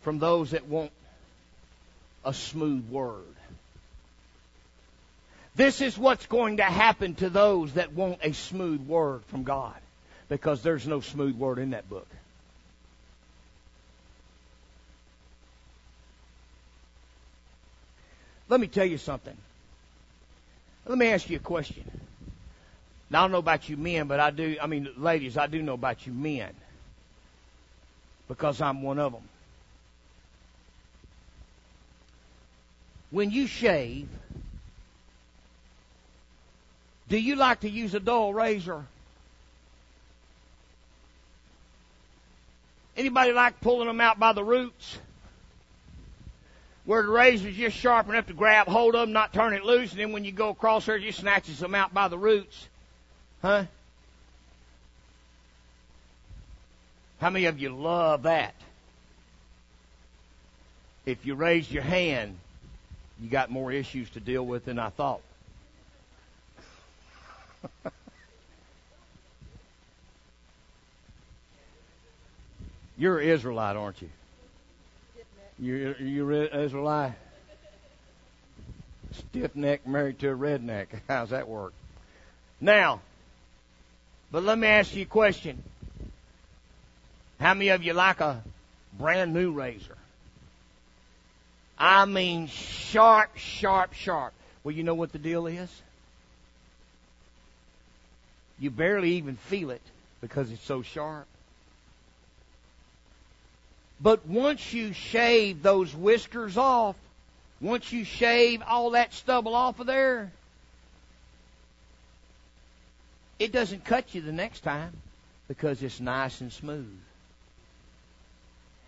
from 0.01 0.19
those 0.19 0.51
that 0.51 0.67
want 0.67 0.91
a 2.23 2.33
smooth 2.33 2.87
word. 2.89 3.23
This 5.55 5.81
is 5.81 5.97
what's 5.97 6.25
going 6.27 6.57
to 6.57 6.63
happen 6.63 7.15
to 7.15 7.29
those 7.29 7.73
that 7.73 7.93
want 7.93 8.19
a 8.21 8.33
smooth 8.33 8.85
word 8.85 9.23
from 9.27 9.43
God. 9.43 9.75
Because 10.27 10.61
there's 10.61 10.87
no 10.87 11.01
smooth 11.01 11.35
word 11.35 11.59
in 11.59 11.71
that 11.71 11.89
book. 11.89 12.07
Let 18.49 18.59
me 18.59 18.67
tell 18.67 18.85
you 18.85 18.97
something. 18.97 19.35
Let 20.85 20.97
me 20.97 21.07
ask 21.07 21.29
you 21.29 21.37
a 21.37 21.39
question. 21.39 21.83
Now, 23.09 23.19
I 23.19 23.23
don't 23.23 23.31
know 23.31 23.37
about 23.37 23.69
you 23.69 23.77
men, 23.77 24.07
but 24.07 24.19
I 24.19 24.31
do, 24.31 24.57
I 24.61 24.67
mean, 24.67 24.89
ladies, 24.97 25.37
I 25.37 25.47
do 25.47 25.61
know 25.61 25.73
about 25.73 26.07
you 26.07 26.13
men. 26.13 26.53
Because 28.27 28.61
I'm 28.61 28.81
one 28.81 28.97
of 28.97 29.11
them. 29.11 29.21
When 33.11 33.29
you 33.29 33.45
shave, 33.47 34.09
do 37.07 37.17
you 37.17 37.35
like 37.35 37.61
to 37.61 37.69
use 37.69 37.93
a 37.93 37.99
dull 37.99 38.33
razor? 38.33 38.85
Anybody 42.97 43.31
like 43.33 43.61
pulling 43.61 43.87
them 43.87 44.01
out 44.01 44.19
by 44.19 44.33
the 44.33 44.43
roots? 44.43 44.97
Where 46.85 47.03
the 47.03 47.09
razor's 47.09 47.55
just 47.55 47.77
sharp 47.77 48.09
enough 48.09 48.27
to 48.27 48.33
grab 48.33 48.67
hold 48.67 48.95
of 48.95 49.01
them, 49.01 49.11
not 49.11 49.33
turn 49.33 49.53
it 49.53 49.63
loose, 49.63 49.91
and 49.91 49.99
then 49.99 50.11
when 50.11 50.23
you 50.25 50.31
go 50.31 50.49
across 50.49 50.85
there, 50.85 50.95
it 50.95 51.01
just 51.01 51.19
snatches 51.19 51.59
them 51.59 51.75
out 51.75 51.93
by 51.93 52.07
the 52.07 52.17
roots. 52.17 52.67
Huh? 53.41 53.65
How 57.19 57.29
many 57.29 57.45
of 57.45 57.59
you 57.59 57.69
love 57.69 58.23
that? 58.23 58.55
If 61.05 61.25
you 61.25 61.35
raised 61.35 61.71
your 61.71 61.83
hand, 61.83 62.37
you 63.21 63.29
got 63.29 63.49
more 63.49 63.71
issues 63.71 64.09
to 64.11 64.19
deal 64.19 64.45
with 64.45 64.65
than 64.65 64.79
I 64.79 64.89
thought. 64.89 65.21
You're 72.97 73.19
Israelite, 73.19 73.75
aren't 73.75 74.01
you? 74.01 74.09
You're, 75.59 75.95
you're 75.97 76.31
Israelite? 76.43 77.13
Stiff 79.13 79.55
neck 79.55 79.87
married 79.87 80.19
to 80.19 80.29
a 80.29 80.35
redneck. 80.35 80.87
How's 81.07 81.29
that 81.29 81.47
work? 81.47 81.73
Now, 82.59 83.01
but 84.35 84.43
let 84.43 84.59
me 84.59 84.67
ask 84.67 84.93
you 84.93 85.03
a 85.03 85.05
question. 85.05 85.63
How 87.39 87.53
many 87.53 87.69
of 87.69 87.83
you 87.83 87.93
like 87.93 88.19
a 88.19 88.43
brand 88.99 89.33
new 89.33 89.53
razor? 89.53 89.95
I 91.79 92.03
mean 92.03 92.47
sharp, 92.47 93.37
sharp, 93.37 93.93
sharp. 93.93 94.33
Well, 94.61 94.75
you 94.75 94.83
know 94.83 94.93
what 94.93 95.13
the 95.13 95.19
deal 95.19 95.47
is? 95.47 95.69
You 98.59 98.71
barely 98.71 99.11
even 99.11 99.37
feel 99.37 99.69
it 99.69 99.81
because 100.19 100.51
it's 100.51 100.65
so 100.65 100.81
sharp. 100.81 101.27
But 104.01 104.27
once 104.27 104.73
you 104.73 104.91
shave 104.91 105.63
those 105.63 105.95
whiskers 105.95 106.57
off, 106.57 106.97
once 107.61 107.93
you 107.93 108.03
shave 108.03 108.61
all 108.67 108.89
that 108.89 109.13
stubble 109.13 109.55
off 109.55 109.79
of 109.79 109.87
there, 109.87 110.29
it 113.39 113.51
doesn't 113.51 113.85
cut 113.85 114.15
you 114.15 114.21
the 114.21 114.31
next 114.31 114.61
time 114.61 114.93
because 115.47 115.81
it's 115.83 115.99
nice 115.99 116.41
and 116.41 116.51
smooth. 116.51 116.99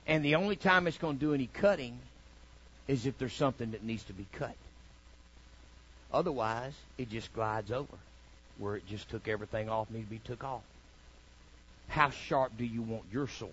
And 0.08 0.24
the 0.24 0.36
only 0.36 0.56
time 0.56 0.88
it's 0.88 0.98
going 0.98 1.16
to 1.16 1.20
do 1.20 1.34
any 1.34 1.48
cutting 1.48 2.00
is 2.88 3.06
if 3.06 3.18
there's 3.18 3.34
something 3.34 3.72
that 3.72 3.84
needs 3.84 4.04
to 4.06 4.14
be 4.14 4.26
cut. 4.34 4.56
Otherwise, 6.14 6.74
it 6.98 7.10
just 7.10 7.34
glides 7.34 7.72
over 7.72 7.94
where 8.58 8.78
it 8.78 8.88
just 8.88 9.10
took 9.10 9.28
everything 9.28 9.70
off 9.70 9.90
needs 9.92 10.06
to 10.06 10.10
be 10.10 10.20
took 10.20 10.44
off. 10.44 10.62
How 11.90 12.10
sharp 12.10 12.58
do 12.58 12.66
you 12.66 12.82
want 12.82 13.04
your 13.12 13.28
sword? 13.28 13.52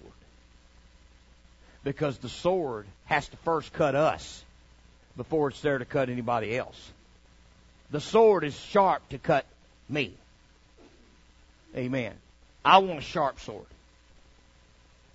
Because 1.82 2.18
the 2.18 2.28
sword 2.28 2.86
has 3.07 3.28
to 3.28 3.36
first 3.38 3.72
cut 3.72 3.95
us 3.95 4.42
before 5.16 5.49
it's 5.49 5.61
there 5.61 5.78
to 5.78 5.84
cut 5.84 6.09
anybody 6.09 6.57
else. 6.57 6.90
The 7.90 8.01
sword 8.01 8.45
is 8.45 8.59
sharp 8.59 9.07
to 9.11 9.18
cut 9.18 9.45
me. 9.88 10.14
Amen. 11.76 12.14
I 12.64 12.78
want 12.78 12.98
a 12.98 13.02
sharp 13.02 13.40
sword. 13.40 13.66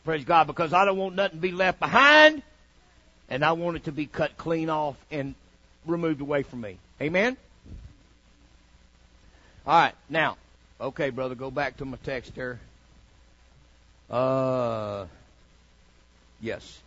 Praise 0.06 0.26
God, 0.26 0.48
because 0.48 0.74
I 0.74 0.86
don't 0.86 0.98
want 0.98 1.16
nothing 1.16 1.38
to 1.38 1.42
be 1.42 1.52
left 1.52 1.80
behind, 1.80 2.42
and 3.30 3.44
I 3.44 3.52
want 3.54 3.78
it 3.78 3.84
to 3.86 3.92
be 3.92 4.06
cut 4.06 4.38
clean 4.38 4.70
off 4.70 4.96
and 5.12 5.36
removed 5.86 6.22
away 6.22 6.44
from 6.44 6.62
me. 6.62 6.78
Amen? 7.02 7.38
All 9.66 9.80
right, 9.80 9.96
now, 10.10 10.38
okay, 10.80 11.10
brother, 11.10 11.36
go 11.36 11.52
back 11.52 11.78
to 11.78 11.86
my 11.86 11.98
text 12.04 12.36
there. 12.36 12.60
Uh, 14.10 15.06
yes. 16.42 16.80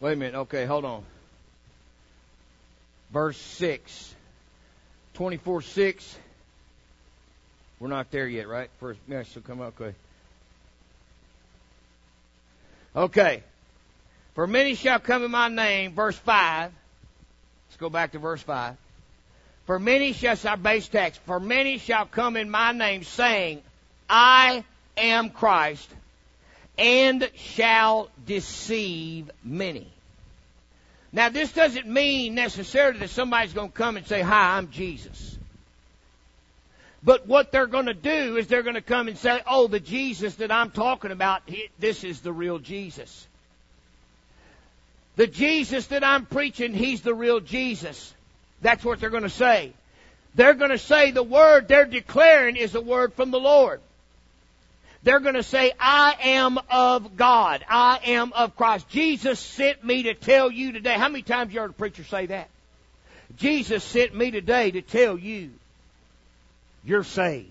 Wait 0.00 0.14
a 0.14 0.16
minute. 0.16 0.34
Okay, 0.34 0.64
hold 0.64 0.84
on. 0.84 1.04
Verse 3.12 3.36
6. 3.36 4.14
24 5.14 5.62
6. 5.62 6.16
We're 7.78 7.88
not 7.88 8.10
there 8.10 8.28
yet, 8.28 8.48
right? 8.48 8.70
First, 8.80 9.00
yes, 9.08 9.28
so 9.28 9.40
come 9.40 9.60
up. 9.60 9.80
Okay. 9.80 9.94
Okay. 12.94 13.42
For 14.34 14.46
many 14.46 14.74
shall 14.74 14.98
come 14.98 15.24
in 15.24 15.30
my 15.30 15.48
name, 15.48 15.92
verse 15.92 16.16
5. 16.16 16.72
Let's 17.68 17.76
go 17.78 17.90
back 17.90 18.12
to 18.12 18.18
verse 18.18 18.40
5. 18.40 18.76
For 19.66 19.78
many 19.78 20.12
shall, 20.12 20.36
our 20.46 20.56
base 20.56 20.88
text, 20.88 21.20
for 21.26 21.38
many 21.38 21.78
shall 21.78 22.06
come 22.06 22.36
in 22.36 22.50
my 22.50 22.72
name, 22.72 23.04
saying, 23.04 23.62
I 24.08 24.64
am 24.96 25.30
Christ, 25.30 25.88
and 26.78 27.30
shall 27.36 28.08
deceive 28.26 29.30
many. 29.44 29.86
Now, 31.12 31.28
this 31.28 31.52
doesn't 31.52 31.86
mean 31.86 32.34
necessarily 32.34 32.98
that 33.00 33.10
somebody's 33.10 33.52
going 33.52 33.70
to 33.70 33.76
come 33.76 33.96
and 33.96 34.06
say, 34.06 34.22
Hi, 34.22 34.56
I'm 34.56 34.70
Jesus. 34.70 35.38
But 37.04 37.26
what 37.26 37.52
they're 37.52 37.66
going 37.66 37.86
to 37.86 37.94
do 37.94 38.36
is 38.36 38.46
they're 38.46 38.62
going 38.62 38.76
to 38.76 38.80
come 38.80 39.08
and 39.08 39.18
say, 39.18 39.42
Oh, 39.46 39.66
the 39.66 39.80
Jesus 39.80 40.36
that 40.36 40.50
I'm 40.50 40.70
talking 40.70 41.10
about, 41.10 41.42
this 41.78 42.04
is 42.04 42.20
the 42.20 42.32
real 42.32 42.58
Jesus. 42.58 43.26
The 45.16 45.26
Jesus 45.26 45.88
that 45.88 46.02
I'm 46.02 46.24
preaching, 46.24 46.72
He's 46.72 47.02
the 47.02 47.14
real 47.14 47.40
Jesus. 47.40 48.14
That's 48.62 48.84
what 48.84 49.00
they're 49.00 49.10
going 49.10 49.24
to 49.24 49.28
say. 49.28 49.74
They're 50.34 50.54
going 50.54 50.70
to 50.70 50.78
say 50.78 51.10
the 51.10 51.22
word 51.22 51.68
they're 51.68 51.84
declaring 51.84 52.56
is 52.56 52.74
a 52.74 52.80
word 52.80 53.12
from 53.12 53.30
the 53.30 53.40
Lord. 53.40 53.82
They're 55.04 55.20
going 55.20 55.34
to 55.34 55.42
say, 55.42 55.72
I 55.80 56.16
am 56.22 56.58
of 56.70 57.16
God. 57.16 57.64
I 57.68 57.98
am 58.04 58.32
of 58.32 58.56
Christ. 58.56 58.88
Jesus 58.88 59.40
sent 59.40 59.84
me 59.84 60.04
to 60.04 60.14
tell 60.14 60.50
you 60.50 60.72
today. 60.72 60.94
How 60.94 61.08
many 61.08 61.22
times 61.22 61.52
you 61.52 61.60
heard 61.60 61.70
a 61.70 61.74
preacher 61.74 62.04
say 62.04 62.26
that? 62.26 62.48
Jesus 63.36 63.82
sent 63.82 64.14
me 64.14 64.30
today 64.30 64.70
to 64.70 64.82
tell 64.82 65.18
you 65.18 65.50
you're 66.84 67.04
saved. 67.04 67.48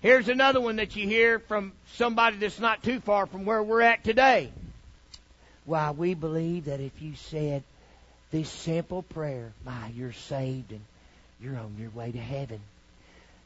Here's 0.00 0.28
another 0.28 0.60
one 0.60 0.76
that 0.76 0.94
you 0.94 1.08
hear 1.08 1.40
from 1.40 1.72
somebody 1.94 2.36
that's 2.36 2.60
not 2.60 2.84
too 2.84 3.00
far 3.00 3.26
from 3.26 3.44
where 3.44 3.62
we're 3.62 3.80
at 3.80 4.04
today. 4.04 4.52
Why, 5.64 5.90
we 5.90 6.14
believe 6.14 6.66
that 6.66 6.80
if 6.80 7.02
you 7.02 7.14
said 7.16 7.64
this 8.30 8.48
simple 8.48 9.02
prayer, 9.02 9.52
my, 9.64 9.88
you're 9.88 10.12
saved 10.12 10.70
and 10.70 10.80
you're 11.40 11.56
on 11.58 11.74
your 11.78 11.90
way 11.90 12.12
to 12.12 12.18
heaven. 12.18 12.60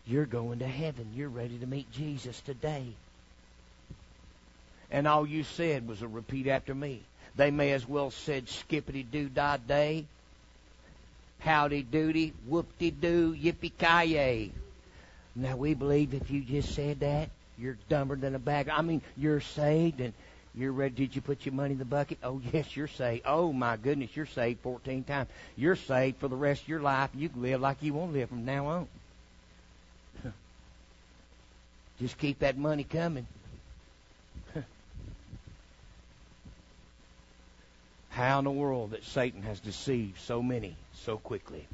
You're 0.07 0.27
going 0.27 0.59
to 0.59 0.67
heaven. 0.67 1.13
You're 1.15 1.29
ready 1.29 1.59
to 1.59 1.67
meet 1.67 1.91
Jesus 1.93 2.41
today. 2.41 2.87
And 4.91 5.07
all 5.07 5.27
you 5.27 5.45
said 5.45 5.89
was 5.89 6.03
a 6.03 6.09
repeat 6.09 6.49
after 6.49 6.75
me. 6.75 7.03
They 7.37 7.51
may 7.51 7.73
as 7.73 7.89
well 7.89 8.11
said 8.11 8.49
skippity 8.49 9.03
doo 9.03 9.29
dah 9.29 9.57
day, 9.57 10.05
howdy 11.39 11.83
doody, 11.83 12.35
whoop 12.47 12.67
de 12.79 12.91
doo, 12.91 13.35
yippee 13.35 13.73
ki 13.79 14.53
Now 15.35 15.57
we 15.57 15.73
believe 15.73 16.13
if 16.13 16.31
you 16.31 16.43
just 16.43 16.75
said 16.75 17.01
that, 17.01 17.31
you're 17.57 17.79
dumber 17.89 18.17
than 18.17 18.35
a 18.35 18.39
bag. 18.39 18.69
I 18.69 18.83
mean, 18.83 19.01
you're 19.17 19.41
saved 19.41 20.01
and 20.01 20.13
you're 20.55 20.73
ready. 20.73 20.95
Did 20.95 21.17
you 21.17 21.23
put 21.23 21.47
your 21.47 21.55
money 21.55 21.73
in 21.73 21.79
the 21.79 21.87
bucket? 21.87 22.19
Oh 22.23 22.43
yes, 22.53 22.77
you're 22.77 22.89
saved. 22.89 23.23
Oh 23.25 23.53
my 23.53 23.77
goodness, 23.77 24.15
you're 24.15 24.27
saved 24.27 24.61
14 24.61 25.05
times. 25.05 25.31
You're 25.57 25.77
saved 25.77 26.19
for 26.19 26.29
the 26.29 26.37
rest 26.37 26.63
of 26.63 26.69
your 26.69 26.81
life. 26.83 27.11
You 27.15 27.31
can 27.31 27.41
live 27.41 27.61
like 27.63 27.79
you 27.81 27.95
want 27.95 28.13
to 28.13 28.19
live 28.19 28.29
from 28.29 28.45
now 28.45 28.67
on. 28.67 28.89
Just 32.03 32.19
keep 32.19 32.41
that 32.41 32.59
money 32.59 32.83
coming. 32.83 33.29
How 38.11 38.41
in 38.41 38.45
the 38.45 38.51
world 38.51 38.91
that 38.91 39.05
Satan 39.05 39.43
has 39.43 39.61
deceived 39.61 40.19
so 40.19 40.43
many 40.43 40.75
so 41.05 41.17
quickly? 41.17 41.65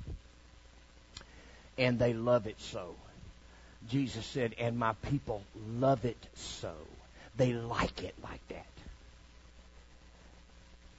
And 1.79 1.99
they 1.99 2.13
love 2.13 2.47
it 2.47 2.61
so. 2.61 2.95
Jesus 3.89 4.27
said, 4.27 4.55
and 4.59 4.79
my 4.79 4.93
people 5.11 5.43
love 5.79 6.05
it 6.05 6.19
so. 6.35 6.75
They 7.39 7.55
like 7.55 8.03
it 8.03 8.15
like 8.23 8.47
that. 8.49 8.67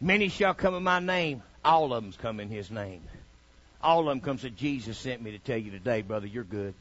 Many 0.02 0.30
shall 0.30 0.56
come 0.56 0.74
in 0.74 0.82
my 0.82 0.98
name. 1.00 1.44
All 1.64 1.94
of 1.94 2.02
them's 2.02 2.18
come 2.18 2.40
in 2.40 2.50
his 2.50 2.72
name. 2.72 3.04
All 3.80 4.00
of 4.00 4.08
them 4.08 4.22
come 4.22 4.40
said, 4.40 4.58
Jesus 4.58 4.98
sent 4.98 5.22
me 5.22 5.30
to 5.34 5.38
tell 5.38 5.60
you 5.60 5.70
today, 5.70 6.02
brother, 6.02 6.26
you're 6.26 6.44
good. 6.44 6.74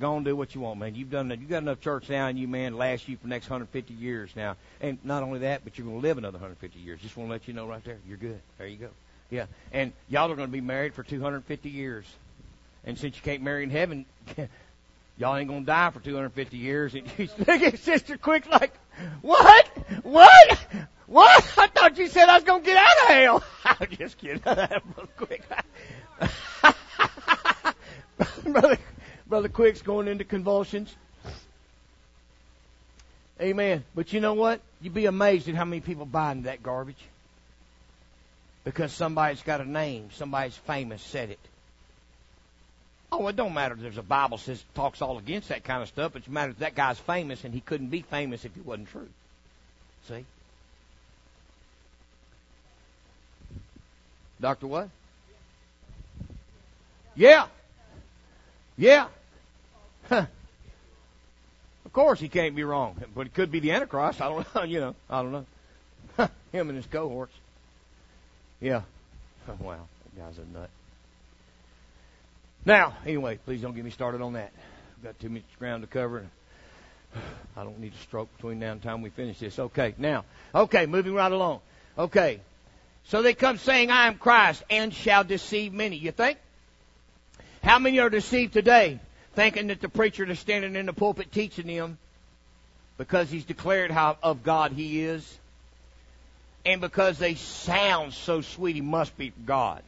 Go 0.00 0.16
and 0.16 0.24
do 0.24 0.34
what 0.34 0.54
you 0.54 0.60
want, 0.60 0.80
man. 0.80 0.96
You've 0.96 1.10
done 1.10 1.28
that. 1.28 1.40
you 1.40 1.46
got 1.46 1.62
enough 1.62 1.80
church 1.80 2.08
now 2.08 2.26
and 2.26 2.36
you, 2.36 2.48
man, 2.48 2.76
last 2.76 3.08
you 3.08 3.16
for 3.16 3.22
the 3.24 3.28
next 3.28 3.48
150 3.48 3.94
years 3.94 4.30
now. 4.34 4.56
And 4.80 4.98
not 5.04 5.22
only 5.22 5.40
that, 5.40 5.62
but 5.62 5.78
you're 5.78 5.86
going 5.86 6.00
to 6.00 6.06
live 6.06 6.18
another 6.18 6.38
150 6.38 6.80
years. 6.80 7.00
Just 7.00 7.16
want 7.16 7.28
to 7.28 7.32
let 7.32 7.46
you 7.46 7.54
know 7.54 7.66
right 7.66 7.82
there, 7.84 7.98
you're 8.08 8.16
good. 8.16 8.40
There 8.58 8.66
you 8.66 8.76
go. 8.76 8.88
Yeah. 9.30 9.46
And 9.72 9.92
y'all 10.08 10.30
are 10.32 10.36
going 10.36 10.48
to 10.48 10.52
be 10.52 10.60
married 10.60 10.94
for 10.94 11.04
250 11.04 11.68
years. 11.70 12.06
And 12.84 12.98
since 12.98 13.16
you 13.16 13.22
can't 13.22 13.42
marry 13.42 13.62
in 13.62 13.70
heaven, 13.70 14.04
y'all 15.16 15.36
ain't 15.36 15.48
to 15.48 15.60
die 15.60 15.90
for 15.90 16.00
250 16.00 16.56
years. 16.56 16.94
And 16.94 17.06
you 17.16 17.28
look 17.38 17.48
at 17.48 17.78
Sister 17.78 18.16
Quick 18.16 18.46
like, 18.46 18.74
what? 19.22 19.66
What? 20.02 20.58
What? 21.06 21.44
I 21.56 21.68
thought 21.68 21.98
you 21.98 22.08
said 22.08 22.28
I 22.28 22.34
was 22.34 22.44
to 22.44 22.60
get 22.60 22.76
out 22.76 23.02
of 23.02 23.08
hell. 23.08 23.44
I'm 23.64 23.88
just 23.96 24.18
kidding. 24.18 24.38
Brother 24.38 24.80
Quick. 25.16 25.42
Brother 28.44 28.78
Brother 29.26 29.48
Quick's 29.48 29.82
going 29.82 30.08
into 30.08 30.24
convulsions. 30.24 30.94
Amen. 33.40 33.84
But 33.94 34.12
you 34.12 34.20
know 34.20 34.34
what? 34.34 34.60
You'd 34.80 34.94
be 34.94 35.06
amazed 35.06 35.48
at 35.48 35.54
how 35.54 35.64
many 35.64 35.80
people 35.80 36.06
buy 36.06 36.32
into 36.32 36.44
that 36.44 36.62
garbage. 36.62 37.02
Because 38.64 38.92
somebody's 38.92 39.42
got 39.42 39.60
a 39.60 39.68
name, 39.68 40.10
somebody's 40.14 40.56
famous 40.56 41.02
said 41.02 41.30
it. 41.30 41.38
Oh, 43.12 43.28
it 43.28 43.36
don't 43.36 43.54
matter 43.54 43.74
if 43.74 43.80
there's 43.80 43.98
a 43.98 44.02
Bible 44.02 44.38
says 44.38 44.64
talks 44.74 45.00
all 45.00 45.18
against 45.18 45.48
that 45.50 45.62
kind 45.62 45.82
of 45.82 45.88
stuff. 45.88 46.16
It 46.16 46.28
matters 46.28 46.56
that 46.56 46.74
guy's 46.74 46.98
famous 46.98 47.44
and 47.44 47.54
he 47.54 47.60
couldn't 47.60 47.88
be 47.88 48.02
famous 48.02 48.44
if 48.44 48.56
it 48.56 48.64
wasn't 48.64 48.88
true. 48.88 49.08
See? 50.08 50.24
Doctor 54.40 54.66
what? 54.66 54.88
Yeah. 57.14 57.46
Yeah. 58.76 59.06
Huh. 60.08 60.26
Of 61.84 61.92
course 61.92 62.18
he 62.18 62.28
can't 62.28 62.56
be 62.56 62.64
wrong, 62.64 62.96
but 63.14 63.26
it 63.26 63.34
could 63.34 63.50
be 63.50 63.60
the 63.60 63.72
Antichrist. 63.72 64.20
I 64.20 64.28
don't 64.28 64.46
know. 64.54 64.62
You 64.62 64.80
know, 64.80 64.94
I 65.08 65.22
don't 65.22 65.32
know. 65.32 65.46
Him 66.52 66.68
and 66.68 66.76
his 66.76 66.86
cohorts. 66.86 67.34
Yeah. 68.60 68.82
Wow, 69.60 69.76
that 70.04 70.18
guy's 70.18 70.38
a 70.38 70.58
nut. 70.58 70.70
Now, 72.64 72.94
anyway, 73.04 73.38
please 73.44 73.60
don't 73.60 73.74
get 73.74 73.84
me 73.84 73.90
started 73.90 74.22
on 74.22 74.32
that. 74.32 74.52
I've 74.96 75.04
got 75.04 75.20
too 75.20 75.28
much 75.28 75.42
ground 75.58 75.82
to 75.82 75.86
cover. 75.86 76.24
I 77.56 77.62
don't 77.62 77.78
need 77.78 77.92
a 77.92 78.02
stroke 78.04 78.34
between 78.36 78.58
now 78.58 78.72
and 78.72 78.82
time 78.82 79.02
we 79.02 79.10
finish 79.10 79.38
this. 79.38 79.58
Okay, 79.58 79.94
now, 79.98 80.24
okay, 80.54 80.86
moving 80.86 81.12
right 81.12 81.30
along. 81.30 81.60
Okay, 81.98 82.40
so 83.04 83.20
they 83.20 83.34
come 83.34 83.58
saying, 83.58 83.90
I 83.90 84.06
am 84.06 84.16
Christ, 84.16 84.62
and 84.70 84.94
shall 84.94 85.24
deceive 85.24 85.74
many. 85.74 85.96
You 85.96 86.10
think? 86.10 86.38
How 87.64 87.78
many 87.78 87.98
are 87.98 88.10
deceived 88.10 88.52
today? 88.52 89.00
thinking 89.34 89.66
that 89.68 89.80
the 89.80 89.88
preacher 89.88 90.24
is 90.24 90.38
standing 90.38 90.76
in 90.76 90.86
the 90.86 90.92
pulpit 90.92 91.32
teaching 91.32 91.66
them 91.66 91.98
because 92.96 93.30
he's 93.30 93.44
declared 93.44 93.90
how 93.90 94.16
of 94.22 94.42
God 94.42 94.72
he 94.72 95.02
is, 95.02 95.38
and 96.64 96.80
because 96.80 97.18
they 97.18 97.34
sound 97.34 98.12
so 98.12 98.40
sweet, 98.40 98.76
he 98.76 98.80
must 98.80 99.16
be 99.18 99.32
God. 99.44 99.82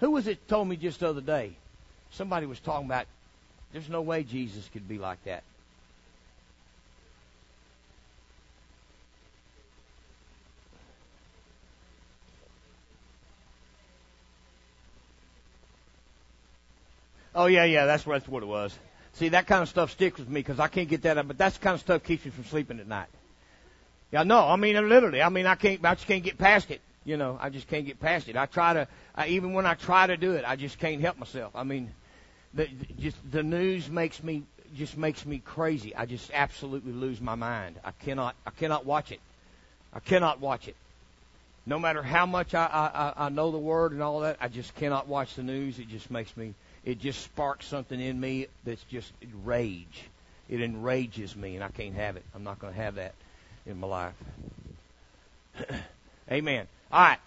Who 0.00 0.12
was 0.12 0.26
it 0.26 0.48
told 0.48 0.68
me 0.68 0.76
just 0.76 1.00
the 1.00 1.08
other 1.08 1.20
day? 1.20 1.52
Somebody 2.12 2.46
was 2.46 2.58
talking 2.60 2.86
about 2.86 3.06
There's 3.72 3.88
no 3.88 4.02
way 4.02 4.22
Jesus 4.22 4.68
could 4.72 4.88
be 4.88 4.98
like 4.98 5.22
that. 5.24 5.42
Oh 17.34 17.46
yeah, 17.46 17.64
yeah, 17.64 17.86
that's 17.86 18.06
what, 18.06 18.14
that's 18.14 18.28
what 18.28 18.42
it 18.42 18.46
was. 18.46 18.76
See, 19.14 19.30
that 19.30 19.46
kind 19.46 19.62
of 19.62 19.68
stuff 19.68 19.92
sticks 19.92 20.18
with 20.18 20.28
me 20.28 20.40
because 20.40 20.58
I 20.58 20.68
can't 20.68 20.88
get 20.88 21.02
that 21.02 21.18
up. 21.18 21.28
But 21.28 21.38
that's 21.38 21.56
the 21.56 21.62
kind 21.62 21.74
of 21.74 21.80
stuff 21.80 22.02
keeps 22.02 22.24
me 22.24 22.30
from 22.30 22.44
sleeping 22.44 22.80
at 22.80 22.86
night. 22.86 23.08
Yeah, 24.10 24.22
no, 24.22 24.40
I 24.40 24.56
mean 24.56 24.76
literally. 24.88 25.22
I 25.22 25.28
mean, 25.28 25.46
I 25.46 25.54
can't. 25.54 25.84
I 25.84 25.94
just 25.94 26.06
can't 26.06 26.22
get 26.22 26.38
past 26.38 26.70
it. 26.70 26.80
You 27.04 27.16
know, 27.16 27.38
I 27.40 27.50
just 27.50 27.68
can't 27.68 27.84
get 27.84 28.00
past 28.00 28.28
it. 28.28 28.36
I 28.36 28.46
try 28.46 28.74
to. 28.74 28.88
I, 29.14 29.28
even 29.28 29.52
when 29.52 29.66
I 29.66 29.74
try 29.74 30.06
to 30.06 30.16
do 30.16 30.32
it, 30.32 30.44
I 30.46 30.56
just 30.56 30.78
can't 30.78 31.00
help 31.00 31.18
myself. 31.18 31.52
I 31.54 31.64
mean, 31.64 31.90
the, 32.54 32.68
just 32.98 33.16
the 33.30 33.42
news 33.42 33.90
makes 33.90 34.22
me 34.22 34.44
just 34.74 34.96
makes 34.96 35.24
me 35.26 35.38
crazy. 35.38 35.94
I 35.94 36.06
just 36.06 36.30
absolutely 36.32 36.92
lose 36.92 37.20
my 37.20 37.34
mind. 37.34 37.76
I 37.84 37.90
cannot. 37.90 38.34
I 38.46 38.50
cannot 38.50 38.86
watch 38.86 39.12
it. 39.12 39.20
I 39.92 40.00
cannot 40.00 40.40
watch 40.40 40.66
it. 40.66 40.76
No 41.66 41.78
matter 41.78 42.02
how 42.02 42.26
much 42.26 42.54
I, 42.54 42.66
I, 43.16 43.26
I 43.26 43.28
know 43.30 43.50
the 43.50 43.58
word 43.58 43.92
and 43.92 44.02
all 44.02 44.20
that, 44.20 44.36
I 44.40 44.48
just 44.48 44.74
cannot 44.74 45.08
watch 45.08 45.34
the 45.34 45.42
news. 45.42 45.78
It 45.78 45.88
just 45.88 46.10
makes 46.10 46.36
me 46.36 46.54
it 46.84 47.00
just 47.00 47.22
sparks 47.22 47.66
something 47.66 47.98
in 47.98 48.18
me 48.18 48.46
that's 48.64 48.82
just 48.84 49.10
rage. 49.44 50.04
It 50.48 50.60
enrages 50.60 51.34
me, 51.34 51.54
and 51.54 51.64
I 51.64 51.68
can't 51.68 51.94
have 51.94 52.16
it. 52.16 52.24
I'm 52.34 52.44
not 52.44 52.58
going 52.58 52.74
to 52.74 52.80
have 52.80 52.96
that 52.96 53.14
in 53.66 53.80
my 53.80 53.86
life. 53.86 54.14
Amen. 56.30 56.66
All 56.92 57.00
right. 57.00 57.18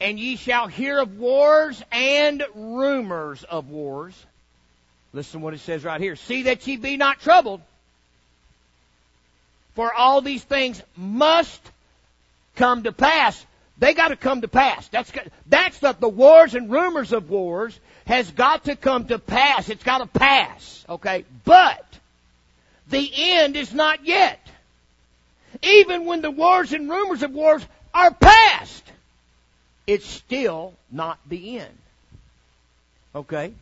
And 0.00 0.18
ye 0.18 0.36
shall 0.36 0.66
hear 0.66 0.98
of 0.98 1.18
wars 1.18 1.82
and 1.90 2.44
rumors 2.54 3.44
of 3.44 3.68
wars. 3.70 4.14
Listen 5.12 5.40
to 5.40 5.44
what 5.44 5.54
it 5.54 5.60
says 5.60 5.84
right 5.84 6.00
here. 6.00 6.16
See 6.16 6.44
that 6.44 6.66
ye 6.66 6.76
be 6.76 6.96
not 6.96 7.20
troubled. 7.20 7.60
For 9.74 9.92
all 9.92 10.20
these 10.20 10.44
things 10.44 10.82
must 10.96 11.60
come 12.56 12.82
to 12.82 12.92
pass. 12.92 13.44
They 13.80 13.94
got 13.94 14.08
to 14.08 14.16
come 14.16 14.42
to 14.42 14.48
pass. 14.48 14.86
That's 14.88 15.10
that's 15.48 15.78
the, 15.78 15.96
the 15.98 16.08
wars 16.08 16.54
and 16.54 16.70
rumors 16.70 17.12
of 17.12 17.30
wars 17.30 17.78
has 18.06 18.30
got 18.30 18.64
to 18.64 18.76
come 18.76 19.06
to 19.06 19.18
pass. 19.18 19.70
It's 19.70 19.82
got 19.82 19.98
to 19.98 20.06
pass. 20.06 20.84
Okay? 20.88 21.24
But 21.44 21.84
the 22.90 23.10
end 23.16 23.56
is 23.56 23.72
not 23.72 24.04
yet. 24.04 24.38
Even 25.62 26.04
when 26.04 26.20
the 26.20 26.30
wars 26.30 26.74
and 26.74 26.90
rumors 26.90 27.22
of 27.22 27.32
wars 27.32 27.66
are 27.94 28.12
past, 28.12 28.84
it's 29.86 30.06
still 30.06 30.74
not 30.92 31.18
the 31.26 31.58
end. 31.58 31.78
Okay? 33.14 33.52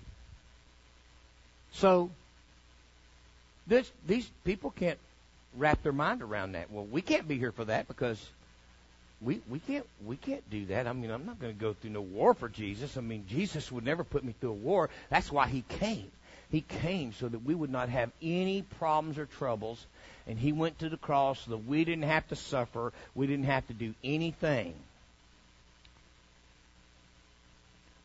So, 1.74 2.10
this, 3.68 3.90
these 4.06 4.28
people 4.44 4.70
can't 4.72 4.98
wrap 5.56 5.82
their 5.84 5.92
mind 5.92 6.22
around 6.22 6.52
that. 6.52 6.70
Well, 6.72 6.84
we 6.84 7.02
can't 7.02 7.28
be 7.28 7.38
here 7.38 7.52
for 7.52 7.66
that 7.66 7.86
because 7.86 8.18
we 9.20 9.40
we 9.48 9.58
can't 9.58 9.86
we 10.06 10.16
can't 10.16 10.48
do 10.50 10.66
that. 10.66 10.86
I 10.86 10.92
mean, 10.92 11.10
I'm 11.10 11.26
not 11.26 11.40
going 11.40 11.52
to 11.52 11.60
go 11.60 11.72
through 11.72 11.90
no 11.90 12.00
war 12.00 12.34
for 12.34 12.48
Jesus. 12.48 12.96
I 12.96 13.00
mean, 13.00 13.24
Jesus 13.28 13.72
would 13.72 13.84
never 13.84 14.04
put 14.04 14.24
me 14.24 14.34
through 14.40 14.50
a 14.50 14.54
war. 14.54 14.90
That's 15.10 15.32
why 15.32 15.48
he 15.48 15.64
came. 15.68 16.10
He 16.50 16.62
came 16.62 17.12
so 17.12 17.28
that 17.28 17.44
we 17.44 17.54
would 17.54 17.70
not 17.70 17.88
have 17.88 18.10
any 18.22 18.62
problems 18.62 19.18
or 19.18 19.26
troubles, 19.26 19.84
and 20.26 20.38
he 20.38 20.52
went 20.52 20.78
to 20.78 20.88
the 20.88 20.96
cross 20.96 21.40
so 21.44 21.50
that 21.50 21.66
we 21.66 21.84
didn't 21.84 22.04
have 22.04 22.26
to 22.28 22.36
suffer. 22.36 22.92
We 23.14 23.26
didn't 23.26 23.46
have 23.46 23.66
to 23.66 23.74
do 23.74 23.94
anything. 24.02 24.74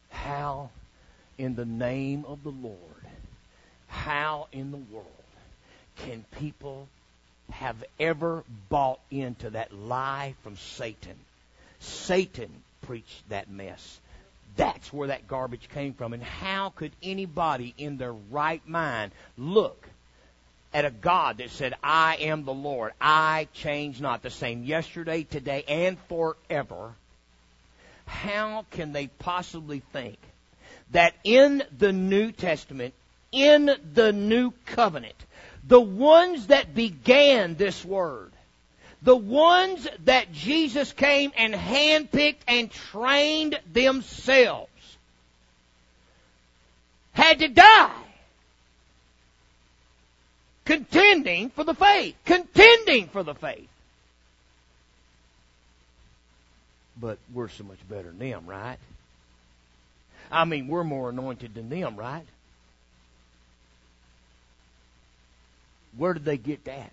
How 0.10 0.70
in 1.38 1.56
the 1.56 1.66
name 1.66 2.26
of 2.26 2.44
the 2.44 2.52
Lord, 2.52 2.78
how 3.88 4.48
in 4.52 4.72
the 4.72 4.78
world 4.78 5.08
can 5.98 6.26
people 6.40 6.88
have 7.54 7.84
ever 8.00 8.44
bought 8.70 9.00
into 9.12 9.52
that 9.52 9.74
lie 9.74 10.36
from 10.44 10.58
Satan. 10.58 11.16
Satan 11.80 12.50
preached 12.82 13.30
that 13.30 13.50
mess. 13.50 14.00
That's 14.56 14.92
where 14.92 15.08
that 15.08 15.28
garbage 15.28 15.70
came 15.74 15.94
from. 15.94 16.14
And 16.14 16.22
how 16.24 16.72
could 16.76 16.92
anybody 17.02 17.74
in 17.78 17.98
their 17.98 18.14
right 18.14 18.68
mind 18.68 19.12
look 19.38 19.88
at 20.74 20.86
a 20.86 20.92
God 20.92 21.38
that 21.38 21.52
said, 21.52 21.76
I 21.84 22.18
am 22.18 22.46
the 22.46 22.54
Lord. 22.54 22.94
I 23.00 23.48
change 23.54 24.02
not. 24.02 24.24
The 24.24 24.30
same 24.30 24.64
yesterday, 24.64 25.24
today, 25.24 25.64
and 25.68 25.98
forever. 26.10 26.94
How 28.06 28.66
can 28.72 28.92
they 28.92 29.08
possibly 29.08 29.82
think 29.94 30.18
that 30.92 31.14
in 31.24 31.64
the 31.78 31.94
New 31.94 32.32
Testament, 32.32 32.94
in 33.32 33.70
the 33.94 34.12
New 34.12 34.54
Covenant, 34.66 35.16
the 35.68 35.80
ones 35.80 36.48
that 36.48 36.76
began 36.76 37.56
this 37.56 37.84
word, 37.86 38.32
the 39.02 39.16
ones 39.16 39.88
that 40.06 40.32
Jesus 40.32 40.92
came 40.92 41.32
and 41.38 41.54
handpicked 41.54 42.42
and 42.48 42.70
trained 42.72 43.60
themselves, 43.72 44.70
had 47.14 47.40
to 47.40 47.48
die. 47.48 47.92
Contending 50.66 51.50
for 51.50 51.64
the 51.64 51.74
faith. 51.74 52.16
Contending 52.26 53.08
for 53.08 53.24
the 53.24 53.36
faith. 53.36 53.68
But 57.00 57.18
we're 57.34 57.50
so 57.50 57.64
much 57.64 57.80
better 57.90 58.04
than 58.04 58.20
them, 58.20 58.46
right? 58.46 58.78
I 60.32 60.46
mean, 60.46 60.68
we're 60.68 60.84
more 60.84 61.10
anointed 61.10 61.54
than 61.54 61.70
them, 61.70 61.96
right? 61.98 62.26
Where 65.98 66.14
did 66.14 66.26
they 66.26 66.38
get 66.38 66.66
that? 66.66 66.92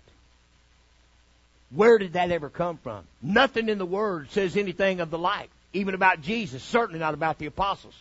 Where 1.73 1.97
did 1.97 2.13
that 2.13 2.31
ever 2.31 2.49
come 2.49 2.77
from? 2.77 3.03
Nothing 3.21 3.69
in 3.69 3.77
the 3.77 3.85
Word 3.85 4.29
says 4.31 4.57
anything 4.57 4.99
of 4.99 5.09
the 5.09 5.17
like, 5.17 5.49
even 5.73 5.95
about 5.95 6.21
Jesus, 6.21 6.61
certainly 6.61 6.99
not 6.99 7.13
about 7.13 7.37
the 7.37 7.45
apostles. 7.45 7.95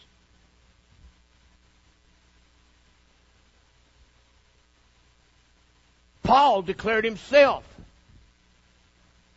Paul 6.23 6.63
declared 6.63 7.05
himself, 7.05 7.65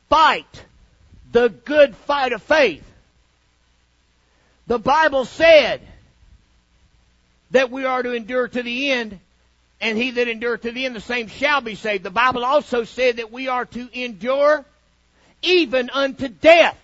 fight 0.09 0.66
the 1.32 1.49
good 1.49 1.95
fight 1.95 2.34
of 2.34 2.43
faith. 2.43 2.84
The 4.68 4.80
Bible 4.80 5.26
said 5.26 5.82
that 7.51 7.72
we 7.72 7.86
are 7.86 8.01
to 8.03 8.14
endure 8.14 8.47
to 8.47 8.64
the 8.64 8.91
end, 8.91 9.20
and 9.84 9.98
he 9.98 10.12
that 10.12 10.30
endureth 10.30 10.62
to 10.62 10.72
the 10.72 10.86
end, 10.86 10.96
the 10.96 11.02
same 11.02 11.28
shall 11.28 11.60
be 11.60 11.76
saved. 11.76 12.06
The 12.06 12.10
Bible 12.10 12.46
also 12.46 12.86
said 12.86 13.18
that 13.18 13.34
we 13.34 13.50
are 13.50 13.66
to 13.66 13.90
endure 13.94 14.64
even 15.42 15.90
unto 15.90 16.30
death. 16.30 16.78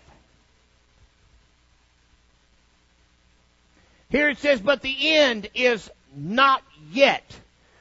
Here 4.10 4.30
it 4.30 4.38
says, 4.40 4.60
but 4.60 4.82
the 4.82 5.16
end 5.16 5.48
is 5.56 5.90
not 6.14 6.62
yet. 6.92 7.24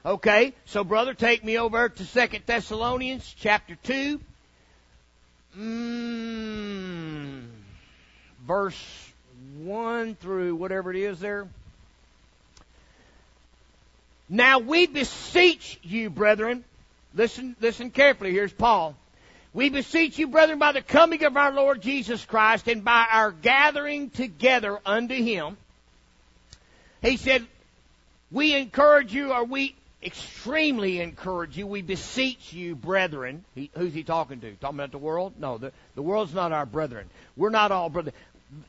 Okay, 0.06 0.52
so 0.66 0.84
brother, 0.84 1.14
take 1.14 1.42
me 1.42 1.58
over 1.58 1.88
to 1.88 2.04
Second 2.04 2.44
Thessalonians 2.46 3.34
chapter 3.36 3.74
2. 3.82 4.20
Mm, 5.58 7.42
verse 8.46 9.10
1 9.64 10.14
through 10.14 10.54
whatever 10.54 10.92
it 10.92 10.96
is 10.96 11.18
there. 11.18 11.48
Now 14.28 14.58
we 14.58 14.86
beseech 14.86 15.78
you, 15.82 16.10
brethren. 16.10 16.64
Listen, 17.14 17.56
listen 17.60 17.90
carefully. 17.90 18.32
Here's 18.32 18.52
Paul. 18.52 18.94
We 19.54 19.70
beseech 19.70 20.18
you, 20.18 20.28
brethren, 20.28 20.58
by 20.58 20.72
the 20.72 20.82
coming 20.82 21.24
of 21.24 21.36
our 21.36 21.52
Lord 21.52 21.80
Jesus 21.80 22.24
Christ 22.24 22.68
and 22.68 22.84
by 22.84 23.06
our 23.10 23.32
gathering 23.32 24.10
together 24.10 24.78
unto 24.84 25.14
Him. 25.14 25.56
He 27.00 27.16
said, 27.16 27.46
we 28.30 28.54
encourage 28.54 29.14
you, 29.14 29.32
or 29.32 29.44
we 29.44 29.74
extremely 30.02 31.00
encourage 31.00 31.56
you, 31.56 31.66
we 31.66 31.82
beseech 31.82 32.52
you, 32.52 32.76
brethren. 32.76 33.44
He, 33.54 33.70
who's 33.74 33.94
he 33.94 34.04
talking 34.04 34.40
to? 34.40 34.52
Talking 34.56 34.78
about 34.78 34.92
the 34.92 34.98
world? 34.98 35.34
No, 35.38 35.58
the, 35.58 35.72
the 35.94 36.02
world's 36.02 36.34
not 36.34 36.52
our 36.52 36.66
brethren. 36.66 37.08
We're 37.36 37.50
not 37.50 37.72
all 37.72 37.88
brothers. 37.88 38.12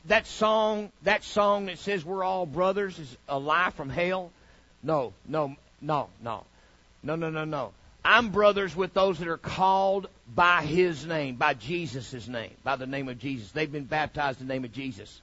That 0.06 0.26
song, 0.26 0.90
that 1.02 1.24
song 1.24 1.66
that 1.66 1.78
says 1.78 2.04
we're 2.04 2.24
all 2.24 2.46
brothers 2.46 2.98
is 2.98 3.16
a 3.28 3.38
lie 3.38 3.70
from 3.70 3.90
hell. 3.90 4.30
No, 4.82 5.12
no, 5.26 5.56
no, 5.80 6.08
no. 6.22 6.44
No, 7.02 7.16
no, 7.16 7.30
no, 7.30 7.44
no. 7.44 7.72
I'm 8.04 8.30
brothers 8.30 8.74
with 8.74 8.94
those 8.94 9.18
that 9.18 9.28
are 9.28 9.36
called 9.36 10.08
by 10.34 10.62
His 10.62 11.04
name, 11.04 11.36
by 11.36 11.54
Jesus' 11.54 12.28
name, 12.28 12.52
by 12.64 12.76
the 12.76 12.86
name 12.86 13.08
of 13.08 13.18
Jesus. 13.18 13.50
They've 13.50 13.70
been 13.70 13.84
baptized 13.84 14.40
in 14.40 14.48
the 14.48 14.54
name 14.54 14.64
of 14.64 14.72
Jesus. 14.72 15.20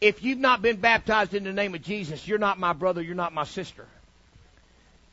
If 0.00 0.22
you've 0.22 0.38
not 0.38 0.60
been 0.60 0.76
baptized 0.76 1.32
in 1.32 1.44
the 1.44 1.52
name 1.52 1.74
of 1.74 1.82
Jesus, 1.82 2.26
you're 2.28 2.38
not 2.38 2.58
my 2.58 2.74
brother, 2.74 3.00
you're 3.00 3.14
not 3.14 3.32
my 3.32 3.44
sister. 3.44 3.86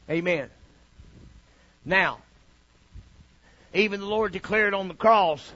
Amen. 0.10 0.50
Now, 1.86 2.20
even 3.74 4.02
the 4.02 4.06
Lord 4.06 4.34
declared 4.34 4.74
on 4.74 4.90
the 4.90 4.94
cross, 4.94 5.52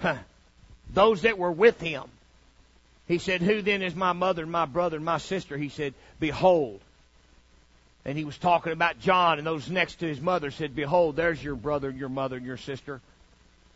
huh, 0.00 0.16
those 0.92 1.22
that 1.22 1.36
were 1.36 1.52
with 1.52 1.80
Him, 1.80 2.04
he 3.06 3.18
said, 3.18 3.42
Who 3.42 3.62
then 3.62 3.82
is 3.82 3.94
my 3.94 4.12
mother 4.12 4.42
and 4.42 4.52
my 4.52 4.66
brother 4.66 4.96
and 4.96 5.04
my 5.04 5.18
sister? 5.18 5.56
He 5.56 5.68
said, 5.68 5.94
Behold, 6.20 6.80
And 8.04 8.16
he 8.16 8.24
was 8.24 8.38
talking 8.38 8.72
about 8.72 9.00
John, 9.00 9.38
and 9.38 9.46
those 9.46 9.70
next 9.70 9.96
to 9.96 10.06
his 10.06 10.20
mother 10.20 10.50
said, 10.50 10.74
Behold, 10.74 11.16
there's 11.16 11.42
your 11.42 11.56
brother, 11.56 11.88
and 11.88 11.98
your 11.98 12.08
mother, 12.08 12.36
and 12.36 12.46
your 12.46 12.56
sister. 12.56 13.00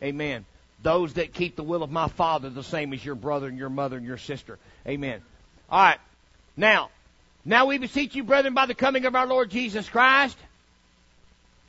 Amen. 0.02 0.44
Those 0.82 1.14
that 1.14 1.32
keep 1.32 1.56
the 1.56 1.62
will 1.62 1.82
of 1.82 1.90
my 1.90 2.08
Father, 2.08 2.50
the 2.50 2.62
same 2.62 2.92
as 2.92 3.04
your 3.04 3.14
brother, 3.14 3.48
and 3.48 3.58
your 3.58 3.70
mother, 3.70 3.96
and 3.96 4.06
your 4.06 4.18
sister. 4.18 4.58
Amen. 4.86 5.22
All 5.70 5.82
right. 5.82 5.98
Now, 6.56 6.90
now 7.44 7.66
we 7.66 7.78
beseech 7.78 8.14
you, 8.14 8.24
brethren, 8.24 8.54
by 8.54 8.66
the 8.66 8.74
coming 8.74 9.04
of 9.06 9.14
our 9.14 9.26
Lord 9.26 9.50
Jesus 9.50 9.88
Christ, 9.88 10.36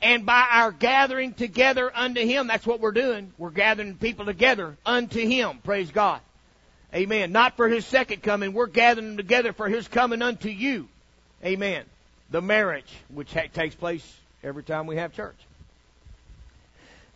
and 0.00 0.24
by 0.24 0.46
our 0.50 0.70
gathering 0.70 1.32
together 1.34 1.90
unto 1.94 2.20
Him. 2.24 2.46
That's 2.46 2.66
what 2.66 2.80
we're 2.80 2.92
doing. 2.92 3.32
We're 3.38 3.50
gathering 3.50 3.96
people 3.96 4.26
together 4.26 4.76
unto 4.86 5.26
Him. 5.26 5.58
Praise 5.64 5.90
God. 5.90 6.20
Amen. 6.94 7.32
Not 7.32 7.56
for 7.56 7.68
His 7.68 7.86
second 7.86 8.22
coming. 8.22 8.52
We're 8.52 8.66
gathering 8.66 9.16
together 9.16 9.52
for 9.52 9.68
His 9.68 9.86
coming 9.88 10.22
unto 10.22 10.48
you. 10.48 10.88
Amen. 11.44 11.84
The 12.30 12.42
marriage, 12.42 12.90
which 13.08 13.32
ha- 13.32 13.48
takes 13.52 13.74
place 13.74 14.04
every 14.42 14.62
time 14.62 14.86
we 14.86 14.96
have 14.96 15.12
church. 15.12 15.36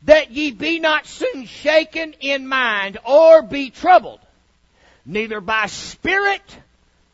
That 0.04 0.30
ye 0.30 0.50
be 0.50 0.80
not 0.80 1.06
soon 1.06 1.46
shaken 1.46 2.14
in 2.20 2.46
mind 2.46 2.98
or 3.04 3.42
be 3.42 3.70
troubled, 3.70 4.20
neither 5.06 5.40
by 5.40 5.66
spirit 5.66 6.42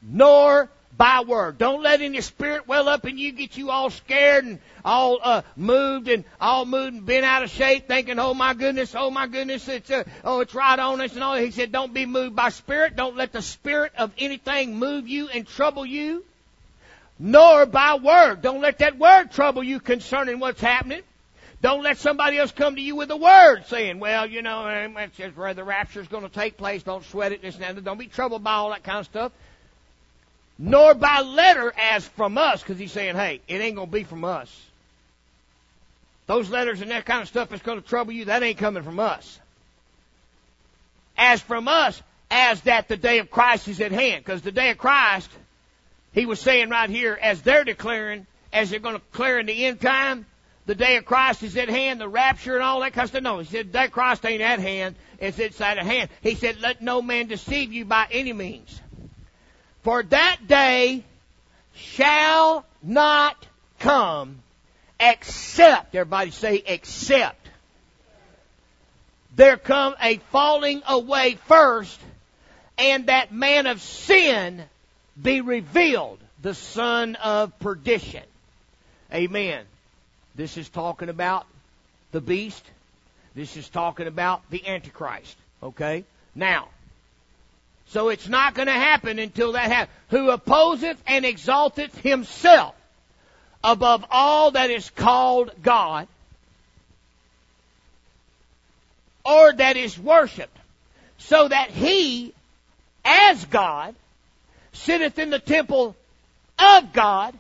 nor 0.03 0.71
by 0.99 1.21
word. 1.21 1.57
Don't 1.57 1.83
let 1.83 2.03
any 2.03 2.21
spirit 2.21 2.67
well 2.67 2.89
up 2.89 3.05
and 3.05 3.19
you, 3.19 3.31
get 3.31 3.57
you 3.57 3.71
all 3.71 3.89
scared 3.89 4.45
and 4.45 4.59
all 4.85 5.21
uh, 5.23 5.43
moved 5.57 6.09
and 6.09 6.25
all 6.41 6.67
moved 6.67 6.95
and 6.95 7.07
been 7.07 7.25
out 7.25 7.45
of 7.45 7.51
shape, 7.51 7.87
thinking, 7.87 8.19
"Oh 8.19 8.35
my 8.35 8.53
goodness, 8.53 8.95
oh 8.97 9.11
my 9.11 9.29
goodness, 9.29 9.69
it's 9.69 9.91
uh, 9.91 10.05
oh 10.25 10.41
it's 10.41 10.55
right 10.55 10.79
on 10.79 11.01
us." 11.01 11.15
And 11.15 11.23
all 11.23 11.37
he 11.37 11.53
said, 11.53 11.71
"Don't 11.73 11.95
be 11.95 12.05
moved 12.05 12.35
by 12.35 12.49
spirit. 12.51 12.97
Don't 12.97 13.17
let 13.17 13.33
the 13.33 13.41
spirit 13.41 13.93
of 13.97 14.13
anything 14.19 14.77
move 14.77 15.09
you 15.09 15.29
and 15.29 15.47
trouble 15.47 15.87
you, 15.87 16.25
nor 17.19 17.65
by 17.65 17.95
word. 17.95 18.43
Don't 18.43 18.61
let 18.61 18.79
that 18.79 18.99
word 18.99 19.31
trouble 19.31 19.63
you 19.63 19.81
concerning 19.81 20.41
what's 20.41 20.61
happening." 20.61 21.03
Don't 21.61 21.83
let 21.83 21.99
somebody 21.99 22.39
else 22.39 22.53
come 22.53 22.77
to 22.77 22.81
you 22.81 22.95
with 22.95 23.11
a 23.11 23.17
word 23.17 23.65
saying, 23.67 23.99
well, 23.99 24.25
you 24.25 24.43
know, 24.43 24.69
it's 24.97 25.17
just 25.17 25.37
where 25.37 25.55
the 25.55 25.65
rapture's 25.65 26.07
going 26.07 26.23
to 26.23 26.29
take 26.29 26.57
place. 26.57 26.85
Don't 26.85 27.05
sweat 27.07 27.33
it, 27.33 27.43
this 27.43 27.57
and 27.57 27.65
that. 27.65 27.83
Don't 27.83 27.99
be 27.99 28.07
troubled 28.07 28.45
by 28.45 28.53
all 28.53 28.71
that 28.71 28.85
kind 28.85 29.01
of 29.01 29.07
stuff 29.07 29.33
nor 30.59 30.95
by 30.95 31.21
letter 31.21 31.73
as 31.79 32.07
from 32.07 32.37
us, 32.37 32.63
because 32.63 32.79
he's 32.79 32.93
saying, 32.93 33.15
hey, 33.15 33.41
it 33.47 33.61
ain't 33.61 33.77
going 33.77 33.89
to 33.89 33.93
be 33.93 34.05
from 34.05 34.25
us. 34.25 34.55
Those 36.27 36.51
letters 36.51 36.81
and 36.81 36.91
that 36.91 37.07
kind 37.07 37.23
of 37.23 37.29
stuff 37.29 37.49
that's 37.49 37.63
going 37.63 37.81
to 37.81 37.87
trouble 37.87 38.13
you, 38.13 38.27
that 38.27 38.43
ain't 38.43 38.59
coming 38.59 38.83
from 38.83 39.01
us. 39.01 39.39
As 41.17 41.41
from 41.41 41.69
us, 41.69 42.03
as 42.31 42.61
that 42.63 42.89
the 42.89 42.97
day 42.97 43.19
of 43.19 43.31
Christ 43.31 43.69
is 43.69 43.81
at 43.81 43.93
hand. 43.93 44.25
Because 44.25 44.43
the 44.43 44.53
day 44.53 44.71
of 44.71 44.79
Christ, 44.79 45.31
he 46.13 46.27
was 46.27 46.41
saying 46.41 46.69
right 46.69 46.91
here, 46.91 47.19
as 47.21 47.41
they're 47.43 47.65
declaring, 47.65 48.27
as 48.53 48.71
they're 48.71 48.81
going 48.81 48.97
to 48.97 49.03
declare 49.13 49.39
in 49.39 49.47
the 49.47 49.65
end 49.65 49.81
time, 49.81 50.27
the 50.67 50.75
day 50.75 50.97
of 50.97 51.07
Christ 51.07 51.43
is 51.43 51.57
at 51.57 51.71
hand, 51.71 51.99
the 52.01 52.09
rapture 52.09 52.55
and 52.55 52.63
all 52.63 52.81
that 52.81 52.93
kind 52.93 53.05
of 53.05 53.11
stuff. 53.11 53.23
No, 53.23 53.39
he 53.39 53.47
said, 53.47 53.75
of 53.75 53.91
Christ 53.91 54.27
ain't 54.27 54.43
at 54.43 54.59
hand, 54.59 54.97
it's 55.19 55.39
inside 55.39 55.79
at 55.79 55.87
hand. 55.87 56.11
He 56.21 56.35
said, 56.35 56.61
let 56.61 56.83
no 56.83 57.01
man 57.01 57.29
deceive 57.29 57.73
you 57.73 57.87
by 57.87 58.07
any 58.11 58.35
means. 58.35 58.83
For 59.83 60.03
that 60.03 60.39
day 60.47 61.05
shall 61.75 62.65
not 62.83 63.47
come 63.79 64.41
except, 65.01 65.95
everybody 65.95 66.31
say 66.31 66.63
except, 66.67 67.49
there 69.37 69.57
come 69.57 69.95
a 70.03 70.19
falling 70.33 70.83
away 70.87 71.37
first, 71.47 72.01
and 72.77 73.07
that 73.07 73.33
man 73.33 73.67
of 73.67 73.81
sin 73.81 74.65
be 75.21 75.41
revealed, 75.41 76.19
the 76.43 76.55
son 76.55 77.15
of 77.17 77.57
perdition. 77.61 78.25
Amen. 79.13 79.65
This 80.35 80.57
is 80.57 80.69
talking 80.69 81.09
about 81.09 81.47
the 82.13 82.21
beast. 82.21 82.65
This 83.35 83.57
is 83.57 83.69
talking 83.69 84.07
about 84.07 84.49
the 84.51 84.67
Antichrist. 84.67 85.37
Okay? 85.63 86.05
Now, 86.35 86.69
so 87.89 88.11
it's 88.11 88.29
not 88.29 88.55
going 88.55 88.67
to 88.67 88.73
happen 88.73 89.19
until 89.19 89.53
that 89.53 89.71
happens. 89.71 89.97
Who 90.11 90.31
opposeth 90.31 91.03
and 91.07 91.25
exalteth 91.25 91.99
himself 91.99 92.75
above 93.65 94.05
all 94.11 94.53
that 94.53 94.71
is 94.71 94.91
called 94.91 95.51
God 95.63 96.07
or 99.25 99.53
that 99.53 99.77
is 99.77 99.99
worshiped, 99.99 100.57
so 101.19 101.49
that 101.49 101.71
he, 101.71 102.33
as 103.05 103.45
God, 103.47 103.95
sitteth 104.73 105.19
in 105.19 105.29
the 105.31 105.39
temple 105.39 105.95
of 106.59 106.93
God, 106.93 107.39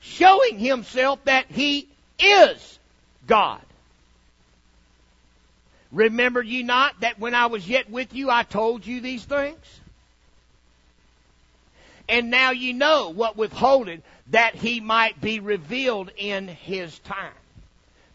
showing 0.00 0.58
himself 0.58 1.24
that 1.24 1.46
he 1.48 1.88
is 2.18 2.78
God. 3.26 3.60
Remember 5.92 6.42
ye 6.42 6.62
not 6.62 7.00
that 7.00 7.18
when 7.18 7.34
I 7.34 7.46
was 7.46 7.66
yet 7.66 7.90
with 7.90 8.14
you 8.14 8.30
I 8.30 8.42
told 8.42 8.86
you 8.86 9.00
these 9.00 9.24
things? 9.24 9.79
And 12.10 12.28
now 12.28 12.50
you 12.50 12.72
know 12.74 13.10
what 13.10 13.36
withholding 13.36 14.02
that 14.30 14.56
he 14.56 14.80
might 14.80 15.20
be 15.20 15.38
revealed 15.38 16.10
in 16.16 16.48
his 16.48 16.98
time. 17.00 17.32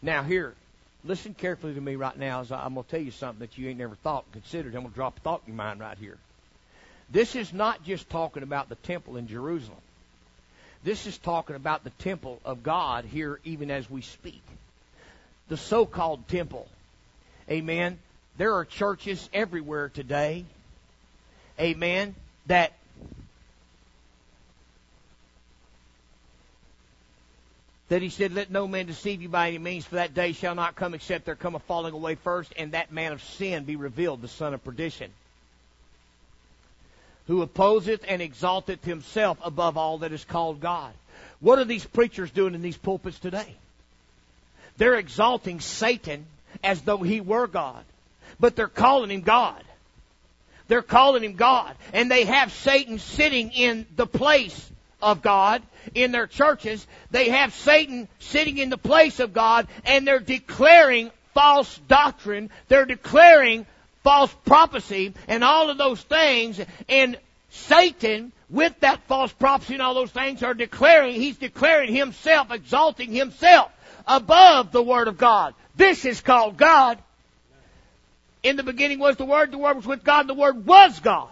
Now 0.02 0.22
here, 0.22 0.54
listen 1.02 1.32
carefully 1.32 1.74
to 1.74 1.80
me 1.80 1.96
right 1.96 2.16
now 2.16 2.42
as 2.42 2.52
I'm 2.52 2.74
going 2.74 2.84
to 2.84 2.90
tell 2.90 3.00
you 3.00 3.10
something 3.10 3.40
that 3.40 3.56
you 3.56 3.68
ain't 3.70 3.78
never 3.78 3.94
thought 3.96 4.24
and 4.24 4.42
considered. 4.42 4.74
I'm 4.74 4.82
going 4.82 4.92
to 4.92 4.94
drop 4.94 5.16
a 5.16 5.20
thought 5.20 5.40
in 5.46 5.54
your 5.54 5.56
mind 5.56 5.80
right 5.80 5.96
here. 5.96 6.18
This 7.10 7.34
is 7.34 7.54
not 7.54 7.84
just 7.84 8.10
talking 8.10 8.42
about 8.42 8.68
the 8.68 8.74
temple 8.74 9.16
in 9.16 9.28
Jerusalem. 9.28 9.80
This 10.84 11.06
is 11.06 11.16
talking 11.16 11.56
about 11.56 11.82
the 11.82 11.90
temple 11.90 12.38
of 12.44 12.62
God 12.62 13.06
here 13.06 13.40
even 13.44 13.70
as 13.70 13.88
we 13.88 14.02
speak. 14.02 14.42
The 15.48 15.56
so-called 15.56 16.28
temple. 16.28 16.68
Amen. 17.50 17.98
There 18.36 18.54
are 18.54 18.66
churches 18.66 19.28
everywhere 19.32 19.88
today. 19.88 20.44
Amen. 21.58 22.14
That 22.46 22.72
that 27.88 28.02
he 28.02 28.08
said, 28.08 28.32
Let 28.32 28.50
no 28.50 28.66
man 28.66 28.86
deceive 28.86 29.22
you 29.22 29.28
by 29.28 29.48
any 29.48 29.58
means, 29.58 29.84
for 29.84 29.96
that 29.96 30.14
day 30.14 30.32
shall 30.32 30.54
not 30.54 30.76
come 30.76 30.94
except 30.94 31.24
there 31.24 31.36
come 31.36 31.54
a 31.54 31.60
falling 31.60 31.94
away 31.94 32.16
first, 32.16 32.52
and 32.56 32.72
that 32.72 32.92
man 32.92 33.12
of 33.12 33.22
sin 33.22 33.64
be 33.64 33.76
revealed, 33.76 34.22
the 34.22 34.28
son 34.28 34.54
of 34.54 34.64
perdition, 34.64 35.10
who 37.26 37.42
opposeth 37.42 38.04
and 38.08 38.20
exalteth 38.20 38.84
himself 38.84 39.38
above 39.42 39.76
all 39.76 39.98
that 39.98 40.12
is 40.12 40.24
called 40.24 40.60
God. 40.60 40.92
What 41.40 41.58
are 41.58 41.64
these 41.64 41.84
preachers 41.84 42.30
doing 42.30 42.54
in 42.54 42.62
these 42.62 42.76
pulpits 42.76 43.18
today? 43.18 43.54
They're 44.78 44.96
exalting 44.96 45.60
Satan 45.60 46.26
as 46.62 46.80
though 46.82 46.98
he 46.98 47.20
were 47.20 47.46
God, 47.46 47.84
but 48.40 48.56
they're 48.56 48.68
calling 48.68 49.10
him 49.10 49.22
God. 49.22 49.62
They're 50.68 50.82
calling 50.82 51.22
him 51.22 51.34
God, 51.34 51.76
and 51.92 52.10
they 52.10 52.24
have 52.24 52.52
Satan 52.52 52.98
sitting 52.98 53.52
in 53.52 53.86
the 53.94 54.06
place 54.06 54.70
of 55.06 55.22
God 55.22 55.62
in 55.94 56.10
their 56.10 56.26
churches. 56.26 56.84
They 57.12 57.30
have 57.30 57.54
Satan 57.54 58.08
sitting 58.18 58.58
in 58.58 58.70
the 58.70 58.76
place 58.76 59.20
of 59.20 59.32
God 59.32 59.68
and 59.84 60.04
they're 60.04 60.18
declaring 60.18 61.12
false 61.32 61.78
doctrine. 61.86 62.50
They're 62.66 62.86
declaring 62.86 63.66
false 64.02 64.34
prophecy 64.44 65.14
and 65.28 65.44
all 65.44 65.70
of 65.70 65.78
those 65.78 66.02
things. 66.02 66.60
And 66.88 67.16
Satan, 67.50 68.32
with 68.50 68.78
that 68.80 69.00
false 69.06 69.32
prophecy 69.32 69.74
and 69.74 69.82
all 69.82 69.94
those 69.94 70.10
things, 70.10 70.42
are 70.42 70.54
declaring, 70.54 71.14
he's 71.14 71.36
declaring 71.36 71.94
himself, 71.94 72.50
exalting 72.50 73.12
himself 73.12 73.70
above 74.08 74.72
the 74.72 74.82
Word 74.82 75.06
of 75.06 75.18
God. 75.18 75.54
This 75.76 76.04
is 76.04 76.20
called 76.20 76.56
God. 76.56 76.98
In 78.42 78.56
the 78.56 78.64
beginning 78.64 78.98
was 78.98 79.16
the 79.16 79.24
Word, 79.24 79.52
the 79.52 79.58
Word 79.58 79.76
was 79.76 79.86
with 79.86 80.02
God, 80.02 80.26
the 80.26 80.34
Word 80.34 80.66
was 80.66 80.98
God. 80.98 81.30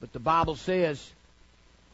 But 0.00 0.12
the 0.12 0.18
Bible 0.18 0.56
says 0.56 1.12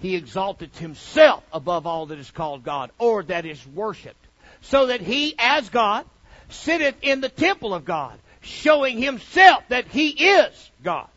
he 0.01 0.14
exalted 0.14 0.74
himself 0.76 1.42
above 1.53 1.86
all 1.86 2.07
that 2.07 2.18
is 2.18 2.30
called 2.30 2.64
God 2.64 2.90
or 2.99 3.22
that 3.24 3.46
is 3.46 3.64
worshiped, 3.66 4.24
so 4.62 4.86
that 4.86 5.01
he, 5.01 5.34
as 5.38 5.68
God, 5.68 6.05
sitteth 6.49 6.96
in 7.03 7.20
the 7.20 7.28
temple 7.28 7.74
of 7.74 7.84
God, 7.84 8.18
showing 8.40 8.99
himself 8.99 9.64
that 9.68 9.86
he 9.88 10.09
is 10.09 10.70
God. 10.82 11.09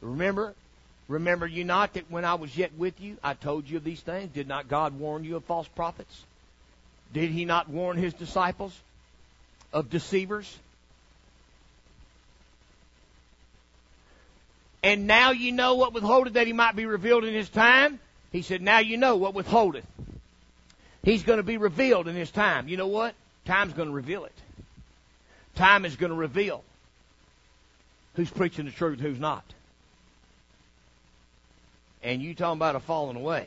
Remember, 0.00 0.54
remember 1.08 1.46
you 1.46 1.64
not 1.64 1.94
that 1.94 2.10
when 2.10 2.24
I 2.24 2.34
was 2.34 2.56
yet 2.56 2.72
with 2.76 3.00
you, 3.00 3.16
I 3.22 3.34
told 3.34 3.68
you 3.68 3.78
of 3.78 3.84
these 3.84 4.00
things? 4.00 4.32
Did 4.32 4.48
not 4.48 4.68
God 4.68 4.98
warn 4.98 5.24
you 5.24 5.36
of 5.36 5.44
false 5.44 5.68
prophets? 5.68 6.24
Did 7.12 7.30
he 7.30 7.44
not 7.44 7.68
warn 7.68 7.96
his 7.96 8.14
disciples 8.14 8.78
of 9.72 9.90
deceivers? 9.90 10.58
And 14.84 15.06
now 15.06 15.30
you 15.30 15.50
know 15.50 15.76
what 15.76 15.94
withholdeth 15.94 16.34
that 16.34 16.46
he 16.46 16.52
might 16.52 16.76
be 16.76 16.84
revealed 16.84 17.24
in 17.24 17.32
his 17.32 17.48
time. 17.48 17.98
He 18.30 18.42
said, 18.42 18.60
now 18.60 18.80
you 18.80 18.98
know 18.98 19.16
what 19.16 19.32
withholdeth. 19.32 19.86
He's 21.02 21.22
going 21.22 21.38
to 21.38 21.42
be 21.42 21.56
revealed 21.56 22.06
in 22.06 22.14
his 22.14 22.30
time. 22.30 22.68
You 22.68 22.76
know 22.76 22.88
what? 22.88 23.14
Time's 23.46 23.72
going 23.72 23.88
to 23.88 23.94
reveal 23.94 24.26
it. 24.26 24.34
Time 25.54 25.86
is 25.86 25.96
going 25.96 26.10
to 26.10 26.16
reveal 26.16 26.62
who's 28.14 28.28
preaching 28.28 28.66
the 28.66 28.70
truth, 28.70 29.00
who's 29.00 29.18
not. 29.18 29.44
And 32.02 32.20
you 32.20 32.34
talking 32.34 32.58
about 32.58 32.76
a 32.76 32.80
falling 32.80 33.16
away. 33.16 33.46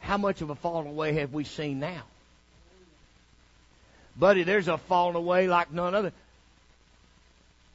How 0.00 0.16
much 0.16 0.42
of 0.42 0.50
a 0.50 0.56
falling 0.56 0.88
away 0.88 1.12
have 1.12 1.32
we 1.32 1.44
seen 1.44 1.78
now? 1.78 2.02
Buddy, 4.16 4.42
there's 4.42 4.66
a 4.66 4.76
falling 4.76 5.14
away 5.14 5.46
like 5.46 5.72
none 5.72 5.94
other. 5.94 6.12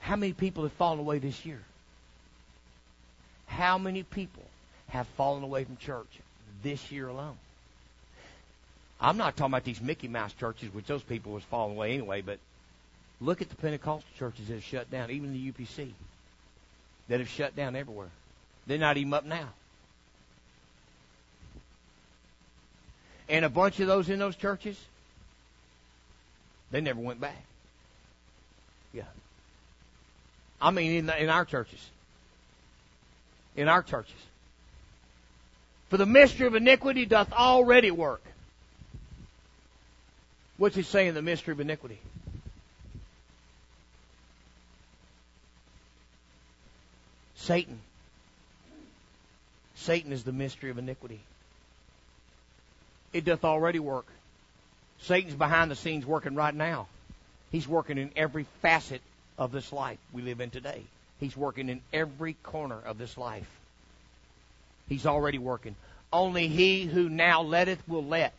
How 0.06 0.16
many 0.16 0.34
people 0.34 0.62
have 0.62 0.74
fallen 0.74 1.00
away 1.00 1.18
this 1.18 1.48
year? 1.48 1.60
How 3.48 3.80
many 3.80 4.04
people 4.04 4.44
have 4.90 5.08
fallen 5.18 5.42
away 5.42 5.64
from 5.64 5.78
church 5.78 6.20
this 6.62 6.92
year 6.92 7.08
alone? 7.08 7.38
I'm 9.02 9.18
not 9.18 9.36
talking 9.36 9.52
about 9.52 9.64
these 9.64 9.82
Mickey 9.82 10.08
Mouse 10.08 10.32
churches, 10.34 10.72
which 10.72 10.86
those 10.86 11.02
people 11.02 11.32
was 11.32 11.44
falling 11.46 11.76
away 11.76 11.94
anyway, 11.94 12.22
but 12.22 12.38
look 13.20 13.42
at 13.42 13.50
the 13.50 13.56
Pentecostal 13.56 14.08
churches 14.16 14.48
that 14.48 14.54
have 14.54 14.64
shut 14.64 14.92
down, 14.92 15.10
even 15.10 15.34
the 15.34 15.52
UPC, 15.52 15.90
that 17.08 17.20
have 17.20 17.30
shut 17.30 17.56
down 17.56 17.76
everywhere. 17.76 18.12
They're 18.68 18.78
not 18.78 18.98
even 18.98 19.12
up 19.12 19.26
now. 19.26 19.50
And 23.28 23.44
a 23.44 23.50
bunch 23.50 23.80
of 23.80 23.88
those 23.88 24.08
in 24.08 24.20
those 24.20 24.36
churches, 24.36 24.80
they 26.70 26.80
never 26.80 27.02
went 27.02 27.20
back. 27.20 27.44
Yeah. 28.94 29.06
I 30.66 30.72
mean, 30.72 30.94
in, 30.94 31.10
in 31.12 31.30
our 31.30 31.46
churches. 31.46 31.80
In 33.56 33.68
our 33.68 33.84
churches. 33.84 34.16
For 35.90 35.98
the 35.98 36.08
mystery 36.08 36.48
of 36.48 36.56
iniquity 36.56 37.06
doth 37.06 37.32
already 37.32 37.92
work. 37.92 38.24
What's 40.58 40.76
he 40.76 40.82
saying, 40.82 41.14
the 41.14 41.22
mystery 41.22 41.52
of 41.52 41.60
iniquity? 41.60 42.00
Satan. 47.36 47.80
Satan 49.76 50.12
is 50.12 50.24
the 50.24 50.32
mystery 50.32 50.72
of 50.72 50.80
iniquity. 50.80 51.20
It 53.14 53.24
doth 53.24 53.46
already 53.46 53.78
work. 53.78 54.08
Satan's 55.02 55.36
behind 55.36 55.70
the 55.70 55.76
scenes 55.76 56.08
working 56.08 56.34
right 56.34 56.56
now. 56.56 56.88
He's 57.52 57.68
working 57.68 58.00
in 58.00 58.10
every 58.16 58.48
facet 58.64 59.02
of 59.38 59.52
this 59.52 59.72
life 59.72 60.00
we 60.14 60.22
live 60.22 60.42
in 60.42 60.50
today. 60.50 60.84
He's 61.20 61.36
working 61.36 61.70
in 61.70 61.82
every 61.94 62.34
corner 62.44 62.80
of 62.86 62.98
this 62.98 63.18
life. 63.18 63.48
He's 64.88 65.06
already 65.06 65.38
working. 65.38 65.76
Only 66.12 66.48
he 66.48 66.86
who 66.86 67.10
now 67.10 67.42
letteth 67.42 67.88
will 67.88 68.06
let. 68.06 68.34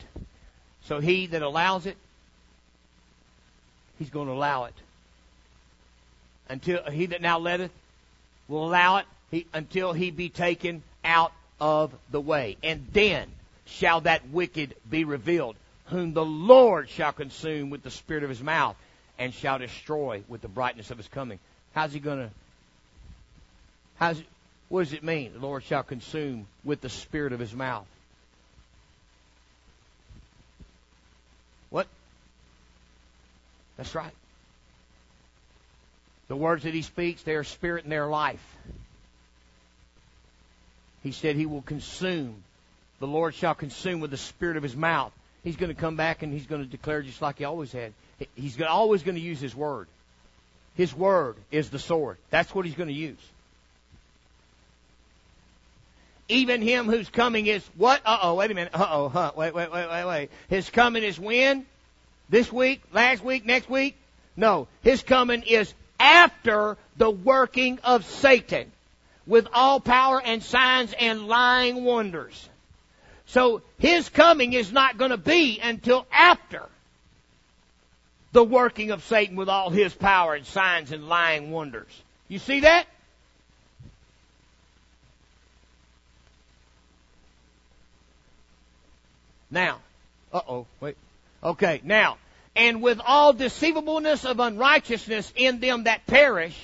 So 0.84 1.00
he 1.00 1.26
that 1.26 1.42
allows 1.42 1.86
it, 1.86 1.96
he's 3.98 4.10
going 4.10 4.28
to 4.28 4.32
allow 4.32 4.64
it. 4.64 4.74
Until 6.48 6.82
he 6.90 7.06
that 7.06 7.20
now 7.20 7.38
letteth 7.38 7.72
will 8.46 8.66
allow 8.66 8.98
it 8.98 9.06
he, 9.30 9.46
until 9.52 9.92
he 9.92 10.10
be 10.10 10.28
taken 10.28 10.82
out 11.04 11.32
of 11.60 11.92
the 12.10 12.20
way. 12.20 12.56
And 12.62 12.86
then 12.92 13.28
shall 13.64 14.02
that 14.02 14.28
wicked 14.28 14.74
be 14.88 15.04
revealed, 15.04 15.56
whom 15.86 16.12
the 16.12 16.24
Lord 16.24 16.88
shall 16.88 17.12
consume 17.12 17.70
with 17.70 17.82
the 17.82 17.90
spirit 17.90 18.22
of 18.22 18.28
his 18.28 18.42
mouth 18.42 18.76
and 19.18 19.32
shall 19.32 19.58
destroy 19.58 20.22
with 20.28 20.42
the 20.42 20.48
brightness 20.48 20.90
of 20.90 20.98
his 20.98 21.08
coming. 21.08 21.38
How's 21.74 21.92
he 21.92 22.00
going 22.00 22.18
to? 22.18 22.30
How's 23.96 24.22
what 24.68 24.84
does 24.84 24.92
it 24.92 25.04
mean? 25.04 25.32
The 25.32 25.38
Lord 25.38 25.62
shall 25.62 25.82
consume 25.82 26.46
with 26.64 26.80
the 26.80 26.88
spirit 26.88 27.32
of 27.32 27.38
his 27.38 27.54
mouth. 27.54 27.86
What? 31.70 31.86
That's 33.76 33.94
right. 33.94 34.12
The 36.28 36.36
words 36.36 36.64
that 36.64 36.74
he 36.74 36.82
speaks, 36.82 37.22
they 37.22 37.36
are 37.36 37.44
spirit 37.44 37.84
and 37.84 37.92
they 37.92 37.96
are 37.96 38.10
life. 38.10 38.44
He 41.04 41.12
said 41.12 41.36
he 41.36 41.46
will 41.46 41.62
consume. 41.62 42.42
The 42.98 43.06
Lord 43.06 43.34
shall 43.34 43.54
consume 43.54 44.00
with 44.00 44.10
the 44.10 44.16
spirit 44.16 44.56
of 44.56 44.64
his 44.64 44.74
mouth. 44.74 45.12
He's 45.44 45.54
going 45.54 45.72
to 45.72 45.80
come 45.80 45.94
back 45.94 46.24
and 46.24 46.32
he's 46.32 46.46
going 46.46 46.64
to 46.64 46.68
declare 46.68 47.02
just 47.02 47.22
like 47.22 47.38
he 47.38 47.44
always 47.44 47.70
had. 47.70 47.92
He's 48.34 48.60
always 48.62 49.02
going 49.02 49.16
to 49.16 49.20
use 49.20 49.40
his 49.40 49.54
word. 49.54 49.88
His 50.74 50.94
word 50.94 51.36
is 51.50 51.70
the 51.70 51.78
sword. 51.78 52.18
That's 52.30 52.54
what 52.54 52.64
he's 52.64 52.74
going 52.74 52.88
to 52.88 52.94
use. 52.94 53.18
Even 56.28 56.60
him 56.60 56.86
whose 56.86 57.08
coming 57.08 57.46
is 57.46 57.64
what? 57.76 58.02
Uh 58.04 58.18
oh, 58.22 58.34
wait 58.34 58.50
a 58.50 58.54
minute. 58.54 58.72
Uh 58.74 58.86
oh, 58.90 59.08
huh. 59.08 59.32
Wait, 59.36 59.54
wait, 59.54 59.70
wait, 59.70 59.88
wait, 59.88 60.04
wait. 60.04 60.30
His 60.48 60.68
coming 60.70 61.02
is 61.02 61.18
when? 61.20 61.66
This 62.28 62.52
week? 62.52 62.82
Last 62.92 63.22
week? 63.22 63.46
Next 63.46 63.70
week? 63.70 63.96
No. 64.36 64.66
His 64.82 65.02
coming 65.02 65.42
is 65.42 65.72
after 66.00 66.76
the 66.96 67.10
working 67.10 67.78
of 67.84 68.04
Satan 68.04 68.72
with 69.26 69.46
all 69.52 69.80
power 69.80 70.20
and 70.20 70.42
signs 70.42 70.92
and 70.98 71.28
lying 71.28 71.84
wonders. 71.84 72.48
So 73.26 73.62
his 73.78 74.08
coming 74.08 74.52
is 74.52 74.72
not 74.72 74.98
going 74.98 75.10
to 75.10 75.16
be 75.16 75.60
until 75.60 76.06
after 76.12 76.62
the 78.36 78.44
working 78.44 78.90
of 78.90 79.02
Satan 79.04 79.34
with 79.34 79.48
all 79.48 79.70
his 79.70 79.94
power 79.94 80.34
and 80.34 80.44
signs 80.44 80.92
and 80.92 81.08
lying 81.08 81.50
wonders. 81.50 81.88
You 82.28 82.38
see 82.38 82.60
that? 82.60 82.84
Now, 89.50 89.78
uh 90.34 90.42
oh, 90.46 90.66
wait. 90.80 90.98
Okay, 91.42 91.80
now, 91.82 92.18
and 92.54 92.82
with 92.82 93.00
all 93.02 93.32
deceivableness 93.32 94.26
of 94.26 94.38
unrighteousness 94.38 95.32
in 95.34 95.60
them 95.60 95.84
that 95.84 96.06
perish, 96.06 96.58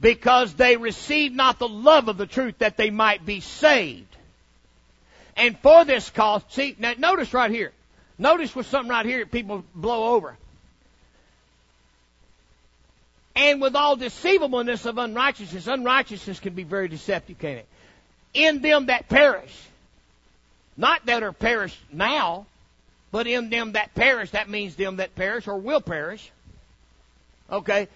because 0.00 0.54
they 0.54 0.76
receive 0.76 1.32
not 1.32 1.60
the 1.60 1.68
love 1.68 2.08
of 2.08 2.16
the 2.16 2.26
truth 2.26 2.58
that 2.58 2.76
they 2.76 2.90
might 2.90 3.24
be 3.24 3.38
saved. 3.38 4.16
And 5.36 5.56
for 5.60 5.84
this 5.84 6.10
cause, 6.10 6.42
see, 6.48 6.74
now 6.76 6.94
notice 6.98 7.32
right 7.32 7.52
here. 7.52 7.70
Notice 8.18 8.56
with 8.56 8.66
something 8.66 8.90
right 8.90 9.06
here 9.06 9.20
that 9.20 9.30
people 9.30 9.62
blow 9.76 10.14
over. 10.14 10.36
And 13.36 13.60
with 13.60 13.74
all 13.74 13.96
deceivableness 13.96 14.86
of 14.86 14.98
unrighteousness, 14.98 15.66
unrighteousness 15.66 16.40
can 16.40 16.54
be 16.54 16.62
very 16.62 16.88
deceptive, 16.88 17.38
can 17.38 17.58
it? 17.58 17.66
In 18.32 18.62
them 18.62 18.86
that 18.86 19.08
perish. 19.08 19.54
Not 20.76 21.06
that 21.06 21.22
are 21.22 21.32
perished 21.32 21.78
now, 21.92 22.46
but 23.10 23.26
in 23.26 23.50
them 23.50 23.72
that 23.72 23.94
perish, 23.94 24.30
that 24.30 24.48
means 24.48 24.76
them 24.76 24.96
that 24.96 25.14
perish 25.14 25.46
or 25.46 25.56
will 25.56 25.80
perish. 25.80 26.30
Okay? 27.50 27.88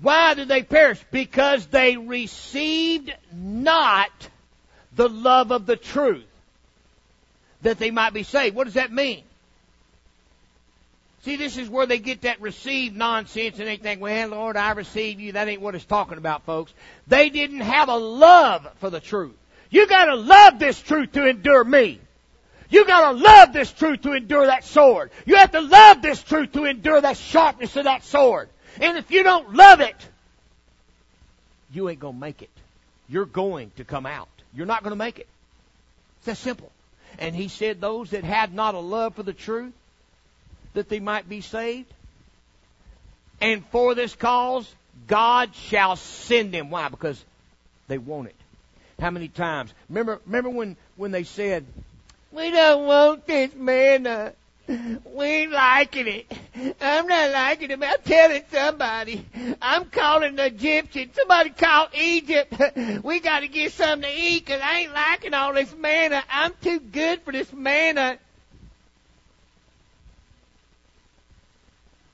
Why 0.00 0.34
did 0.34 0.48
they 0.48 0.62
perish? 0.62 1.00
Because 1.10 1.66
they 1.66 1.96
received 1.96 3.12
not 3.32 4.10
the 4.96 5.08
love 5.08 5.52
of 5.52 5.66
the 5.66 5.76
truth 5.76 6.24
that 7.62 7.78
they 7.78 7.90
might 7.90 8.14
be 8.14 8.22
saved. 8.22 8.56
What 8.56 8.64
does 8.64 8.74
that 8.74 8.92
mean? 8.92 9.22
See, 11.22 11.36
this 11.36 11.58
is 11.58 11.68
where 11.68 11.84
they 11.84 11.98
get 11.98 12.22
that 12.22 12.40
received 12.40 12.96
nonsense 12.96 13.58
and 13.58 13.68
they 13.68 13.76
think, 13.76 14.00
well, 14.00 14.28
Lord, 14.28 14.56
I 14.56 14.72
receive 14.72 15.20
you. 15.20 15.32
That 15.32 15.48
ain't 15.48 15.60
what 15.60 15.74
it's 15.74 15.84
talking 15.84 16.16
about, 16.16 16.44
folks. 16.44 16.72
They 17.08 17.28
didn't 17.28 17.60
have 17.60 17.90
a 17.90 17.96
love 17.96 18.66
for 18.78 18.88
the 18.88 19.00
truth. 19.00 19.34
You 19.68 19.86
gotta 19.86 20.16
love 20.16 20.58
this 20.58 20.80
truth 20.80 21.12
to 21.12 21.28
endure 21.28 21.62
me. 21.62 22.00
You 22.70 22.86
gotta 22.86 23.18
love 23.18 23.52
this 23.52 23.70
truth 23.70 24.02
to 24.02 24.12
endure 24.14 24.46
that 24.46 24.64
sword. 24.64 25.10
You 25.26 25.36
have 25.36 25.52
to 25.52 25.60
love 25.60 26.00
this 26.00 26.22
truth 26.22 26.52
to 26.52 26.64
endure 26.64 27.00
that 27.00 27.18
sharpness 27.18 27.76
of 27.76 27.84
that 27.84 28.02
sword. 28.02 28.48
And 28.80 28.96
if 28.96 29.10
you 29.10 29.22
don't 29.22 29.54
love 29.54 29.80
it, 29.80 29.96
you 31.72 31.88
ain't 31.90 32.00
gonna 32.00 32.18
make 32.18 32.40
it. 32.40 32.50
You're 33.08 33.26
going 33.26 33.72
to 33.76 33.84
come 33.84 34.06
out. 34.06 34.28
You're 34.54 34.66
not 34.66 34.82
gonna 34.82 34.96
make 34.96 35.18
it. 35.18 35.28
It's 36.18 36.26
that 36.26 36.38
simple. 36.38 36.72
And 37.18 37.36
he 37.36 37.48
said, 37.48 37.80
those 37.80 38.10
that 38.10 38.24
had 38.24 38.54
not 38.54 38.74
a 38.74 38.78
love 38.78 39.16
for 39.16 39.22
the 39.22 39.32
truth, 39.32 39.72
that 40.74 40.88
they 40.88 41.00
might 41.00 41.28
be 41.28 41.40
saved. 41.40 41.92
And 43.40 43.64
for 43.66 43.94
this 43.94 44.14
cause, 44.14 44.72
God 45.06 45.54
shall 45.54 45.96
send 45.96 46.52
them. 46.52 46.70
Why? 46.70 46.88
Because 46.88 47.22
they 47.88 47.98
want 47.98 48.28
it. 48.28 48.36
How 49.00 49.10
many 49.10 49.28
times? 49.28 49.72
Remember, 49.88 50.20
remember 50.26 50.50
when, 50.50 50.76
when 50.96 51.10
they 51.10 51.24
said, 51.24 51.64
we 52.32 52.50
don't 52.50 52.86
want 52.86 53.26
this 53.26 53.54
manna. 53.54 54.32
Uh, 54.68 54.96
we 55.04 55.24
ain't 55.24 55.52
liking 55.52 56.06
it. 56.06 56.32
I'm 56.80 57.06
not 57.08 57.30
liking 57.32 57.72
it. 57.72 57.82
I'm 57.82 58.02
telling 58.04 58.42
somebody. 58.52 59.26
I'm 59.60 59.86
calling 59.86 60.36
the 60.36 60.46
Egyptian. 60.46 61.10
Somebody 61.12 61.50
call 61.50 61.88
Egypt. 61.94 62.54
We 63.02 63.20
got 63.20 63.40
to 63.40 63.48
get 63.48 63.72
something 63.72 64.08
to 64.08 64.16
eat 64.16 64.44
because 64.44 64.60
I 64.62 64.80
ain't 64.80 64.92
liking 64.92 65.34
all 65.34 65.54
this 65.54 65.74
manna. 65.74 66.22
I'm 66.30 66.52
too 66.62 66.78
good 66.78 67.22
for 67.22 67.32
this 67.32 67.52
manna. 67.52 68.18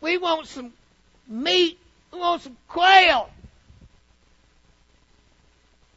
We 0.07 0.19
want 0.19 0.47
some 0.47 0.73
meat. 1.27 1.81
We 2.13 2.21
want 2.21 2.43
some 2.43 2.57
quail. 2.69 3.29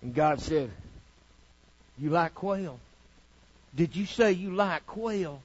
And 0.02 0.16
God 0.16 0.42
said, 0.42 0.72
You 2.00 2.10
like 2.10 2.34
quail? 2.34 2.80
Did 3.76 3.96
you 3.96 4.08
say 4.08 4.32
you 4.32 4.56
like 4.56 4.88
quail? 4.88 5.44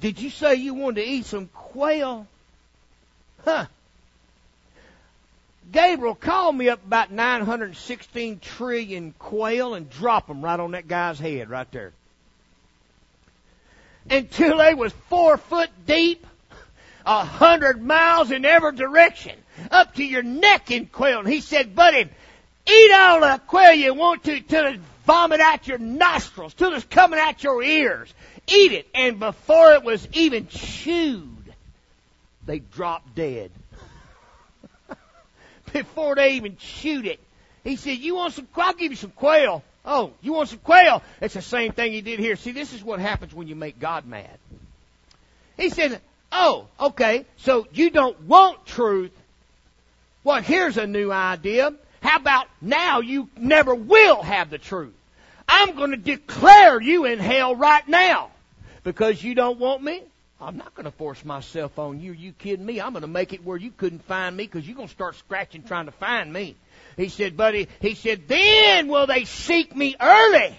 Did 0.00 0.20
you 0.20 0.30
say 0.30 0.56
you 0.56 0.74
wanted 0.74 1.02
to 1.02 1.08
eat 1.08 1.26
some 1.26 1.48
quail? 1.54 2.26
Huh. 3.44 3.66
Gabriel, 5.70 6.16
call 6.16 6.52
me 6.52 6.68
up 6.70 6.84
about 6.84 7.12
916 7.12 8.40
trillion 8.40 9.14
quail 9.20 9.74
and 9.74 9.88
drop 9.88 10.26
them 10.26 10.42
right 10.42 10.58
on 10.58 10.72
that 10.72 10.88
guy's 10.88 11.20
head 11.20 11.48
right 11.48 11.70
there. 11.70 11.92
until 14.10 14.58
they 14.58 14.74
was 14.74 14.92
four 15.08 15.36
foot 15.36 15.70
deep, 15.86 16.26
a 17.06 17.24
hundred 17.24 17.82
miles 17.82 18.30
in 18.30 18.44
every 18.44 18.72
direction, 18.72 19.38
up 19.70 19.94
to 19.94 20.04
your 20.04 20.22
neck 20.22 20.70
in 20.70 20.86
quail. 20.86 21.20
And 21.20 21.28
he 21.28 21.40
said, 21.40 21.74
buddy, 21.74 22.08
eat 22.66 22.92
all 22.92 23.20
the 23.20 23.40
quail 23.46 23.74
you 23.74 23.94
want 23.94 24.24
to 24.24 24.40
till 24.40 24.66
it 24.66 24.80
vomit 25.06 25.40
out 25.40 25.68
your 25.68 25.78
nostrils, 25.78 26.54
till 26.54 26.72
it's 26.74 26.84
coming 26.84 27.18
out 27.18 27.42
your 27.42 27.62
ears. 27.62 28.12
Eat 28.46 28.72
it. 28.72 28.88
And 28.94 29.18
before 29.18 29.74
it 29.74 29.82
was 29.82 30.06
even 30.12 30.48
chewed, 30.48 31.54
they 32.46 32.58
dropped 32.58 33.14
dead. 33.14 33.50
before 35.72 36.14
they 36.14 36.34
even 36.34 36.56
chewed 36.56 37.06
it. 37.06 37.20
He 37.64 37.76
said, 37.76 37.98
you 37.98 38.16
want 38.16 38.34
some, 38.34 38.46
I'll 38.56 38.74
give 38.74 38.92
you 38.92 38.96
some 38.96 39.10
quail. 39.10 39.62
Oh, 39.86 40.12
you 40.22 40.32
want 40.32 40.48
some 40.48 40.58
quail? 40.58 41.02
It's 41.20 41.34
the 41.34 41.42
same 41.42 41.72
thing 41.72 41.92
he 41.92 42.00
did 42.00 42.18
here. 42.18 42.36
See, 42.36 42.52
this 42.52 42.72
is 42.72 42.82
what 42.82 43.00
happens 43.00 43.34
when 43.34 43.48
you 43.48 43.54
make 43.54 43.78
God 43.78 44.06
mad. 44.06 44.38
He 45.56 45.70
said, 45.70 46.00
oh, 46.34 46.66
okay, 46.78 47.24
so 47.38 47.66
you 47.72 47.90
don't 47.90 48.20
want 48.22 48.66
truth. 48.66 49.12
Well, 50.24 50.42
here's 50.42 50.76
a 50.76 50.86
new 50.86 51.10
idea. 51.10 51.72
How 52.02 52.16
about 52.16 52.48
now 52.60 53.00
you 53.00 53.28
never 53.38 53.74
will 53.74 54.22
have 54.22 54.50
the 54.50 54.58
truth? 54.58 54.92
I'm 55.48 55.76
going 55.76 55.90
to 55.90 55.96
declare 55.96 56.80
you 56.80 57.04
in 57.04 57.18
hell 57.18 57.54
right 57.54 57.86
now 57.88 58.30
because 58.82 59.22
you 59.22 59.34
don't 59.34 59.58
want 59.58 59.82
me. 59.82 60.02
I'm 60.40 60.56
not 60.56 60.74
going 60.74 60.84
to 60.84 60.90
force 60.90 61.24
myself 61.24 61.78
on 61.78 62.00
you. 62.00 62.12
You 62.12 62.32
kidding 62.32 62.66
me? 62.66 62.80
I'm 62.80 62.92
going 62.92 63.02
to 63.02 63.08
make 63.08 63.32
it 63.32 63.44
where 63.44 63.56
you 63.56 63.70
couldn't 63.70 64.04
find 64.04 64.36
me 64.36 64.44
because 64.44 64.66
you're 64.66 64.76
going 64.76 64.88
to 64.88 64.94
start 64.94 65.16
scratching 65.16 65.62
trying 65.62 65.86
to 65.86 65.92
find 65.92 66.32
me. 66.32 66.56
He 66.96 67.08
said, 67.08 67.36
buddy, 67.36 67.68
he 67.80 67.94
said, 67.94 68.28
then 68.28 68.88
will 68.88 69.06
they 69.06 69.24
seek 69.24 69.74
me 69.74 69.96
early. 69.98 70.54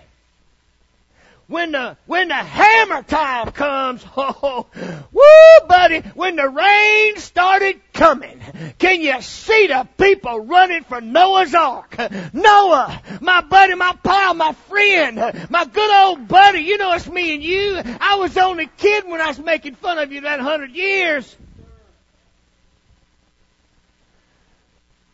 When 1.47 1.73
the, 1.73 1.95
when 2.07 2.29
the 2.29 2.33
hammer 2.33 3.03
time 3.03 3.51
comes, 3.51 4.03
oh, 4.17 4.65
woo, 5.11 5.67
buddy, 5.67 5.99
when 6.15 6.37
the 6.37 6.49
rain 6.49 7.17
started 7.17 7.79
coming, 7.93 8.41
can 8.79 8.99
you 9.01 9.21
see 9.21 9.67
the 9.67 9.87
people 9.95 10.39
running 10.39 10.83
for 10.85 11.01
Noah's 11.01 11.53
Ark? 11.53 11.95
Noah, 12.33 12.99
my 13.21 13.41
buddy, 13.41 13.75
my 13.75 13.95
pal, 14.03 14.33
my 14.33 14.53
friend, 14.53 15.47
my 15.51 15.65
good 15.65 15.95
old 16.03 16.27
buddy, 16.27 16.61
you 16.61 16.79
know 16.79 16.93
it's 16.93 17.07
me 17.07 17.35
and 17.35 17.43
you. 17.43 17.79
I 18.01 18.15
was 18.15 18.35
only 18.37 18.67
kidding 18.77 19.11
when 19.11 19.21
I 19.21 19.27
was 19.27 19.39
making 19.39 19.75
fun 19.75 19.99
of 19.99 20.11
you 20.11 20.21
that 20.21 20.39
hundred 20.39 20.71
years. 20.71 21.35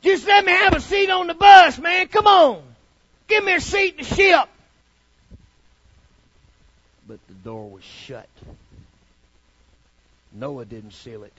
Just 0.01 0.25
let 0.25 0.45
me 0.45 0.53
have 0.53 0.73
a 0.73 0.81
seat 0.81 1.09
on 1.09 1.27
the 1.27 1.33
bus, 1.33 1.77
man. 1.77 2.07
Come 2.07 2.25
on. 2.25 2.63
Give 3.27 3.43
me 3.43 3.53
a 3.53 3.61
seat 3.61 3.95
in 3.97 4.05
the 4.05 4.15
ship. 4.15 4.47
Door 7.43 7.69
was 7.71 7.83
shut. 7.83 8.29
Noah 10.33 10.65
didn't 10.65 10.93
seal 10.93 11.23
it. 11.23 11.33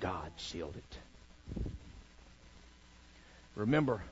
God 0.00 0.30
sealed 0.36 0.74
it. 0.76 1.64
Remember, 3.54 4.02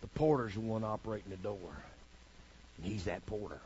the 0.00 0.06
porter's 0.08 0.54
the 0.54 0.60
one 0.60 0.84
operating 0.84 1.30
the 1.30 1.36
door. 1.36 1.56
And 2.76 2.86
he's 2.86 3.04
that 3.04 3.24
porter. 3.26 3.60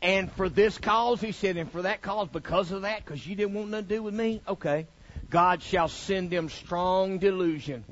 And 0.00 0.30
for 0.32 0.48
this 0.48 0.78
cause, 0.78 1.20
he 1.20 1.30
said, 1.30 1.56
and 1.56 1.70
for 1.70 1.82
that 1.82 2.02
cause, 2.02 2.28
because 2.28 2.72
of 2.72 2.82
that, 2.82 3.04
because 3.04 3.24
you 3.24 3.36
didn't 3.36 3.54
want 3.54 3.70
nothing 3.70 3.86
to 3.86 3.94
do 3.94 4.02
with 4.02 4.14
me, 4.14 4.40
okay. 4.48 4.86
God 5.30 5.62
shall 5.62 5.88
send 5.88 6.30
them 6.30 6.48
strong 6.48 7.18
delusion. 7.18 7.84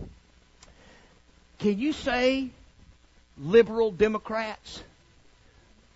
Can 1.60 1.78
you 1.78 1.92
say 1.92 2.50
liberal 3.38 3.92
Democrats? 3.92 4.82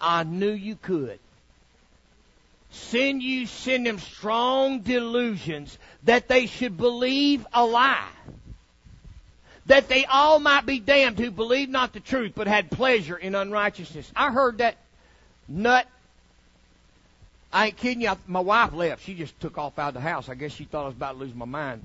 I 0.01 0.24
knew 0.24 0.51
you 0.51 0.76
could. 0.76 1.18
Send 2.70 3.22
you, 3.22 3.47
send 3.47 3.86
them 3.86 3.99
strong 3.99 4.80
delusions 4.80 5.78
that 6.03 6.28
they 6.28 6.47
should 6.47 6.76
believe 6.76 7.47
a 7.53 7.64
lie. 7.64 8.09
That 9.66 9.88
they 9.88 10.05
all 10.05 10.40
might 10.40 10.66
be 10.66 10.80
damned 10.80 11.18
who 11.18 11.30
believed 11.30 11.70
not 11.70 11.92
the 11.92 12.01
truth 12.01 12.32
but 12.34 12.47
had 12.47 12.70
pleasure 12.70 13.16
in 13.16 13.34
unrighteousness. 13.34 14.11
I 14.14 14.30
heard 14.30 14.59
that 14.59 14.76
nut 15.49 15.86
I 17.55 17.66
ain't 17.66 17.76
kidding 17.76 18.03
you. 18.03 18.11
My 18.26 18.40
wife 18.40 18.72
left. 18.72 19.05
She 19.05 19.14
just 19.14 19.38
took 19.38 19.59
off 19.59 19.78
out 19.78 19.88
of 19.88 19.95
the 19.95 20.01
house. 20.01 20.28
I 20.28 20.34
guess 20.34 20.51
she 20.51 20.64
thought 20.64 20.82
I 20.82 20.86
was 20.86 20.97
about 20.97 21.12
to 21.12 21.18
lose 21.18 21.34
my 21.34 21.45
mind. 21.45 21.82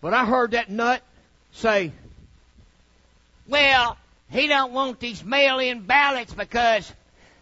But 0.00 0.14
I 0.14 0.24
heard 0.24 0.52
that 0.52 0.70
nut 0.70 1.02
say, 1.52 1.92
well, 3.46 3.98
he 4.32 4.48
don't 4.48 4.72
want 4.72 4.98
these 4.98 5.22
mail-in 5.22 5.82
ballots 5.82 6.32
because 6.32 6.90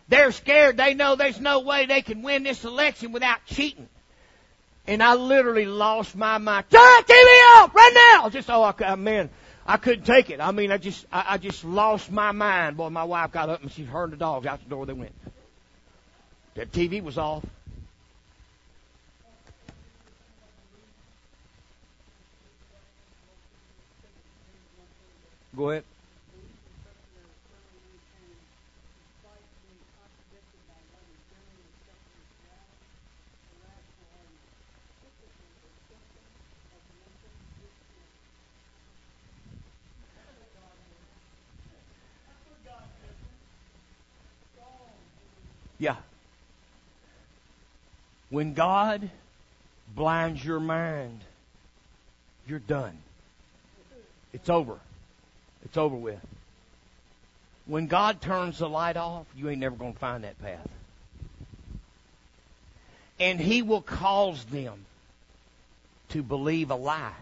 they're 0.09 0.33
scared. 0.33 0.77
They 0.77 0.95
know 0.95 1.15
there's 1.15 1.41
no 1.41 1.61
way 1.61 1.87
they 1.87 2.03
can 2.03 2.23
win 2.23 2.43
this 2.43 2.65
election 2.65 3.13
without 3.13 3.47
cheating. 3.47 3.89
And 4.89 5.01
I 5.01 5.15
literally 5.15 5.67
lost 5.67 6.17
my 6.17 6.39
mind. 6.39 6.67
Turn 6.69 6.81
that 6.81 7.05
TV 7.07 7.63
off 7.63 7.75
right 7.75 7.93
now! 7.95 8.29
Just, 8.29 8.51
oh, 8.51 8.65
I, 8.65 8.95
man, 8.97 9.31
I 9.65 9.77
couldn't 9.77 10.05
take 10.05 10.31
it. 10.31 10.41
I 10.41 10.51
mean, 10.51 10.73
I 10.73 10.79
just, 10.79 11.07
I, 11.13 11.25
I 11.29 11.39
just 11.39 11.65
lost 11.65 12.11
my 12.11 12.33
mind. 12.33 12.77
Boy, 12.77 12.89
my 12.89 13.05
wife 13.05 13.31
got 13.31 13.49
up 13.49 13.63
and 13.63 13.71
she 13.71 13.85
heard 13.85 14.11
the 14.11 14.17
dogs 14.17 14.47
out 14.47 14.61
the 14.61 14.69
door. 14.69 14.85
They 14.85 14.93
went. 14.93 15.13
The 16.55 16.67
TV 16.67 17.01
was 17.01 17.19
off. 17.19 17.45
Go 25.57 25.71
ahead. 25.71 25.85
Yeah. 45.81 45.97
When 48.29 48.55
God 48.55 49.11
blinds 49.97 50.45
your 50.45 50.61
mind, 50.61 51.21
you're 52.47 52.61
done. 52.61 52.97
It's 54.33 54.49
over. 54.49 54.79
It's 55.65 55.77
over 55.77 55.97
with. 55.97 56.21
When 57.67 57.87
God 57.87 58.21
turns 58.21 58.59
the 58.59 58.69
light 58.69 58.97
off, 58.97 59.27
you 59.35 59.49
ain't 59.49 59.61
never 59.61 59.75
going 59.75 59.95
to 59.95 59.99
find 59.99 60.25
that 60.25 60.41
path. 60.41 60.69
And 63.19 63.41
He 63.41 63.63
will 63.63 63.83
cause 63.83 64.45
them 64.45 64.85
to 66.11 66.23
believe 66.23 66.71
a 66.71 66.77
lie. 66.77 67.13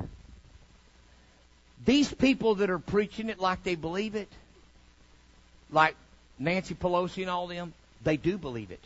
These 1.85 2.13
people 2.13 2.57
that 2.57 2.71
are 2.71 2.79
preaching 2.79 3.29
it 3.29 3.39
like 3.39 3.63
they 3.63 3.77
believe 3.77 4.15
it, 4.15 4.29
like 5.71 5.95
Nancy 6.39 6.75
Pelosi 6.75 7.23
and 7.23 7.31
all 7.31 7.47
them, 7.47 7.73
they 8.05 8.16
do 8.16 8.38
believe 8.38 8.70
it. 8.70 8.84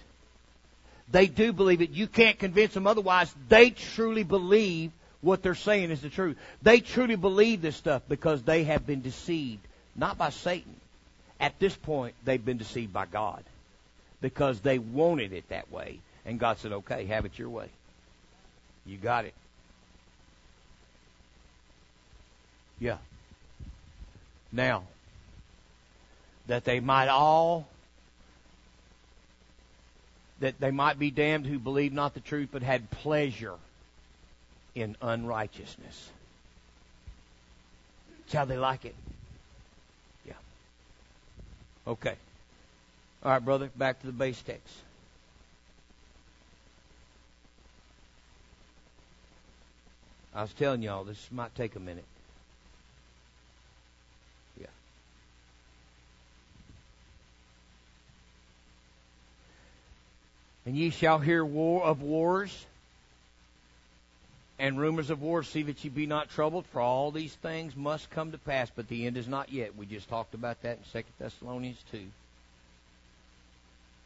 They 1.11 1.27
do 1.27 1.53
believe 1.53 1.83
it. 1.83 1.91
You 1.91 2.07
can't 2.07 2.39
convince 2.39 2.75
them 2.75 2.87
otherwise. 2.87 3.35
They 3.49 3.71
truly 3.71 4.23
believe 4.23 4.93
what 5.21 5.43
they're 5.43 5.55
saying 5.55 5.91
is 5.91 6.01
the 6.01 6.09
truth. 6.09 6.37
They 6.63 6.81
truly 6.81 7.17
believe 7.17 7.63
this 7.63 7.77
stuff 7.77 8.03
because 8.09 8.43
they 8.43 8.65
have 8.65 8.87
been 8.87 9.03
deceived, 9.03 9.61
not 9.95 10.19
by 10.19 10.31
Satan. 10.31 10.75
At 11.39 11.59
this 11.59 11.77
point, 11.77 12.15
they've 12.25 12.45
been 12.45 12.59
deceived 12.59 12.93
by 12.93 13.07
God 13.07 13.43
because 14.21 14.61
they 14.61 14.79
wanted 14.79 15.33
it 15.33 15.49
that 15.49 15.71
way. 15.71 15.99
And 16.25 16.39
God 16.39 16.59
said, 16.59 16.73
okay, 16.73 17.07
have 17.07 17.25
it 17.25 17.39
your 17.39 17.51
way. 17.51 17.69
You 18.87 18.97
got 18.97 19.25
it. 19.25 19.35
Yeah. 22.79 22.99
Now, 24.51 24.85
that 26.47 26.65
they 26.65 26.81
might 26.81 27.09
all 27.09 27.69
that 30.43 30.59
they 30.59 30.73
might 30.73 30.99
be 30.99 31.13
damned 31.13 31.47
who 31.47 31.57
believed 31.57 31.95
not 31.95 32.15
the 32.15 32.21
truth 32.21 32.49
but 32.51 32.65
had 32.65 32.91
pleasure 32.91 33.55
in 34.75 34.97
unrighteousness. 35.01 36.11
That's 38.19 38.33
how 38.33 38.45
they 38.45 38.59
like 38.59 38.85
it. 38.85 38.97
Yeah. 40.27 40.33
Okay. 41.87 42.17
All 43.23 43.31
right, 43.31 43.45
brother, 43.45 43.71
back 43.77 44.01
to 44.01 44.07
the 44.07 44.13
base 44.13 44.43
text. 44.43 44.75
I 50.35 50.43
was 50.43 50.53
telling 50.55 50.83
y'all 50.83 51.05
this 51.05 51.29
might 51.31 51.55
take 51.55 51.77
a 51.77 51.81
minute. 51.81 52.05
And 60.73 60.81
ye 60.81 60.89
shall 60.89 61.19
hear 61.19 61.45
war 61.45 61.85
of 61.85 62.01
wars 62.01 62.65
and 64.59 64.81
rumors 64.81 65.11
of 65.11 65.21
wars. 65.21 65.47
See 65.47 65.65
that 65.65 65.85
ye 65.85 65.91
be 65.91 66.07
not 66.07 66.31
troubled, 66.31 66.65
for 66.73 66.81
all 66.81 67.11
these 67.11 67.35
things 67.35 67.77
must 67.77 68.09
come 68.09 68.33
to 68.33 68.39
pass, 68.39 68.71
but 68.75 68.89
the 68.89 69.07
end 69.07 69.19
is 69.19 69.29
not 69.29 69.53
yet. 69.53 69.77
We 69.77 69.85
just 69.85 70.09
talked 70.09 70.33
about 70.33 70.63
that 70.63 70.79
in 70.79 70.85
Second 70.87 71.13
Thessalonians 71.19 71.77
2. 71.93 72.01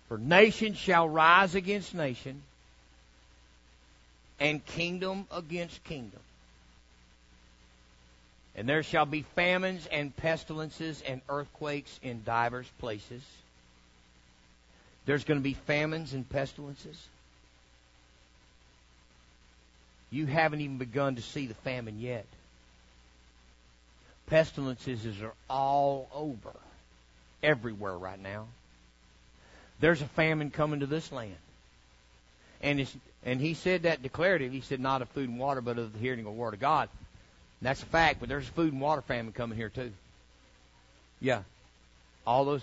For 0.09 0.19
nation 0.19 0.75
shall 0.75 1.09
rise 1.09 1.55
against 1.55 1.95
nation, 1.95 2.43
and 4.41 4.67
kingdom 4.67 5.29
against 5.31 5.85
kingdom. 5.85 6.19
And 8.57 8.69
there 8.69 8.83
shall 8.83 9.07
be 9.07 9.23
famines 9.37 9.87
and 9.87 10.17
pestilences 10.17 11.01
and 11.07 11.21
earthquakes 11.29 12.01
in 12.03 12.25
divers 12.25 12.67
places. 12.81 13.23
There's 15.07 15.25
going 15.25 15.39
to 15.39 15.45
be 15.45 15.55
famines 15.55 16.13
and 16.13 16.29
pestilences. 16.29 17.01
You 20.11 20.27
haven't 20.27 20.61
even 20.61 20.79
begun 20.79 21.17
to 21.17 21.23
see 21.23 21.47
the 21.47 21.55
famine 21.55 22.01
yet. 22.01 22.27
Pestilences 24.27 25.23
are 25.23 25.35
all 25.49 26.09
over, 26.13 26.51
everywhere 27.43 27.97
right 27.97 28.21
now. 28.21 28.47
There's 29.81 30.03
a 30.03 30.07
famine 30.07 30.51
coming 30.51 30.81
to 30.81 30.87
this 30.87 31.13
land. 31.13 31.37
And 32.63 32.81
it's, 32.81 32.97
and 33.25 33.41
he 33.41 33.55
said 33.55 33.83
that 33.83 34.03
declarative. 34.03 34.53
He 34.53 34.63
said 34.63 34.81
not 34.81 35.03
of 35.03 35.09
food 35.11 35.29
and 35.29 35.39
water, 35.39 35.61
but 35.61 35.79
of 35.79 35.93
the 35.93 35.99
hearing 35.99 36.21
of 36.21 36.25
the 36.25 36.31
word 36.33 36.55
of 36.55 36.61
God. 36.61 36.89
And 37.61 37.69
that's 37.69 37.83
a 37.83 37.87
fact, 37.87 38.21
but 38.21 38.29
there's 38.29 38.49
a 38.49 38.53
food 38.53 38.73
and 38.73 38.81
water 38.81 39.03
famine 39.03 39.33
coming 39.33 39.57
here 39.57 39.69
too. 39.69 39.93
Yeah. 41.21 41.43
All 42.27 42.45
those. 42.45 42.63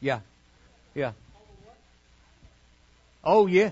Yeah. 0.00 0.20
Yeah. 0.96 1.12
Oh 3.22 3.46
yeah. 3.46 3.70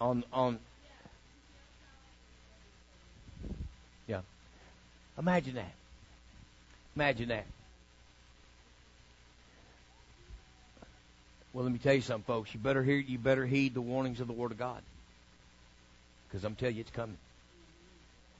on 0.00 0.24
on 0.32 0.58
imagine 5.22 5.54
that. 5.54 5.72
Imagine 6.96 7.28
that. 7.28 7.46
Well 11.52 11.64
let 11.64 11.72
me 11.72 11.78
tell 11.78 11.94
you 11.94 12.00
something 12.00 12.24
folks. 12.24 12.52
You 12.52 12.60
better 12.60 12.82
hear 12.82 12.96
you 12.96 13.18
better 13.18 13.46
heed 13.46 13.74
the 13.74 13.80
warnings 13.80 14.20
of 14.20 14.26
the 14.26 14.32
word 14.32 14.52
of 14.52 14.58
god. 14.58 14.82
Because 16.28 16.44
i'm 16.44 16.54
telling 16.54 16.74
you 16.76 16.80
it's 16.80 16.90
coming. 16.90 17.18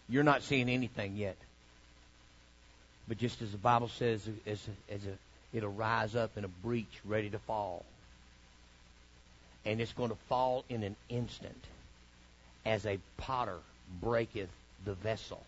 You're 0.09 0.25
not 0.25 0.43
seeing 0.43 0.69
anything 0.69 1.17
yet. 1.17 1.37
But 3.07 3.19
just 3.19 3.43
as 3.43 3.53
the 3.53 3.59
bible 3.59 3.89
says 3.89 4.29
as 4.47 4.67
as 4.91 5.07
a 5.07 5.57
it'll 5.57 5.71
rise 5.71 6.17
up 6.17 6.37
in 6.37 6.45
a 6.45 6.49
breach 6.49 7.01
ready 7.05 7.31
to 7.31 7.39
fall. 7.39 7.85
And 9.65 9.81
it's 9.81 9.93
going 9.93 10.11
to 10.11 10.19
fall 10.29 10.65
in 10.69 10.83
an 10.83 10.97
instant 11.09 11.65
as 12.67 12.87
a 12.87 12.99
potter 13.19 13.59
breaketh 14.01 14.51
the 14.85 14.95
vessel. 14.95 15.45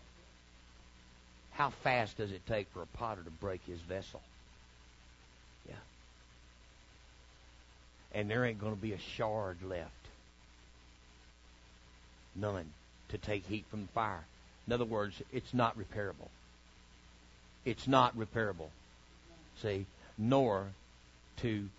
How 1.55 1.71
fast 1.83 2.17
does 2.17 2.31
it 2.31 2.45
take 2.47 2.67
for 2.73 2.81
a 2.81 2.97
potter 2.97 3.23
to 3.23 3.29
break 3.29 3.61
his 3.65 3.79
vessel? 3.81 4.21
Yeah. 5.67 5.75
And 8.13 8.29
there 8.29 8.45
ain't 8.45 8.59
going 8.59 8.75
to 8.75 8.81
be 8.81 8.93
a 8.93 8.99
shard 8.99 9.57
left. 9.63 9.91
None 12.35 12.71
to 13.09 13.17
take 13.17 13.45
heat 13.45 13.65
from 13.69 13.83
the 13.83 13.91
fire. 13.93 14.25
In 14.67 14.73
other 14.73 14.85
words, 14.85 15.21
it's 15.31 15.53
not 15.53 15.77
repairable. 15.77 16.29
It's 17.63 17.87
not 17.87 18.17
repairable. 18.17 18.69
See, 19.61 19.85
nor 20.17 20.67
to 21.37 21.69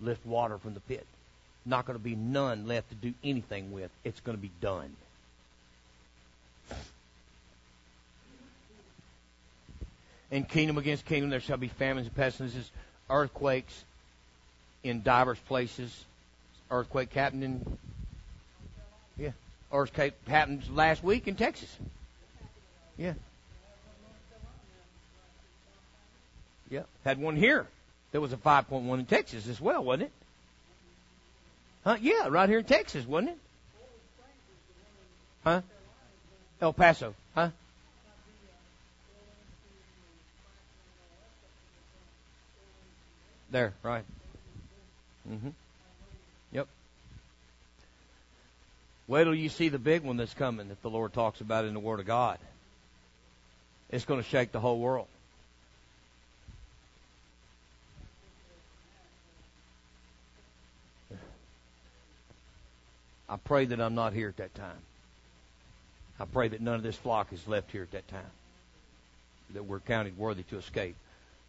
lift 0.00 0.24
water 0.24 0.58
from 0.58 0.74
the 0.74 0.80
pit 0.80 1.06
not 1.66 1.86
going 1.86 1.98
to 1.98 2.02
be 2.02 2.14
none 2.14 2.66
left 2.66 2.90
to 2.90 2.94
do 2.94 3.14
anything 3.22 3.72
with. 3.72 3.90
It's 4.04 4.20
going 4.20 4.36
to 4.36 4.42
be 4.42 4.50
done. 4.60 4.96
In 10.30 10.44
kingdom 10.44 10.78
against 10.78 11.04
kingdom 11.04 11.30
there 11.30 11.40
shall 11.40 11.56
be 11.56 11.68
famines 11.68 12.06
and 12.06 12.16
pestilences, 12.16 12.70
earthquakes 13.10 13.84
in 14.82 15.02
divers 15.02 15.38
places. 15.40 16.04
Earthquake 16.70 17.12
happened 17.12 17.44
in 17.44 17.78
yeah, 19.16 19.30
earthquake 19.72 20.14
happened 20.26 20.64
last 20.74 21.04
week 21.04 21.28
in 21.28 21.36
Texas. 21.36 21.74
Yeah. 22.96 23.14
Yeah, 26.70 26.82
had 27.04 27.18
one 27.18 27.36
here. 27.36 27.66
There 28.12 28.20
was 28.20 28.32
a 28.32 28.36
5.1 28.36 28.98
in 28.98 29.06
Texas 29.06 29.48
as 29.48 29.60
well, 29.60 29.84
wasn't 29.84 30.04
it? 30.04 30.12
Huh? 31.84 31.96
Yeah, 32.00 32.28
right 32.28 32.48
here 32.48 32.60
in 32.60 32.64
Texas, 32.64 33.06
wasn't 33.06 33.30
it? 33.30 33.38
Huh? 35.44 35.60
El 36.60 36.72
Paso, 36.72 37.14
huh? 37.34 37.50
There, 43.54 43.72
right. 43.84 44.04
Mhm. 45.30 45.52
Yep. 46.50 46.66
Wait 49.06 49.22
till 49.22 49.34
you 49.36 49.48
see 49.48 49.68
the 49.68 49.78
big 49.78 50.02
one 50.02 50.16
that's 50.16 50.34
coming 50.34 50.70
that 50.70 50.82
the 50.82 50.90
Lord 50.90 51.12
talks 51.12 51.40
about 51.40 51.64
in 51.64 51.72
the 51.72 51.78
Word 51.78 52.00
of 52.00 52.06
God. 52.06 52.40
It's 53.90 54.04
going 54.04 54.20
to 54.20 54.28
shake 54.28 54.50
the 54.50 54.58
whole 54.58 54.80
world. 54.80 55.06
I 63.28 63.36
pray 63.36 63.66
that 63.66 63.80
I'm 63.80 63.94
not 63.94 64.14
here 64.14 64.30
at 64.30 64.38
that 64.38 64.56
time. 64.56 64.82
I 66.18 66.24
pray 66.24 66.48
that 66.48 66.60
none 66.60 66.74
of 66.74 66.82
this 66.82 66.96
flock 66.96 67.32
is 67.32 67.46
left 67.46 67.70
here 67.70 67.84
at 67.84 67.92
that 67.92 68.08
time. 68.08 68.32
That 69.50 69.62
we're 69.62 69.78
counted 69.78 70.18
worthy 70.18 70.42
to 70.42 70.58
escape. 70.58 70.96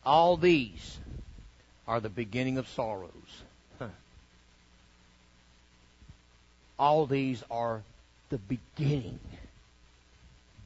All 0.06 0.38
these 0.38 1.00
are 1.88 2.00
the 2.00 2.10
beginning 2.10 2.58
of 2.58 2.68
sorrows. 2.70 3.12
Huh. 3.80 3.88
All 6.80 7.06
these 7.06 7.44
are 7.50 7.82
the 8.30 8.38
beginning, 8.38 9.20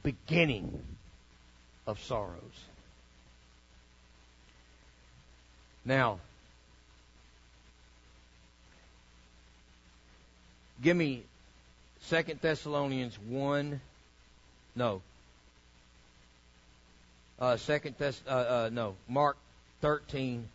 beginning 0.02 0.82
of 1.86 2.00
sorrows. 2.00 2.64
Now, 5.84 6.18
Give 10.82 10.96
me 10.96 11.22
Second 12.02 12.40
Thessalonians 12.40 13.18
one. 13.18 13.80
No. 14.74 15.02
Uh, 17.38 17.56
Second 17.56 17.98
Thess. 17.98 18.20
Uh, 18.26 18.30
uh, 18.30 18.70
no. 18.72 18.94
Mark 19.08 19.36
thirteen. 19.82 20.48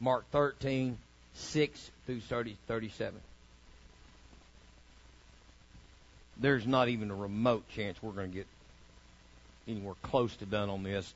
Mark 0.00 0.24
thirteen 0.30 0.98
six 1.36 1.90
through 2.06 2.20
30, 2.20 2.56
37. 2.66 3.20
There's 6.38 6.66
not 6.66 6.88
even 6.88 7.10
a 7.10 7.14
remote 7.14 7.68
chance 7.68 8.02
we're 8.02 8.12
going 8.12 8.30
to 8.30 8.36
get 8.36 8.46
anywhere 9.68 9.94
close 10.02 10.34
to 10.36 10.46
done 10.46 10.70
on 10.70 10.82
this. 10.82 11.12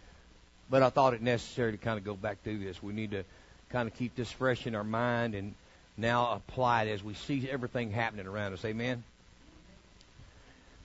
But 0.71 0.83
I 0.83 0.91
thought 0.91 1.15
it 1.15 1.23
necessary 1.23 1.73
to 1.73 1.79
kind 1.79 1.99
of 1.99 2.05
go 2.05 2.15
back 2.15 2.43
through 2.43 2.59
this. 2.59 2.83
We 2.83 2.93
need 2.93 3.11
to 3.11 3.25
kind 3.71 3.89
of 3.89 3.95
keep 3.97 4.15
this 4.15 4.31
fresh 4.31 4.67
in 4.67 4.75
our 4.75 4.85
mind 4.85 5.35
and 5.35 5.55
now 5.97 6.33
apply 6.33 6.85
it 6.85 6.93
as 6.93 7.03
we 7.03 7.15
see 7.15 7.49
everything 7.51 7.91
happening 7.91 8.27
around 8.27 8.53
us. 8.53 8.65
Amen. 8.65 9.03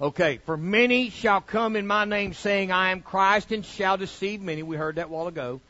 Okay, 0.01 0.39
for 0.45 0.57
many 0.57 1.09
shall 1.09 1.39
come 1.39 1.77
in 1.77 1.87
my 1.87 2.03
name 2.03 2.33
saying, 2.33 2.71
I 2.71 2.91
am 2.91 3.01
Christ, 3.01 3.53
and 3.53 3.65
shall 3.65 3.95
deceive 3.95 4.41
many. 4.41 4.61
We 4.61 4.75
heard 4.75 4.95
that 4.95 5.05
a 5.05 5.07
while 5.07 5.27
ago. 5.27 5.61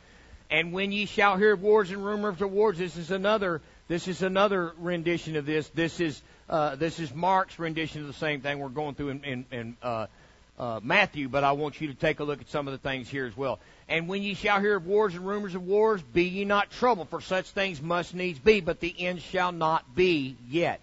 And 0.50 0.72
when 0.74 0.92
ye 0.92 1.06
shall 1.06 1.38
hear 1.38 1.54
of 1.54 1.62
wars 1.62 1.92
and 1.92 2.06
rumors 2.06 2.42
of 2.42 2.52
wars, 2.52 2.78
this 2.78 2.98
is 2.98 3.12
another 3.12 3.62
this 3.88 4.08
is 4.08 4.22
another 4.24 4.74
rendition 4.80 5.36
of 5.36 5.46
this. 5.46 5.68
This 5.70 6.00
is 6.00 6.22
uh, 6.50 6.76
this 6.76 7.00
is 7.00 7.14
Mark's 7.14 7.58
rendition 7.60 8.02
of 8.02 8.08
the 8.08 8.14
same 8.14 8.42
thing 8.42 8.60
we're 8.60 8.70
going 8.70 8.96
through 8.96 9.10
in, 9.10 9.24
in, 9.24 9.46
in 9.52 9.78
uh, 9.82 10.08
uh, 10.58 10.80
Matthew, 10.82 11.28
but 11.28 11.44
I 11.44 11.52
want 11.54 11.82
you 11.82 11.88
to 11.88 11.94
take 11.94 12.20
a 12.20 12.24
look 12.24 12.42
at 12.42 12.50
some 12.50 12.68
of 12.68 12.72
the 12.72 12.78
things 12.78 13.10
here 13.10 13.26
as 13.26 13.36
well. 13.36 13.60
And 13.90 14.08
when 14.08 14.24
ye 14.24 14.36
shall 14.36 14.60
hear 14.60 14.76
of 14.76 14.86
wars 14.86 15.14
and 15.14 15.26
rumors 15.26 15.56
of 15.56 15.66
wars, 15.66 16.02
be 16.02 16.24
ye 16.24 16.46
not 16.46 16.72
troubled, 16.72 17.10
for 17.10 17.22
such 17.22 17.50
things 17.50 17.82
must 17.82 18.14
needs 18.14 18.40
be, 18.40 18.62
but 18.62 18.80
the 18.80 18.94
end 18.98 19.22
shall 19.22 19.52
not 19.52 19.96
be 19.96 20.38
yet. 20.50 20.82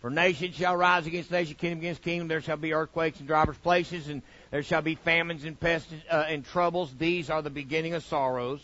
For 0.00 0.10
nation 0.10 0.52
shall 0.52 0.76
rise 0.76 1.06
against 1.06 1.30
nation, 1.30 1.54
kingdom 1.54 1.78
against 1.78 2.02
kingdom. 2.02 2.28
There 2.28 2.42
shall 2.42 2.58
be 2.58 2.74
earthquakes 2.74 3.20
in 3.20 3.26
divers 3.26 3.56
places, 3.58 4.08
and 4.08 4.20
there 4.50 4.62
shall 4.62 4.82
be 4.82 4.96
famines 4.96 5.44
and 5.44 5.58
pests 5.58 5.90
uh, 6.10 6.24
and 6.28 6.44
troubles. 6.44 6.94
These 6.98 7.30
are 7.30 7.40
the 7.40 7.50
beginning 7.50 7.94
of 7.94 8.04
sorrows. 8.04 8.60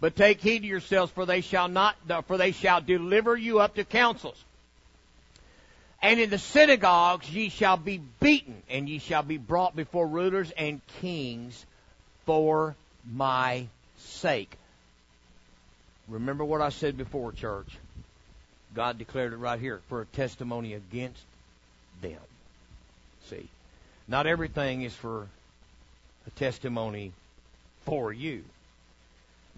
But 0.00 0.14
take 0.14 0.40
heed 0.40 0.60
to 0.60 0.66
yourselves, 0.66 1.10
for 1.12 1.26
they 1.26 1.40
shall 1.40 1.68
not, 1.68 1.96
for 2.26 2.36
they 2.36 2.52
shall 2.52 2.80
deliver 2.80 3.36
you 3.36 3.58
up 3.58 3.74
to 3.74 3.84
councils 3.84 4.42
And 6.00 6.20
in 6.20 6.30
the 6.30 6.38
synagogues 6.38 7.28
ye 7.28 7.48
shall 7.48 7.76
be 7.76 8.00
beaten, 8.20 8.62
and 8.70 8.88
ye 8.88 8.98
shall 8.98 9.24
be 9.24 9.36
brought 9.36 9.74
before 9.74 10.06
rulers 10.06 10.52
and 10.52 10.80
kings 11.00 11.66
for 12.24 12.76
my 13.10 13.66
sake. 13.96 14.56
Remember 16.06 16.44
what 16.44 16.60
I 16.60 16.68
said 16.68 16.96
before, 16.96 17.32
church. 17.32 17.76
God 18.74 18.98
declared 18.98 19.32
it 19.32 19.36
right 19.36 19.58
here 19.58 19.80
for 19.88 20.02
a 20.02 20.06
testimony 20.06 20.74
against 20.74 21.22
them. 22.00 22.20
See, 23.28 23.48
not 24.06 24.26
everything 24.26 24.82
is 24.82 24.94
for 24.94 25.26
a 26.26 26.30
testimony 26.30 27.12
for 27.84 28.12
you. 28.12 28.44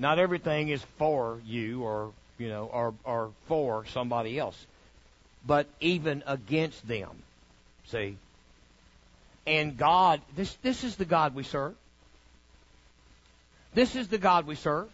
Not 0.01 0.19
everything 0.19 0.71
is 0.71 0.83
for 0.97 1.39
you 1.45 1.83
or, 1.83 2.13
you 2.39 2.49
know, 2.49 2.65
or, 2.73 2.95
or 3.05 3.31
for 3.47 3.85
somebody 3.85 4.39
else. 4.39 4.57
But 5.47 5.67
even 5.79 6.23
against 6.27 6.89
them. 6.89 7.11
See? 7.89 8.17
And 9.47 9.77
God, 9.77 10.23
this, 10.37 10.55
this 10.63 10.85
is 10.85 10.97
the 10.97 11.05
God 11.05 11.35
we 11.35 11.43
serve. 11.43 11.75
This 13.75 13.95
is 13.95 14.09
the 14.09 14.17
God 14.17 14.47
we 14.47 14.55
serve. 14.55 14.89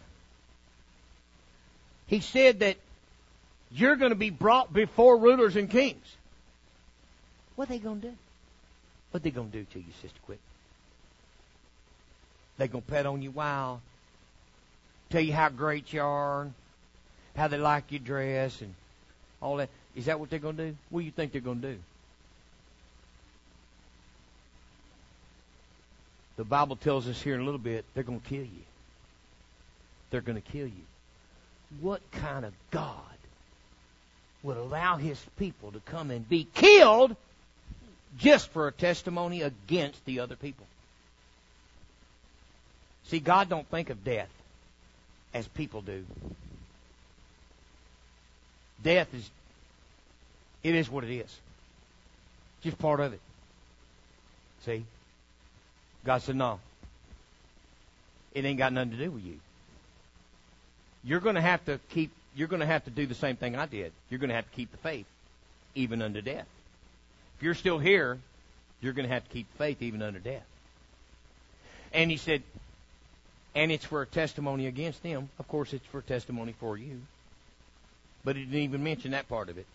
He 2.07 2.19
said 2.19 2.59
that 2.59 2.75
you're 3.71 3.95
going 3.95 4.11
to 4.11 4.15
be 4.17 4.29
brought 4.29 4.73
before 4.73 5.17
rulers 5.17 5.55
and 5.55 5.69
kings. 5.69 6.05
What 7.55 7.69
are 7.69 7.73
they 7.73 7.79
going 7.79 8.01
to 8.01 8.07
do? 8.09 8.13
What 9.11 9.21
are 9.21 9.23
they 9.23 9.31
going 9.31 9.51
to 9.51 9.57
do 9.57 9.65
to 9.71 9.79
you, 9.79 9.93
Sister 10.01 10.19
Quick? 10.25 10.39
They're 12.57 12.67
going 12.67 12.83
to 12.83 12.91
pet 12.91 13.05
on 13.05 13.21
you 13.21 13.31
while, 13.31 13.81
tell 15.09 15.21
you 15.21 15.33
how 15.33 15.49
great 15.49 15.93
you 15.93 16.01
are, 16.01 16.47
how 17.35 17.47
they 17.47 17.57
like 17.57 17.91
your 17.91 17.99
dress, 17.99 18.61
and 18.61 18.73
all 19.41 19.57
that. 19.57 19.69
Is 19.95 20.05
that 20.05 20.19
what 20.19 20.29
they're 20.29 20.39
going 20.39 20.57
to 20.57 20.69
do? 20.69 20.77
What 20.89 21.01
do 21.01 21.05
you 21.05 21.11
think 21.11 21.31
they're 21.31 21.41
going 21.41 21.61
to 21.61 21.73
do? 21.73 21.79
The 26.35 26.43
Bible 26.43 26.75
tells 26.75 27.07
us 27.07 27.19
here 27.21 27.33
in 27.33 27.41
a 27.41 27.43
little 27.43 27.59
bit 27.59 27.83
they're 27.93 28.03
going 28.03 28.19
to 28.19 28.27
kill 28.27 28.43
you. 28.43 28.65
They're 30.11 30.21
going 30.21 30.39
to 30.39 30.51
kill 30.51 30.67
you. 30.67 30.85
What 31.81 32.01
kind 32.11 32.45
of 32.45 32.53
God 32.71 32.93
would 34.43 34.57
allow 34.57 34.97
his 34.97 35.19
people 35.37 35.71
to 35.71 35.79
come 35.79 36.11
and 36.11 36.27
be 36.29 36.47
killed 36.53 37.15
just 38.17 38.49
for 38.49 38.67
a 38.67 38.71
testimony 38.71 39.41
against 39.41 40.05
the 40.05 40.19
other 40.19 40.35
people? 40.35 40.65
See, 43.05 43.19
God 43.19 43.49
don't 43.49 43.67
think 43.69 43.89
of 43.89 44.03
death 44.03 44.29
as 45.37 45.47
people 45.47 45.81
do. 45.81 46.03
Death 48.83 49.13
is 49.13 49.29
it 50.63 50.75
is 50.75 50.89
what 50.89 51.03
it 51.03 51.13
is. 51.13 51.39
Just 52.61 52.77
part 52.79 52.99
of 52.99 53.13
it. 53.13 53.21
See? 54.65 54.83
God 56.03 56.21
said, 56.21 56.35
No. 56.35 56.59
It 58.33 58.45
ain't 58.45 58.57
got 58.57 58.73
nothing 58.73 58.91
to 58.91 58.97
do 58.97 59.11
with 59.11 59.23
you. 59.23 59.39
You're 61.03 61.19
gonna 61.19 61.41
have 61.41 61.63
to 61.65 61.79
keep 61.89 62.11
you're 62.35 62.47
gonna 62.47 62.65
have 62.65 62.83
to 62.85 62.91
do 62.91 63.05
the 63.05 63.15
same 63.15 63.35
thing 63.35 63.55
I 63.55 63.65
did. 63.65 63.91
You're 64.09 64.19
gonna 64.19 64.33
have 64.33 64.49
to 64.49 64.55
keep 64.55 64.71
the 64.71 64.77
faith, 64.77 65.05
even 65.73 66.01
unto 66.01 66.21
death. 66.21 66.45
If 67.37 67.43
you're 67.43 67.55
still 67.55 67.79
here, 67.79 68.17
you're 68.81 68.93
gonna 68.93 69.07
have 69.07 69.23
to 69.23 69.29
keep 69.29 69.47
faith 69.57 69.81
even 69.81 70.01
unto 70.01 70.19
death. 70.19 70.45
And 71.93 72.11
he 72.11 72.17
said, 72.17 72.43
and 73.55 73.71
it's 73.71 73.85
for 73.85 74.01
a 74.01 74.05
testimony 74.05 74.67
against 74.67 75.01
them. 75.03 75.29
Of 75.39 75.47
course, 75.47 75.73
it's 75.73 75.85
for 75.87 76.01
testimony 76.01 76.53
for 76.59 76.77
you. 76.77 77.01
But 78.23 78.35
he 78.35 78.43
didn't 78.43 78.59
even 78.59 78.83
mention 78.83 79.11
that 79.11 79.27
part 79.29 79.49
of 79.49 79.57
it. 79.57 79.65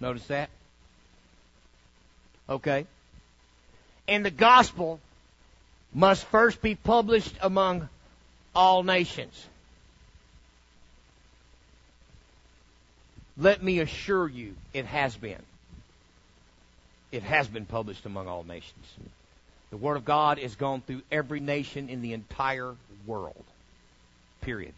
Notice 0.00 0.26
that? 0.26 0.50
Okay. 2.48 2.86
And 4.08 4.24
the 4.24 4.30
gospel 4.30 4.98
must 5.94 6.24
first 6.26 6.62
be 6.62 6.74
published 6.74 7.34
among 7.40 7.88
all 8.54 8.82
nations. 8.82 9.46
Let 13.36 13.62
me 13.62 13.80
assure 13.80 14.28
you, 14.28 14.54
it 14.74 14.84
has 14.86 15.16
been. 15.16 15.42
It 17.12 17.22
has 17.22 17.48
been 17.48 17.66
published 17.66 18.04
among 18.04 18.28
all 18.28 18.44
nations. 18.44 18.86
The 19.70 19.76
Word 19.76 19.96
of 19.96 20.04
God 20.04 20.38
is 20.38 20.56
gone 20.56 20.82
through 20.82 21.02
every 21.10 21.40
nation 21.40 21.88
in 21.88 22.02
the 22.02 22.12
entire 22.12 22.74
world. 23.06 23.44
Period. 24.40 24.74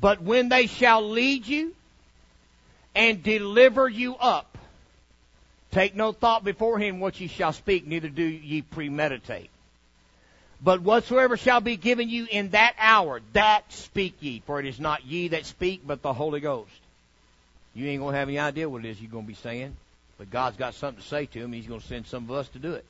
But 0.00 0.22
when 0.22 0.48
they 0.48 0.66
shall 0.66 1.08
lead 1.08 1.46
you 1.46 1.74
and 2.94 3.22
deliver 3.22 3.88
you 3.88 4.16
up, 4.16 4.58
take 5.70 5.94
no 5.94 6.12
thought 6.12 6.44
beforehand 6.44 7.00
what 7.00 7.20
ye 7.20 7.28
shall 7.28 7.52
speak, 7.52 7.86
neither 7.86 8.08
do 8.08 8.24
ye 8.24 8.62
premeditate. 8.62 9.50
But 10.62 10.82
whatsoever 10.82 11.36
shall 11.36 11.60
be 11.60 11.76
given 11.76 12.08
you 12.08 12.26
in 12.28 12.50
that 12.50 12.74
hour, 12.78 13.20
that 13.32 13.72
speak 13.72 14.16
ye, 14.20 14.42
for 14.46 14.58
it 14.58 14.66
is 14.66 14.80
not 14.80 15.04
ye 15.04 15.28
that 15.28 15.46
speak, 15.46 15.82
but 15.86 16.02
the 16.02 16.12
Holy 16.12 16.40
Ghost. 16.40 16.70
You 17.74 17.86
ain't 17.86 18.02
gonna 18.02 18.16
have 18.16 18.28
any 18.28 18.40
idea 18.40 18.68
what 18.68 18.84
it 18.84 18.88
is 18.88 19.00
you're 19.00 19.10
gonna 19.10 19.26
be 19.26 19.34
saying. 19.34 19.76
But 20.18 20.30
God's 20.30 20.56
got 20.56 20.74
something 20.74 21.00
to 21.00 21.08
say 21.08 21.26
to 21.26 21.38
him. 21.38 21.52
He's 21.52 21.66
going 21.66 21.80
to 21.80 21.86
send 21.86 22.06
some 22.06 22.24
of 22.24 22.32
us 22.32 22.48
to 22.48 22.58
do 22.58 22.72
it, 22.72 22.84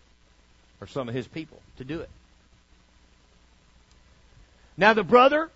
or 0.81 0.87
some 0.87 1.09
of 1.09 1.15
his 1.15 1.29
people 1.29 1.61
to 1.77 1.85
do 1.85 2.01
it. 2.01 2.09
Now 4.77 4.95
the 4.95 5.05
brother 5.05 5.51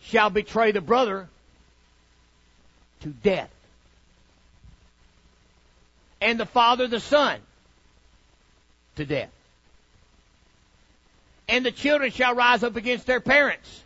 shall 0.00 0.30
betray 0.30 0.72
the 0.72 0.80
brother 0.80 1.28
to 3.00 3.08
death, 3.08 3.50
and 6.20 6.40
the 6.40 6.46
father 6.46 6.88
the 6.88 7.00
son 7.00 7.38
to 8.96 9.04
death. 9.04 9.30
And 11.46 11.66
the 11.66 11.72
children 11.72 12.10
shall 12.10 12.34
rise 12.34 12.62
up 12.62 12.76
against 12.76 13.06
their 13.06 13.20
parents, 13.20 13.82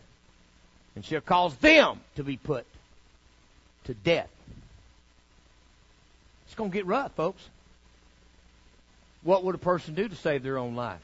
and 0.95 1.05
shall 1.05 1.20
cause 1.20 1.57
them 1.57 1.99
to 2.15 2.23
be 2.23 2.36
put 2.36 2.65
to 3.85 3.95
death 3.95 4.28
going 6.59 6.70
to 6.70 6.76
get 6.76 6.86
rough, 6.86 7.14
folks. 7.14 7.43
What 9.22 9.44
would 9.44 9.55
a 9.55 9.59
person 9.59 9.94
do 9.94 10.09
to 10.09 10.16
save 10.16 10.43
their 10.43 10.59
own 10.59 10.74
life? 10.74 11.01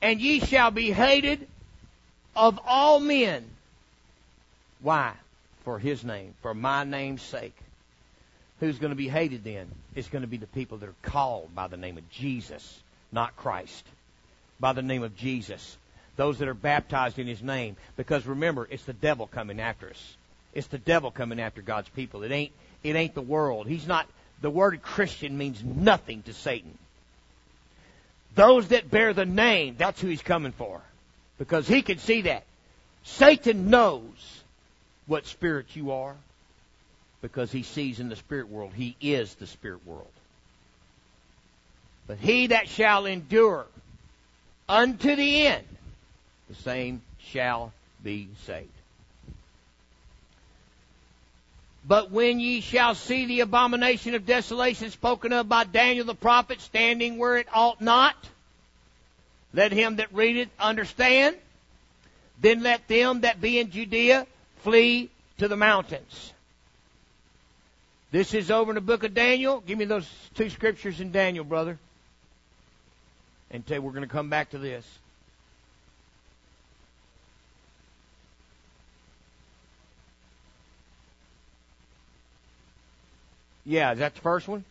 And 0.00 0.20
ye 0.20 0.40
shall 0.40 0.70
be 0.70 0.92
hated 0.92 1.46
of 2.34 2.58
all 2.64 3.00
men. 3.00 3.44
Why? 4.80 5.12
For 5.64 5.78
his 5.78 6.04
name, 6.04 6.34
for 6.40 6.54
my 6.54 6.84
name's 6.84 7.20
sake. 7.20 7.56
Who's 8.60 8.78
going 8.78 8.90
to 8.90 8.96
be 8.96 9.08
hated 9.08 9.44
then? 9.44 9.66
It's 9.96 10.08
going 10.08 10.22
to 10.22 10.28
be 10.28 10.36
the 10.36 10.46
people 10.46 10.78
that 10.78 10.88
are 10.88 10.94
called 11.02 11.54
by 11.54 11.66
the 11.66 11.76
name 11.76 11.98
of 11.98 12.08
Jesus, 12.10 12.80
not 13.10 13.36
Christ. 13.36 13.84
By 14.60 14.72
the 14.72 14.82
name 14.82 15.02
of 15.02 15.16
Jesus 15.16 15.76
those 16.18 16.38
that 16.40 16.48
are 16.48 16.54
baptized 16.54 17.20
in 17.20 17.28
his 17.28 17.42
name. 17.42 17.76
Because 17.96 18.26
remember, 18.26 18.66
it's 18.68 18.84
the 18.84 18.92
devil 18.92 19.28
coming 19.28 19.60
after 19.60 19.88
us. 19.88 20.16
It's 20.52 20.66
the 20.66 20.76
devil 20.76 21.12
coming 21.12 21.40
after 21.40 21.62
God's 21.62 21.88
people. 21.90 22.24
It 22.24 22.32
ain't 22.32 22.52
it 22.82 22.96
ain't 22.96 23.14
the 23.14 23.22
world. 23.22 23.68
He's 23.68 23.86
not 23.86 24.06
the 24.42 24.50
word 24.50 24.82
Christian 24.82 25.38
means 25.38 25.62
nothing 25.62 26.22
to 26.22 26.34
Satan. 26.34 26.76
Those 28.34 28.68
that 28.68 28.90
bear 28.90 29.14
the 29.14 29.24
name, 29.24 29.76
that's 29.78 30.00
who 30.00 30.08
he's 30.08 30.22
coming 30.22 30.52
for. 30.52 30.80
Because 31.38 31.68
he 31.68 31.82
can 31.82 31.98
see 31.98 32.22
that. 32.22 32.42
Satan 33.04 33.70
knows 33.70 34.42
what 35.06 35.24
spirit 35.26 35.66
you 35.74 35.92
are 35.92 36.16
because 37.22 37.52
he 37.52 37.62
sees 37.62 38.00
in 38.00 38.08
the 38.08 38.16
spirit 38.16 38.48
world. 38.48 38.72
He 38.74 38.96
is 39.00 39.34
the 39.36 39.46
spirit 39.46 39.86
world. 39.86 40.06
But 42.08 42.18
he 42.18 42.48
that 42.48 42.68
shall 42.68 43.06
endure 43.06 43.66
unto 44.68 45.14
the 45.14 45.46
end, 45.46 45.64
the 46.48 46.54
same 46.54 47.02
shall 47.18 47.72
be 48.02 48.28
saved. 48.44 48.68
But 51.86 52.10
when 52.10 52.38
ye 52.38 52.60
shall 52.60 52.94
see 52.94 53.26
the 53.26 53.40
abomination 53.40 54.14
of 54.14 54.26
desolation 54.26 54.90
spoken 54.90 55.32
of 55.32 55.48
by 55.48 55.64
Daniel 55.64 56.04
the 56.04 56.14
prophet 56.14 56.60
standing 56.60 57.16
where 57.16 57.38
it 57.38 57.46
ought 57.52 57.80
not, 57.80 58.14
let 59.54 59.72
him 59.72 59.96
that 59.96 60.12
readeth 60.12 60.50
understand. 60.60 61.36
Then 62.40 62.62
let 62.62 62.86
them 62.88 63.22
that 63.22 63.40
be 63.40 63.58
in 63.58 63.70
Judea 63.70 64.26
flee 64.58 65.10
to 65.38 65.48
the 65.48 65.56
mountains. 65.56 66.32
This 68.10 68.34
is 68.34 68.50
over 68.50 68.70
in 68.70 68.74
the 68.74 68.80
book 68.80 69.02
of 69.02 69.14
Daniel. 69.14 69.62
Give 69.66 69.78
me 69.78 69.84
those 69.84 70.08
two 70.34 70.50
scriptures 70.50 71.00
in 71.00 71.10
Daniel, 71.10 71.44
brother. 71.44 71.78
And 73.50 73.66
tell 73.66 73.80
we're 73.80 73.92
going 73.92 74.02
to 74.02 74.08
come 74.08 74.30
back 74.30 74.50
to 74.50 74.58
this. 74.58 74.86
Yeah, 83.68 83.92
is 83.92 83.98
that 83.98 84.14
the 84.14 84.22
first 84.22 84.48
one? 84.48 84.64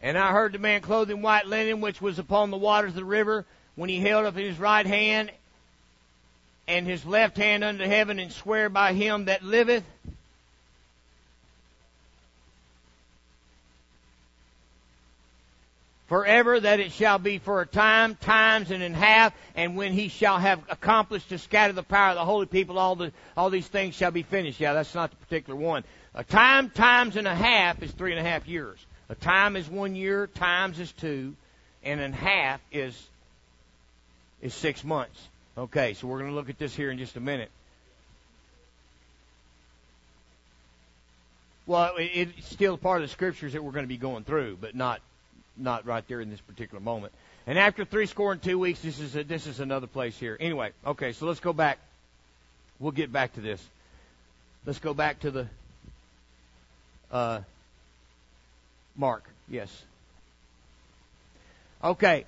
And 0.00 0.16
I 0.16 0.30
heard 0.30 0.52
the 0.52 0.60
man 0.60 0.80
clothed 0.80 1.10
in 1.10 1.22
white 1.22 1.48
linen, 1.48 1.80
which 1.80 2.00
was 2.00 2.20
upon 2.20 2.52
the 2.52 2.56
waters 2.56 2.90
of 2.90 2.94
the 2.94 3.04
river, 3.04 3.46
when 3.74 3.90
he 3.90 3.98
held 3.98 4.24
up 4.24 4.36
his 4.36 4.60
right 4.60 4.86
hand 4.86 5.32
and 6.68 6.86
his 6.86 7.04
left 7.04 7.36
hand 7.36 7.64
unto 7.64 7.84
heaven, 7.84 8.20
and 8.20 8.30
sware 8.30 8.68
by 8.68 8.92
him 8.92 9.24
that 9.24 9.42
liveth, 9.42 9.82
forever 16.12 16.60
that 16.60 16.78
it 16.78 16.92
shall 16.92 17.18
be 17.18 17.38
for 17.38 17.62
a 17.62 17.66
time, 17.66 18.16
times 18.16 18.70
and 18.70 18.82
in 18.82 18.92
half, 18.92 19.32
and 19.54 19.78
when 19.78 19.94
he 19.94 20.08
shall 20.08 20.36
have 20.36 20.60
accomplished 20.68 21.30
to 21.30 21.38
scatter 21.38 21.72
the 21.72 21.82
power 21.82 22.10
of 22.10 22.16
the 22.16 22.24
holy 22.26 22.44
people, 22.44 22.78
all 22.78 22.94
the 22.94 23.10
all 23.34 23.48
these 23.48 23.66
things 23.66 23.94
shall 23.94 24.10
be 24.10 24.22
finished. 24.22 24.60
Yeah, 24.60 24.74
that's 24.74 24.94
not 24.94 25.08
the 25.08 25.16
particular 25.16 25.58
one. 25.58 25.84
A 26.14 26.22
time, 26.22 26.68
times 26.68 27.16
and 27.16 27.26
a 27.26 27.34
half 27.34 27.82
is 27.82 27.90
three 27.92 28.10
and 28.10 28.20
a 28.20 28.30
half 28.30 28.46
years. 28.46 28.78
A 29.08 29.14
time 29.14 29.56
is 29.56 29.70
one 29.70 29.94
year, 29.94 30.26
times 30.26 30.78
is 30.78 30.92
two, 30.92 31.34
and 31.82 31.98
a 31.98 32.10
half 32.10 32.60
is 32.70 33.08
is 34.42 34.52
six 34.52 34.84
months. 34.84 35.18
Okay, 35.56 35.94
so 35.94 36.08
we're 36.08 36.18
going 36.18 36.30
to 36.30 36.36
look 36.36 36.50
at 36.50 36.58
this 36.58 36.76
here 36.76 36.90
in 36.90 36.98
just 36.98 37.16
a 37.16 37.20
minute. 37.20 37.50
Well, 41.64 41.96
it, 41.96 42.10
it's 42.14 42.50
still 42.50 42.76
part 42.76 43.00
of 43.00 43.08
the 43.08 43.12
scriptures 43.12 43.54
that 43.54 43.64
we're 43.64 43.72
going 43.72 43.86
to 43.86 43.88
be 43.88 43.96
going 43.96 44.24
through, 44.24 44.58
but 44.60 44.74
not 44.74 45.00
not 45.56 45.86
right 45.86 46.06
there 46.08 46.20
in 46.20 46.30
this 46.30 46.40
particular 46.40 46.80
moment. 46.80 47.12
And 47.46 47.58
after 47.58 47.84
three 47.84 48.06
score 48.06 48.32
and 48.32 48.42
two 48.42 48.58
weeks, 48.58 48.80
this 48.80 49.00
is 49.00 49.16
a, 49.16 49.24
this 49.24 49.46
is 49.46 49.60
another 49.60 49.86
place 49.86 50.18
here. 50.18 50.36
Anyway, 50.38 50.70
okay, 50.86 51.12
so 51.12 51.26
let's 51.26 51.40
go 51.40 51.52
back. 51.52 51.78
We'll 52.78 52.92
get 52.92 53.12
back 53.12 53.34
to 53.34 53.40
this. 53.40 53.62
Let's 54.64 54.78
go 54.78 54.94
back 54.94 55.20
to 55.20 55.30
the 55.30 55.46
uh, 57.10 57.40
Mark. 58.96 59.24
Yes. 59.48 59.82
Okay. 61.82 62.24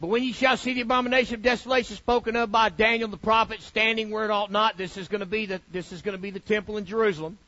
But 0.00 0.08
when 0.08 0.22
you 0.22 0.32
shall 0.32 0.56
see 0.56 0.74
the 0.74 0.82
abomination 0.82 1.36
of 1.36 1.42
desolation 1.42 1.96
spoken 1.96 2.36
of 2.36 2.52
by 2.52 2.68
Daniel 2.68 3.08
the 3.08 3.16
prophet 3.16 3.62
standing 3.62 4.10
where 4.10 4.24
it 4.24 4.30
ought 4.30 4.50
not, 4.50 4.76
this 4.76 4.96
is 4.96 5.08
going 5.08 5.20
to 5.20 5.26
be 5.26 5.46
the 5.46 5.60
this 5.72 5.92
is 5.92 6.02
going 6.02 6.16
to 6.16 6.20
be 6.20 6.30
the 6.30 6.40
temple 6.40 6.76
in 6.76 6.84
Jerusalem 6.84 7.38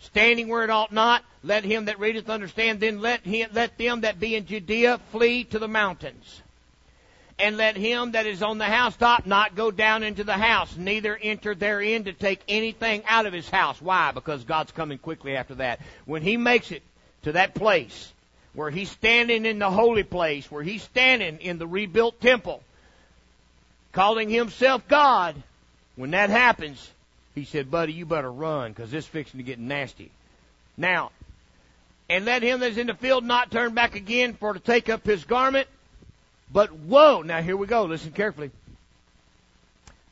standing 0.00 0.48
where 0.48 0.64
it 0.64 0.70
ought 0.70 0.92
not. 0.92 1.24
Let 1.42 1.64
him 1.64 1.86
that 1.86 1.98
readeth 1.98 2.28
understand. 2.28 2.80
Then 2.80 3.00
let 3.00 3.24
him, 3.24 3.50
let 3.52 3.78
them 3.78 4.02
that 4.02 4.20
be 4.20 4.34
in 4.34 4.46
Judea 4.46 4.98
flee 5.12 5.44
to 5.44 5.58
the 5.58 5.68
mountains. 5.68 6.42
And 7.38 7.56
let 7.56 7.76
him 7.76 8.12
that 8.12 8.26
is 8.26 8.42
on 8.42 8.58
the 8.58 8.66
housetop 8.66 9.24
not 9.24 9.54
go 9.54 9.70
down 9.70 10.02
into 10.02 10.24
the 10.24 10.34
house, 10.34 10.76
neither 10.76 11.16
enter 11.16 11.54
therein 11.54 12.04
to 12.04 12.12
take 12.12 12.40
anything 12.48 13.02
out 13.08 13.24
of 13.24 13.32
his 13.32 13.48
house. 13.48 13.80
Why? 13.80 14.12
Because 14.12 14.44
God's 14.44 14.72
coming 14.72 14.98
quickly 14.98 15.36
after 15.36 15.54
that. 15.56 15.80
When 16.04 16.20
he 16.20 16.36
makes 16.36 16.70
it 16.70 16.82
to 17.22 17.32
that 17.32 17.54
place 17.54 18.12
where 18.52 18.70
he's 18.70 18.90
standing 18.90 19.46
in 19.46 19.58
the 19.58 19.70
holy 19.70 20.02
place, 20.02 20.50
where 20.50 20.62
he's 20.62 20.82
standing 20.82 21.38
in 21.38 21.58
the 21.58 21.66
rebuilt 21.66 22.20
temple, 22.20 22.62
calling 23.92 24.28
himself 24.28 24.86
God, 24.86 25.34
when 25.96 26.10
that 26.10 26.28
happens, 26.28 26.90
he 27.34 27.44
said, 27.44 27.70
Buddy, 27.70 27.92
you 27.92 28.06
better 28.06 28.30
run 28.30 28.72
because 28.72 28.90
this 28.90 29.06
fixing 29.06 29.38
to 29.38 29.44
get 29.44 29.58
nasty. 29.58 30.10
Now, 30.76 31.10
and 32.08 32.24
let 32.24 32.42
him 32.42 32.60
that 32.60 32.72
is 32.72 32.78
in 32.78 32.88
the 32.88 32.94
field 32.94 33.24
not 33.24 33.50
turn 33.50 33.74
back 33.74 33.94
again 33.94 34.34
for 34.34 34.52
to 34.52 34.60
take 34.60 34.88
up 34.88 35.06
his 35.06 35.24
garment. 35.24 35.68
But 36.52 36.72
whoa, 36.72 37.22
Now 37.22 37.40
here 37.40 37.56
we 37.56 37.66
go. 37.66 37.84
Listen 37.84 38.12
carefully. 38.12 38.50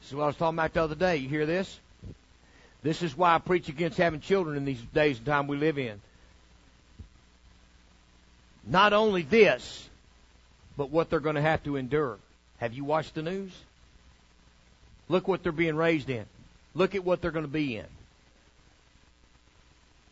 This 0.01 0.11
is 0.11 0.15
what 0.15 0.25
I 0.25 0.27
was 0.29 0.37
talking 0.37 0.57
about 0.57 0.73
the 0.75 0.83
other 0.83 0.95
day. 0.95 1.17
You 1.17 1.29
hear 1.29 1.47
this? 1.47 1.79
This 2.83 3.03
is 3.03 3.17
why 3.17 3.35
I 3.35 3.39
preach 3.39 3.69
against 3.69 3.99
having 3.99 4.21
children 4.21 4.57
in 4.57 4.65
these 4.65 4.81
days 4.95 5.17
and 5.17 5.27
time 5.27 5.49
we 5.49 5.57
live 5.57 5.79
in. 5.79 6.01
Not 8.65 8.93
only 8.93 9.23
this, 9.23 9.89
but 10.77 10.91
what 10.91 11.11
they're 11.11 11.21
going 11.21 11.35
to 11.35 11.43
have 11.43 11.65
to 11.65 11.77
endure. 11.77 12.19
Have 12.59 12.75
you 12.75 12.85
watched 12.85 13.15
the 13.15 13.23
news? 13.23 13.51
Look 15.09 15.27
what 15.27 15.43
they're 15.43 15.53
being 15.53 15.75
raised 15.75 16.11
in. 16.11 16.27
Look 16.79 16.95
at 16.95 17.05
what 17.05 17.21
they're 17.21 17.33
going 17.33 17.45
to 17.45 17.51
be 17.51 17.77
in. 17.77 17.87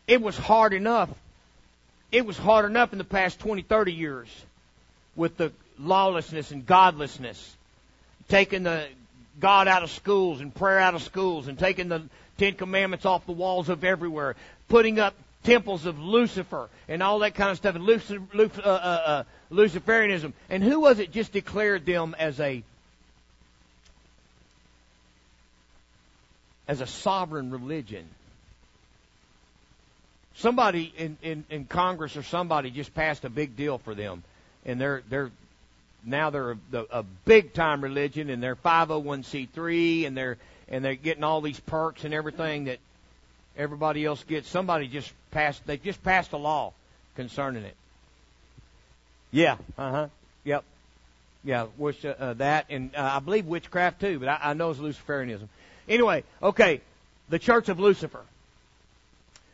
It 0.05 0.21
was 0.21 0.37
hard 0.37 0.73
enough. 0.73 1.09
It 2.11 2.25
was 2.25 2.37
hard 2.37 2.65
enough 2.65 2.91
in 2.91 2.97
the 2.97 3.05
past 3.05 3.39
20, 3.39 3.61
30 3.61 3.93
years 3.93 4.27
with 5.15 5.37
the 5.37 5.53
lawlessness 5.79 6.51
and 6.51 6.65
godlessness, 6.65 7.55
taking 8.27 8.63
the 8.63 8.85
God 9.39 9.69
out 9.69 9.83
of 9.83 9.91
schools 9.91 10.41
and 10.41 10.53
prayer 10.53 10.79
out 10.79 10.93
of 10.93 11.03
schools 11.03 11.47
and 11.47 11.57
taking 11.57 11.87
the 11.87 12.03
Ten 12.37 12.55
Commandments 12.55 13.05
off 13.05 13.25
the 13.25 13.31
walls 13.31 13.69
of 13.69 13.85
everywhere, 13.85 14.35
putting 14.67 14.99
up 14.99 15.15
temples 15.43 15.85
of 15.85 15.99
Lucifer 15.99 16.67
and 16.89 17.01
all 17.01 17.19
that 17.19 17.33
kind 17.33 17.51
of 17.51 17.55
stuff, 17.55 17.75
and 17.75 17.85
Lucifer, 17.85 18.21
uh, 18.33 18.67
uh, 18.67 19.01
uh, 19.05 19.23
Luciferianism. 19.51 20.33
And 20.49 20.61
who 20.61 20.81
was 20.81 20.99
it 20.99 21.13
just 21.13 21.31
declared 21.31 21.85
them 21.85 22.13
as 22.19 22.41
a 22.41 22.61
as 26.67 26.81
a 26.81 26.87
sovereign 26.87 27.51
religion. 27.51 28.05
Somebody 30.35 30.93
in, 30.97 31.17
in, 31.21 31.45
in 31.49 31.65
Congress 31.65 32.15
or 32.15 32.23
somebody 32.23 32.69
just 32.69 32.93
passed 32.93 33.25
a 33.25 33.29
big 33.29 33.55
deal 33.55 33.79
for 33.79 33.95
them, 33.95 34.23
and 34.65 34.79
they're 34.79 35.01
they're 35.09 35.31
now 36.05 36.29
they're 36.29 36.51
a, 36.51 36.57
a 36.91 37.03
big 37.25 37.53
time 37.53 37.81
religion, 37.81 38.29
and 38.29 38.41
they're 38.41 38.55
501c3, 38.55 40.05
and 40.05 40.15
they're 40.15 40.37
and 40.69 40.85
they're 40.85 40.95
getting 40.95 41.23
all 41.23 41.41
these 41.41 41.59
perks 41.59 42.03
and 42.03 42.13
everything 42.13 42.65
that 42.65 42.77
everybody 43.57 44.05
else 44.05 44.23
gets. 44.23 44.47
Somebody 44.47 44.87
just 44.87 45.11
passed 45.31 45.65
they 45.65 45.77
just 45.77 46.03
passed 46.03 46.33
a 46.33 46.37
law 46.37 46.73
concerning 47.15 47.63
it. 47.63 47.75
Yeah, 49.31 49.57
uh 49.77 49.91
huh, 49.91 50.07
yep, 50.43 50.63
yeah, 51.43 51.65
which 51.77 52.05
uh, 52.05 52.13
uh, 52.17 52.33
that 52.35 52.67
and 52.69 52.95
uh, 52.95 53.13
I 53.15 53.19
believe 53.19 53.45
witchcraft 53.45 54.01
too, 54.01 54.19
but 54.19 54.29
I, 54.29 54.39
I 54.43 54.53
know 54.53 54.69
it's 54.69 54.79
Luciferianism. 54.79 55.47
Anyway, 55.87 56.23
okay, 56.41 56.81
the 57.29 57.39
church 57.39 57.69
of 57.69 57.79
Lucifer. 57.79 58.21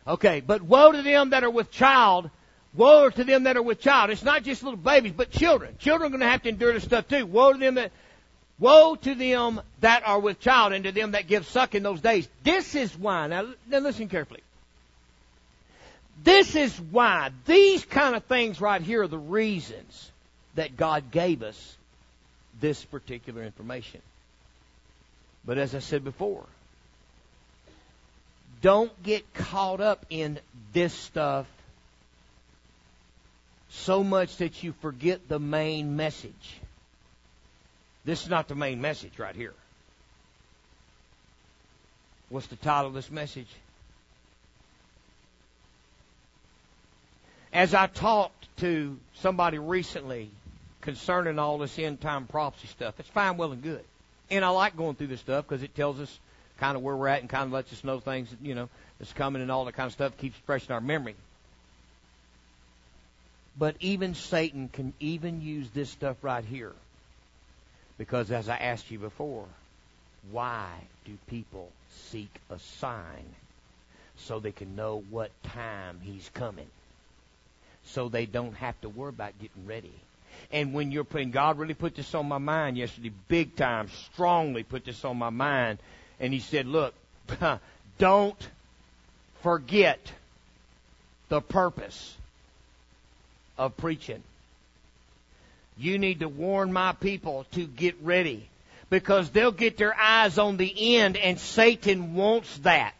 Okay, 0.07 0.41
but 0.41 0.61
woe 0.61 0.91
to 0.91 1.01
them 1.01 1.29
that 1.31 1.43
are 1.43 1.49
with 1.49 1.71
child. 1.71 2.29
Woe 2.75 3.09
to 3.09 3.23
them 3.23 3.43
that 3.43 3.55
are 3.55 3.61
with 3.61 3.79
child. 3.79 4.09
It's 4.09 4.23
not 4.23 4.43
just 4.43 4.63
little 4.63 4.77
babies, 4.77 5.13
but 5.15 5.31
children. 5.31 5.75
Children 5.79 6.07
are 6.07 6.09
going 6.09 6.21
to 6.21 6.29
have 6.29 6.43
to 6.43 6.49
endure 6.49 6.73
this 6.73 6.83
stuff 6.83 7.07
too. 7.07 7.25
Woe 7.25 7.53
to 7.53 7.59
them 7.59 7.75
that, 7.75 7.91
woe 8.59 8.95
to 8.95 9.15
them 9.15 9.61
that 9.81 10.05
are 10.05 10.19
with 10.19 10.39
child 10.39 10.73
and 10.73 10.83
to 10.83 10.91
them 10.91 11.11
that 11.11 11.27
give 11.27 11.45
suck 11.45 11.75
in 11.75 11.83
those 11.83 12.01
days. 12.01 12.27
This 12.43 12.75
is 12.75 12.97
why, 12.97 13.27
now, 13.27 13.47
now 13.69 13.79
listen 13.79 14.09
carefully. 14.09 14.41
This 16.23 16.55
is 16.55 16.75
why 16.79 17.31
these 17.45 17.85
kind 17.85 18.15
of 18.15 18.23
things 18.25 18.59
right 18.59 18.81
here 18.81 19.03
are 19.03 19.07
the 19.07 19.17
reasons 19.17 20.11
that 20.55 20.77
God 20.77 21.11
gave 21.11 21.43
us 21.43 21.77
this 22.59 22.83
particular 22.85 23.43
information. 23.43 24.01
But 25.45 25.57
as 25.57 25.75
I 25.75 25.79
said 25.79 26.03
before, 26.03 26.45
don't 28.61 29.03
get 29.03 29.33
caught 29.33 29.81
up 29.81 30.05
in 30.09 30.39
this 30.71 30.93
stuff 30.93 31.47
so 33.69 34.03
much 34.03 34.37
that 34.37 34.63
you 34.63 34.73
forget 34.81 35.27
the 35.27 35.39
main 35.39 35.95
message. 35.95 36.61
This 38.05 38.23
is 38.23 38.29
not 38.29 38.47
the 38.47 38.55
main 38.55 38.79
message 38.79 39.19
right 39.19 39.35
here. 39.35 39.53
What's 42.29 42.47
the 42.47 42.55
title 42.55 42.87
of 42.87 42.93
this 42.93 43.11
message? 43.11 43.47
As 47.51 47.73
I 47.73 47.87
talked 47.87 48.47
to 48.57 48.97
somebody 49.15 49.59
recently 49.59 50.31
concerning 50.81 51.37
all 51.37 51.57
this 51.57 51.77
end 51.77 52.01
time 52.01 52.25
prophecy 52.27 52.67
stuff, 52.67 52.99
it's 52.99 53.09
fine, 53.09 53.37
well, 53.37 53.51
and 53.51 53.61
good. 53.61 53.83
And 54.29 54.43
I 54.43 54.49
like 54.49 54.75
going 54.75 54.95
through 54.95 55.07
this 55.07 55.19
stuff 55.19 55.47
because 55.47 55.63
it 55.63 55.75
tells 55.75 55.99
us 55.99 56.19
kind 56.59 56.77
of 56.77 56.83
where 56.83 56.95
we're 56.95 57.07
at 57.07 57.21
and 57.21 57.29
kind 57.29 57.45
of 57.45 57.51
lets 57.51 57.71
us 57.73 57.83
know 57.83 57.99
things, 57.99 58.33
you 58.41 58.55
know, 58.55 58.69
that's 58.99 59.13
coming 59.13 59.41
and 59.41 59.51
all 59.51 59.65
that 59.65 59.73
kind 59.73 59.87
of 59.87 59.93
stuff 59.93 60.17
keeps 60.17 60.37
fresh 60.45 60.67
in 60.67 60.73
our 60.73 60.81
memory. 60.81 61.15
But 63.57 63.75
even 63.79 64.15
Satan 64.15 64.69
can 64.69 64.93
even 64.99 65.41
use 65.41 65.69
this 65.71 65.89
stuff 65.89 66.17
right 66.23 66.43
here. 66.43 66.73
Because 67.97 68.31
as 68.31 68.49
I 68.49 68.57
asked 68.57 68.89
you 68.89 68.97
before, 68.97 69.45
why 70.31 70.67
do 71.05 71.17
people 71.27 71.69
seek 72.09 72.33
a 72.49 72.57
sign? 72.57 73.25
So 74.17 74.39
they 74.39 74.51
can 74.51 74.75
know 74.75 75.03
what 75.09 75.31
time 75.43 75.99
he's 76.03 76.29
coming. 76.33 76.67
So 77.85 78.09
they 78.09 78.25
don't 78.25 78.55
have 78.55 78.79
to 78.81 78.89
worry 78.89 79.09
about 79.09 79.39
getting 79.39 79.67
ready. 79.67 79.93
And 80.51 80.73
when 80.73 80.91
you're 80.91 81.03
putting, 81.03 81.31
God 81.31 81.57
really 81.57 81.73
put 81.73 81.95
this 81.95 82.13
on 82.13 82.27
my 82.27 82.37
mind 82.37 82.77
yesterday, 82.77 83.11
big 83.27 83.55
time, 83.55 83.89
strongly 84.11 84.63
put 84.63 84.85
this 84.85 85.03
on 85.03 85.17
my 85.17 85.29
mind. 85.29 85.79
And 86.19 86.33
He 86.33 86.39
said, 86.39 86.67
look, 86.67 86.93
don't 87.97 88.49
forget 89.41 89.99
the 91.29 91.41
purpose 91.41 92.15
of 93.57 93.75
preaching. 93.77 94.23
You 95.77 95.97
need 95.97 96.19
to 96.19 96.29
warn 96.29 96.71
my 96.71 96.93
people 96.93 97.45
to 97.53 97.65
get 97.65 97.95
ready 98.01 98.47
because 98.89 99.31
they'll 99.31 99.51
get 99.51 99.77
their 99.77 99.95
eyes 99.99 100.37
on 100.37 100.57
the 100.57 100.97
end 100.97 101.17
and 101.17 101.39
Satan 101.39 102.13
wants 102.13 102.57
that. 102.59 102.93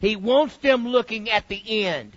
He 0.00 0.16
wants 0.16 0.56
them 0.58 0.88
looking 0.88 1.30
at 1.30 1.48
the 1.48 1.86
end. 1.86 2.12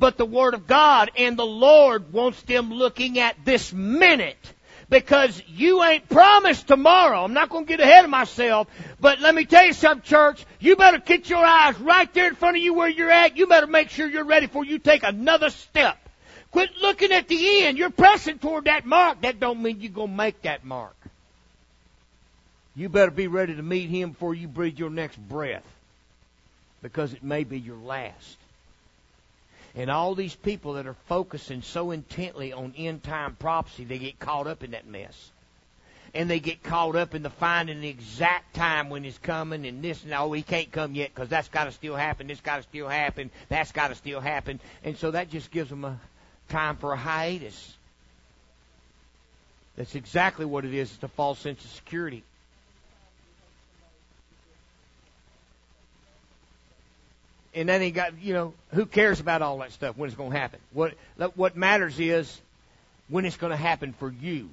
But 0.00 0.16
the 0.16 0.26
Word 0.26 0.54
of 0.54 0.66
God. 0.66 1.12
And 1.16 1.38
the 1.38 1.46
Lord 1.46 2.12
wants 2.12 2.42
them 2.42 2.72
looking 2.72 3.20
at 3.20 3.36
this 3.44 3.72
minute 3.72 4.52
because 4.88 5.40
you 5.46 5.84
ain't 5.84 6.08
promised 6.08 6.66
tomorrow. 6.66 7.22
I'm 7.22 7.32
not 7.32 7.48
going 7.50 7.64
to 7.64 7.68
get 7.68 7.78
ahead 7.78 8.04
of 8.04 8.10
myself, 8.10 8.66
but 8.98 9.20
let 9.20 9.34
me 9.34 9.44
tell 9.44 9.64
you 9.64 9.72
something, 9.72 10.02
church. 10.02 10.44
You 10.58 10.74
better 10.74 10.98
get 10.98 11.30
your 11.30 11.44
eyes 11.44 11.78
right 11.78 12.12
there 12.12 12.26
in 12.26 12.34
front 12.34 12.56
of 12.56 12.62
you 12.62 12.74
where 12.74 12.88
you're 12.88 13.10
at. 13.10 13.36
You 13.36 13.46
better 13.46 13.68
make 13.68 13.90
sure 13.90 14.08
you're 14.08 14.24
ready 14.24 14.46
before 14.46 14.64
you 14.64 14.80
take 14.80 15.04
another 15.04 15.50
step. 15.50 15.96
Quit 16.50 16.70
looking 16.82 17.12
at 17.12 17.28
the 17.28 17.64
end. 17.64 17.78
You're 17.78 17.90
pressing 17.90 18.40
toward 18.40 18.64
that 18.64 18.84
mark. 18.84 19.20
That 19.22 19.38
don't 19.38 19.62
mean 19.62 19.80
you're 19.80 19.92
going 19.92 20.08
to 20.08 20.16
make 20.16 20.42
that 20.42 20.64
mark. 20.64 20.96
You 22.74 22.88
better 22.88 23.12
be 23.12 23.28
ready 23.28 23.54
to 23.54 23.62
meet 23.62 23.90
him 23.90 24.10
before 24.10 24.34
you 24.34 24.48
breathe 24.48 24.78
your 24.78 24.90
next 24.90 25.16
breath 25.16 25.64
because 26.82 27.12
it 27.12 27.22
may 27.22 27.44
be 27.44 27.58
your 27.58 27.76
last. 27.76 28.39
And 29.74 29.90
all 29.90 30.14
these 30.14 30.34
people 30.34 30.74
that 30.74 30.86
are 30.86 30.96
focusing 31.06 31.62
so 31.62 31.90
intently 31.92 32.52
on 32.52 32.74
end 32.76 33.02
time 33.02 33.36
prophecy, 33.36 33.84
they 33.84 33.98
get 33.98 34.18
caught 34.18 34.46
up 34.46 34.64
in 34.64 34.72
that 34.72 34.86
mess. 34.86 35.30
And 36.12 36.28
they 36.28 36.40
get 36.40 36.64
caught 36.64 36.96
up 36.96 37.14
in 37.14 37.22
the 37.22 37.30
finding 37.30 37.80
the 37.80 37.88
exact 37.88 38.54
time 38.54 38.90
when 38.90 39.04
he's 39.04 39.18
coming 39.18 39.64
and 39.64 39.80
this 39.80 40.02
and 40.02 40.12
oh 40.12 40.32
he 40.32 40.42
can't 40.42 40.72
come 40.72 40.96
yet 40.96 41.14
because 41.14 41.28
that's 41.28 41.48
got 41.48 41.64
to 41.64 41.72
still 41.72 41.94
happen, 41.94 42.26
this 42.26 42.40
got 42.40 42.56
to 42.56 42.62
still 42.64 42.88
happen, 42.88 43.30
that's 43.48 43.70
got 43.70 43.88
to 43.88 43.94
still 43.94 44.20
happen, 44.20 44.58
and 44.82 44.96
so 44.96 45.12
that 45.12 45.30
just 45.30 45.52
gives 45.52 45.70
them 45.70 45.84
a 45.84 46.00
time 46.48 46.76
for 46.76 46.92
a 46.92 46.96
hiatus. 46.96 47.76
That's 49.76 49.94
exactly 49.94 50.44
what 50.44 50.64
it 50.64 50.74
is. 50.74 50.92
It's 50.92 51.02
a 51.04 51.08
false 51.08 51.38
sense 51.38 51.64
of 51.64 51.70
security. 51.70 52.24
And 57.54 57.68
then 57.68 57.80
he 57.80 57.90
got 57.90 58.20
you 58.20 58.32
know 58.32 58.54
who 58.72 58.86
cares 58.86 59.20
about 59.20 59.42
all 59.42 59.58
that 59.58 59.72
stuff 59.72 59.96
when 59.96 60.08
it's 60.08 60.16
going 60.16 60.30
to 60.30 60.38
happen? 60.38 60.60
What 60.72 60.94
what 61.36 61.56
matters 61.56 61.98
is 61.98 62.40
when 63.08 63.24
it's 63.24 63.36
going 63.36 63.50
to 63.50 63.56
happen 63.56 63.92
for 63.92 64.10
you. 64.10 64.48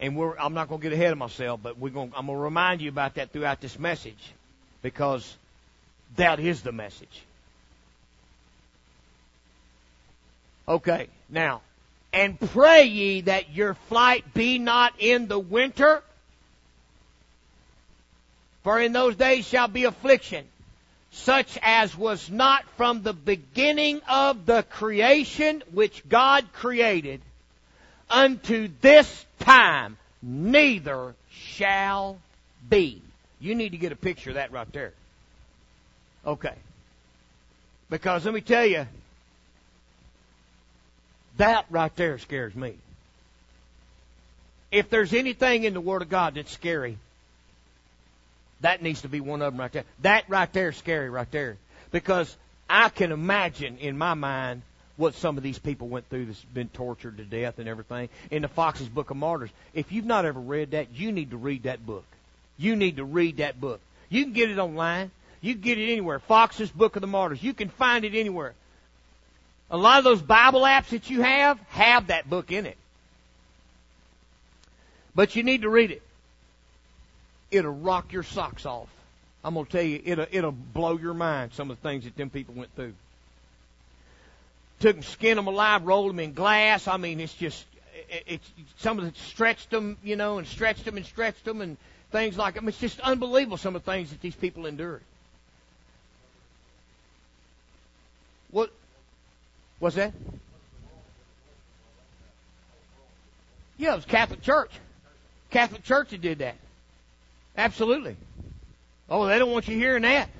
And 0.00 0.16
we're 0.16 0.36
i'm 0.38 0.54
not 0.54 0.68
going 0.68 0.80
to 0.80 0.82
get 0.82 0.92
ahead 0.92 1.12
of 1.12 1.18
myself 1.18 1.60
but 1.62 1.78
we're 1.78 1.90
going 1.90 2.12
i'm 2.16 2.26
going 2.26 2.38
to 2.38 2.42
remind 2.42 2.80
you 2.80 2.88
about 2.88 3.14
that 3.14 3.32
throughout 3.32 3.60
this 3.60 3.78
message 3.78 4.32
because 4.82 5.36
that 6.16 6.40
is 6.40 6.62
the 6.62 6.72
message. 6.72 7.24
Okay 10.66 11.08
now 11.28 11.62
and 12.12 12.38
pray 12.40 12.84
ye 12.84 13.20
that 13.22 13.54
your 13.54 13.74
flight 13.88 14.32
be 14.34 14.58
not 14.58 14.94
in 14.98 15.28
the 15.28 15.38
winter 15.38 16.02
for 18.62 18.80
in 18.80 18.92
those 18.92 19.16
days 19.16 19.46
shall 19.46 19.68
be 19.68 19.84
affliction, 19.84 20.44
such 21.10 21.58
as 21.62 21.96
was 21.96 22.30
not 22.30 22.64
from 22.76 23.02
the 23.02 23.12
beginning 23.12 24.00
of 24.08 24.46
the 24.46 24.62
creation 24.62 25.62
which 25.72 26.08
God 26.08 26.52
created 26.52 27.20
unto 28.10 28.68
this 28.80 29.26
time, 29.40 29.96
neither 30.22 31.14
shall 31.30 32.18
be. 32.68 33.02
You 33.40 33.54
need 33.54 33.70
to 33.70 33.78
get 33.78 33.92
a 33.92 33.96
picture 33.96 34.30
of 34.30 34.34
that 34.34 34.52
right 34.52 34.70
there. 34.72 34.92
Okay. 36.26 36.54
Because 37.90 38.24
let 38.24 38.34
me 38.34 38.40
tell 38.40 38.66
you, 38.66 38.86
that 41.38 41.66
right 41.70 41.94
there 41.96 42.18
scares 42.18 42.54
me. 42.54 42.74
If 44.70 44.90
there's 44.90 45.14
anything 45.14 45.64
in 45.64 45.72
the 45.72 45.80
Word 45.80 46.02
of 46.02 46.10
God 46.10 46.34
that's 46.34 46.52
scary, 46.52 46.98
that 48.60 48.82
needs 48.82 49.02
to 49.02 49.08
be 49.08 49.20
one 49.20 49.42
of 49.42 49.52
them 49.52 49.60
right 49.60 49.72
there. 49.72 49.84
That 50.02 50.24
right 50.28 50.52
there 50.52 50.70
is 50.70 50.76
scary 50.76 51.10
right 51.10 51.30
there. 51.30 51.56
Because 51.90 52.34
I 52.68 52.88
can 52.88 53.12
imagine 53.12 53.78
in 53.78 53.96
my 53.96 54.14
mind 54.14 54.62
what 54.96 55.14
some 55.14 55.36
of 55.36 55.42
these 55.42 55.58
people 55.58 55.88
went 55.88 56.08
through 56.08 56.26
that's 56.26 56.44
been 56.52 56.68
tortured 56.68 57.18
to 57.18 57.24
death 57.24 57.58
and 57.58 57.68
everything 57.68 58.08
in 58.30 58.42
the 58.42 58.48
Foxe's 58.48 58.88
Book 58.88 59.10
of 59.10 59.16
Martyrs. 59.16 59.50
If 59.74 59.92
you've 59.92 60.04
not 60.04 60.24
ever 60.24 60.40
read 60.40 60.72
that, 60.72 60.88
you 60.92 61.12
need 61.12 61.30
to 61.30 61.36
read 61.36 61.62
that 61.62 61.86
book. 61.86 62.04
You 62.56 62.74
need 62.74 62.96
to 62.96 63.04
read 63.04 63.36
that 63.36 63.60
book. 63.60 63.80
You 64.08 64.24
can 64.24 64.32
get 64.32 64.50
it 64.50 64.58
online. 64.58 65.12
You 65.40 65.54
can 65.54 65.62
get 65.62 65.78
it 65.78 65.92
anywhere. 65.92 66.18
Foxe's 66.18 66.70
Book 66.70 66.96
of 66.96 67.00
the 67.00 67.06
Martyrs. 67.06 67.42
You 67.42 67.54
can 67.54 67.68
find 67.68 68.04
it 68.04 68.14
anywhere. 68.16 68.54
A 69.70 69.76
lot 69.76 69.98
of 69.98 70.04
those 70.04 70.20
Bible 70.20 70.62
apps 70.62 70.88
that 70.88 71.08
you 71.08 71.22
have 71.22 71.60
have 71.68 72.08
that 72.08 72.28
book 72.28 72.50
in 72.50 72.66
it. 72.66 72.76
But 75.14 75.36
you 75.36 75.44
need 75.44 75.62
to 75.62 75.68
read 75.68 75.92
it 75.92 76.02
it'll 77.50 77.72
rock 77.72 78.12
your 78.12 78.22
socks 78.22 78.66
off. 78.66 78.88
I'm 79.44 79.54
gonna 79.54 79.66
tell 79.66 79.82
you, 79.82 80.00
it'll 80.04 80.26
it'll 80.30 80.52
blow 80.52 80.98
your 80.98 81.14
mind. 81.14 81.52
Some 81.52 81.70
of 81.70 81.80
the 81.80 81.88
things 81.88 82.04
that 82.04 82.16
them 82.16 82.30
people 82.30 82.54
went 82.54 82.74
through. 82.74 82.94
Took 84.80 84.96
them, 84.96 85.02
skinned 85.02 85.38
them 85.38 85.46
alive, 85.46 85.84
rolled 85.84 86.10
them 86.10 86.20
in 86.20 86.34
glass. 86.34 86.86
I 86.86 86.96
mean, 86.96 87.20
it's 87.20 87.34
just 87.34 87.64
it, 88.10 88.24
it's 88.26 88.50
some 88.78 88.98
of 88.98 89.06
it 89.06 89.16
stretched 89.16 89.70
them, 89.70 89.96
you 90.02 90.16
know, 90.16 90.38
and 90.38 90.46
stretched 90.46 90.84
them 90.84 90.96
and 90.96 91.06
stretched 91.06 91.44
them 91.44 91.60
and 91.60 91.76
things 92.10 92.36
like 92.36 92.60
mean, 92.60 92.68
it's 92.68 92.78
just 92.78 93.00
unbelievable 93.00 93.56
some 93.56 93.76
of 93.76 93.84
the 93.84 93.90
things 93.90 94.10
that 94.10 94.20
these 94.20 94.34
people 94.34 94.66
endured. 94.66 95.02
What 98.50 98.70
was 99.80 99.94
that? 99.94 100.12
Yeah, 103.76 103.92
it 103.92 103.96
was 103.96 104.04
Catholic 104.06 104.42
Church. 104.42 104.70
Catholic 105.50 105.84
Church 105.84 106.10
that 106.10 106.20
did 106.20 106.38
that. 106.38 106.56
Absolutely. 107.58 108.16
Oh, 109.10 109.26
they 109.26 109.38
don't 109.38 109.50
want 109.50 109.66
you 109.66 109.76
hearing 109.76 110.02
that. 110.02 110.30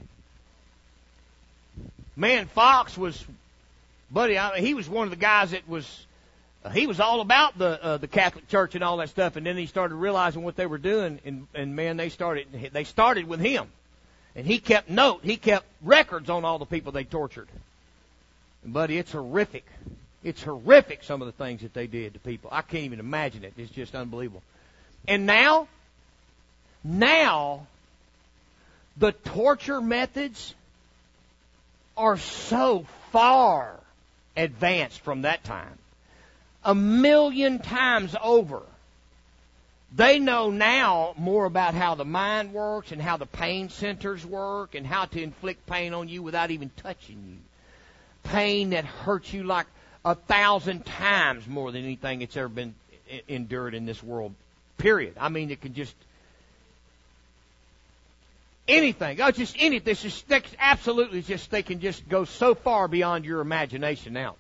Man, 2.14 2.46
Foxe 2.46 2.96
was, 2.96 3.24
buddy, 4.10 4.38
I 4.38 4.60
he 4.60 4.72
was 4.72 4.88
one 4.88 5.04
of 5.04 5.10
the 5.10 5.16
guys 5.16 5.50
that 5.50 5.68
was, 5.68 6.06
uh, 6.64 6.70
he 6.70 6.86
was 6.86 7.00
all 7.00 7.20
about 7.20 7.58
the 7.58 7.82
uh, 7.82 7.96
the 7.96 8.06
Catholic 8.06 8.46
Church 8.48 8.76
and 8.76 8.84
all 8.84 8.98
that 8.98 9.08
stuff, 9.08 9.34
and 9.34 9.44
then 9.44 9.56
he 9.56 9.66
started 9.66 9.96
realizing 9.96 10.44
what 10.44 10.54
they 10.54 10.66
were 10.66 10.78
doing, 10.78 11.18
and 11.24 11.48
and 11.54 11.74
man, 11.74 11.96
they 11.96 12.08
started 12.08 12.46
they 12.72 12.84
started 12.84 13.26
with 13.26 13.40
him, 13.40 13.66
and 14.36 14.46
he 14.46 14.60
kept 14.60 14.88
note, 14.88 15.20
he 15.24 15.36
kept 15.36 15.66
records 15.82 16.30
on 16.30 16.44
all 16.44 16.60
the 16.60 16.66
people 16.66 16.92
they 16.92 17.04
tortured. 17.04 17.48
And 18.62 18.72
buddy, 18.72 18.96
it's 18.96 19.12
horrific. 19.12 19.64
It's 20.22 20.42
horrific 20.42 21.02
some 21.02 21.20
of 21.20 21.26
the 21.26 21.32
things 21.32 21.62
that 21.62 21.74
they 21.74 21.88
did 21.88 22.14
to 22.14 22.20
people. 22.20 22.50
I 22.52 22.62
can't 22.62 22.84
even 22.84 23.00
imagine 23.00 23.42
it. 23.42 23.54
It's 23.56 23.72
just 23.72 23.96
unbelievable. 23.96 24.42
And 25.06 25.26
now 25.26 25.68
now, 26.84 27.66
the 28.96 29.12
torture 29.12 29.80
methods 29.80 30.54
are 31.96 32.16
so 32.16 32.86
far 33.12 33.74
advanced 34.36 35.00
from 35.00 35.22
that 35.22 35.44
time. 35.44 35.78
A 36.64 36.74
million 36.74 37.58
times 37.58 38.14
over. 38.22 38.62
They 39.94 40.18
know 40.18 40.50
now 40.50 41.14
more 41.16 41.46
about 41.46 41.74
how 41.74 41.94
the 41.94 42.04
mind 42.04 42.52
works 42.52 42.92
and 42.92 43.00
how 43.00 43.16
the 43.16 43.26
pain 43.26 43.70
centers 43.70 44.24
work 44.24 44.74
and 44.74 44.86
how 44.86 45.06
to 45.06 45.22
inflict 45.22 45.66
pain 45.66 45.94
on 45.94 46.08
you 46.08 46.22
without 46.22 46.50
even 46.50 46.70
touching 46.76 47.16
you. 47.28 48.30
Pain 48.30 48.70
that 48.70 48.84
hurts 48.84 49.32
you 49.32 49.44
like 49.44 49.66
a 50.04 50.14
thousand 50.14 50.84
times 50.84 51.46
more 51.46 51.72
than 51.72 51.84
anything 51.84 52.18
that's 52.18 52.36
ever 52.36 52.48
been 52.48 52.74
endured 53.28 53.74
in 53.74 53.86
this 53.86 54.02
world. 54.02 54.34
Period. 54.76 55.14
I 55.18 55.30
mean, 55.30 55.50
it 55.50 55.62
can 55.62 55.74
just 55.74 55.94
anything. 58.68 59.20
Oh, 59.20 59.30
just 59.30 59.56
anything. 59.58 59.84
This 59.84 60.04
is 60.04 60.24
absolutely 60.58 61.22
just 61.22 61.50
they 61.50 61.62
can 61.62 61.80
just 61.80 62.08
go 62.08 62.24
so 62.24 62.54
far 62.54 62.88
beyond 62.88 63.24
your 63.24 63.40
imagination 63.40 64.12
now. 64.12 64.36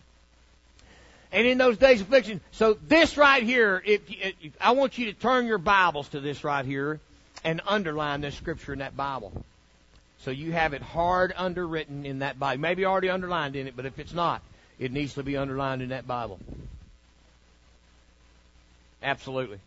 And 1.30 1.46
in 1.46 1.58
those 1.58 1.76
days 1.76 2.00
of 2.00 2.06
affliction, 2.06 2.40
so 2.52 2.78
this 2.86 3.16
right 3.16 3.42
here, 3.42 3.82
if, 3.84 4.00
if 4.08 4.52
I 4.60 4.70
want 4.72 4.96
you 4.96 5.06
to 5.06 5.12
turn 5.12 5.46
your 5.46 5.58
Bibles 5.58 6.08
to 6.10 6.20
this 6.20 6.42
right 6.42 6.64
here 6.64 7.00
and 7.44 7.60
underline 7.66 8.20
this 8.20 8.34
scripture 8.34 8.72
in 8.72 8.78
that 8.78 8.96
Bible. 8.96 9.32
So 10.20 10.30
you 10.30 10.52
have 10.52 10.72
it 10.72 10.82
hard 10.82 11.32
underwritten 11.36 12.04
in 12.04 12.20
that 12.20 12.38
Bible. 12.38 12.60
Maybe 12.60 12.84
already 12.84 13.10
underlined 13.10 13.56
in 13.56 13.66
it, 13.66 13.76
but 13.76 13.86
if 13.86 13.98
it's 13.98 14.14
not, 14.14 14.42
it 14.78 14.90
needs 14.90 15.14
to 15.14 15.22
be 15.22 15.36
underlined 15.36 15.82
in 15.82 15.90
that 15.90 16.06
Bible. 16.06 16.38
Absolutely. 19.02 19.60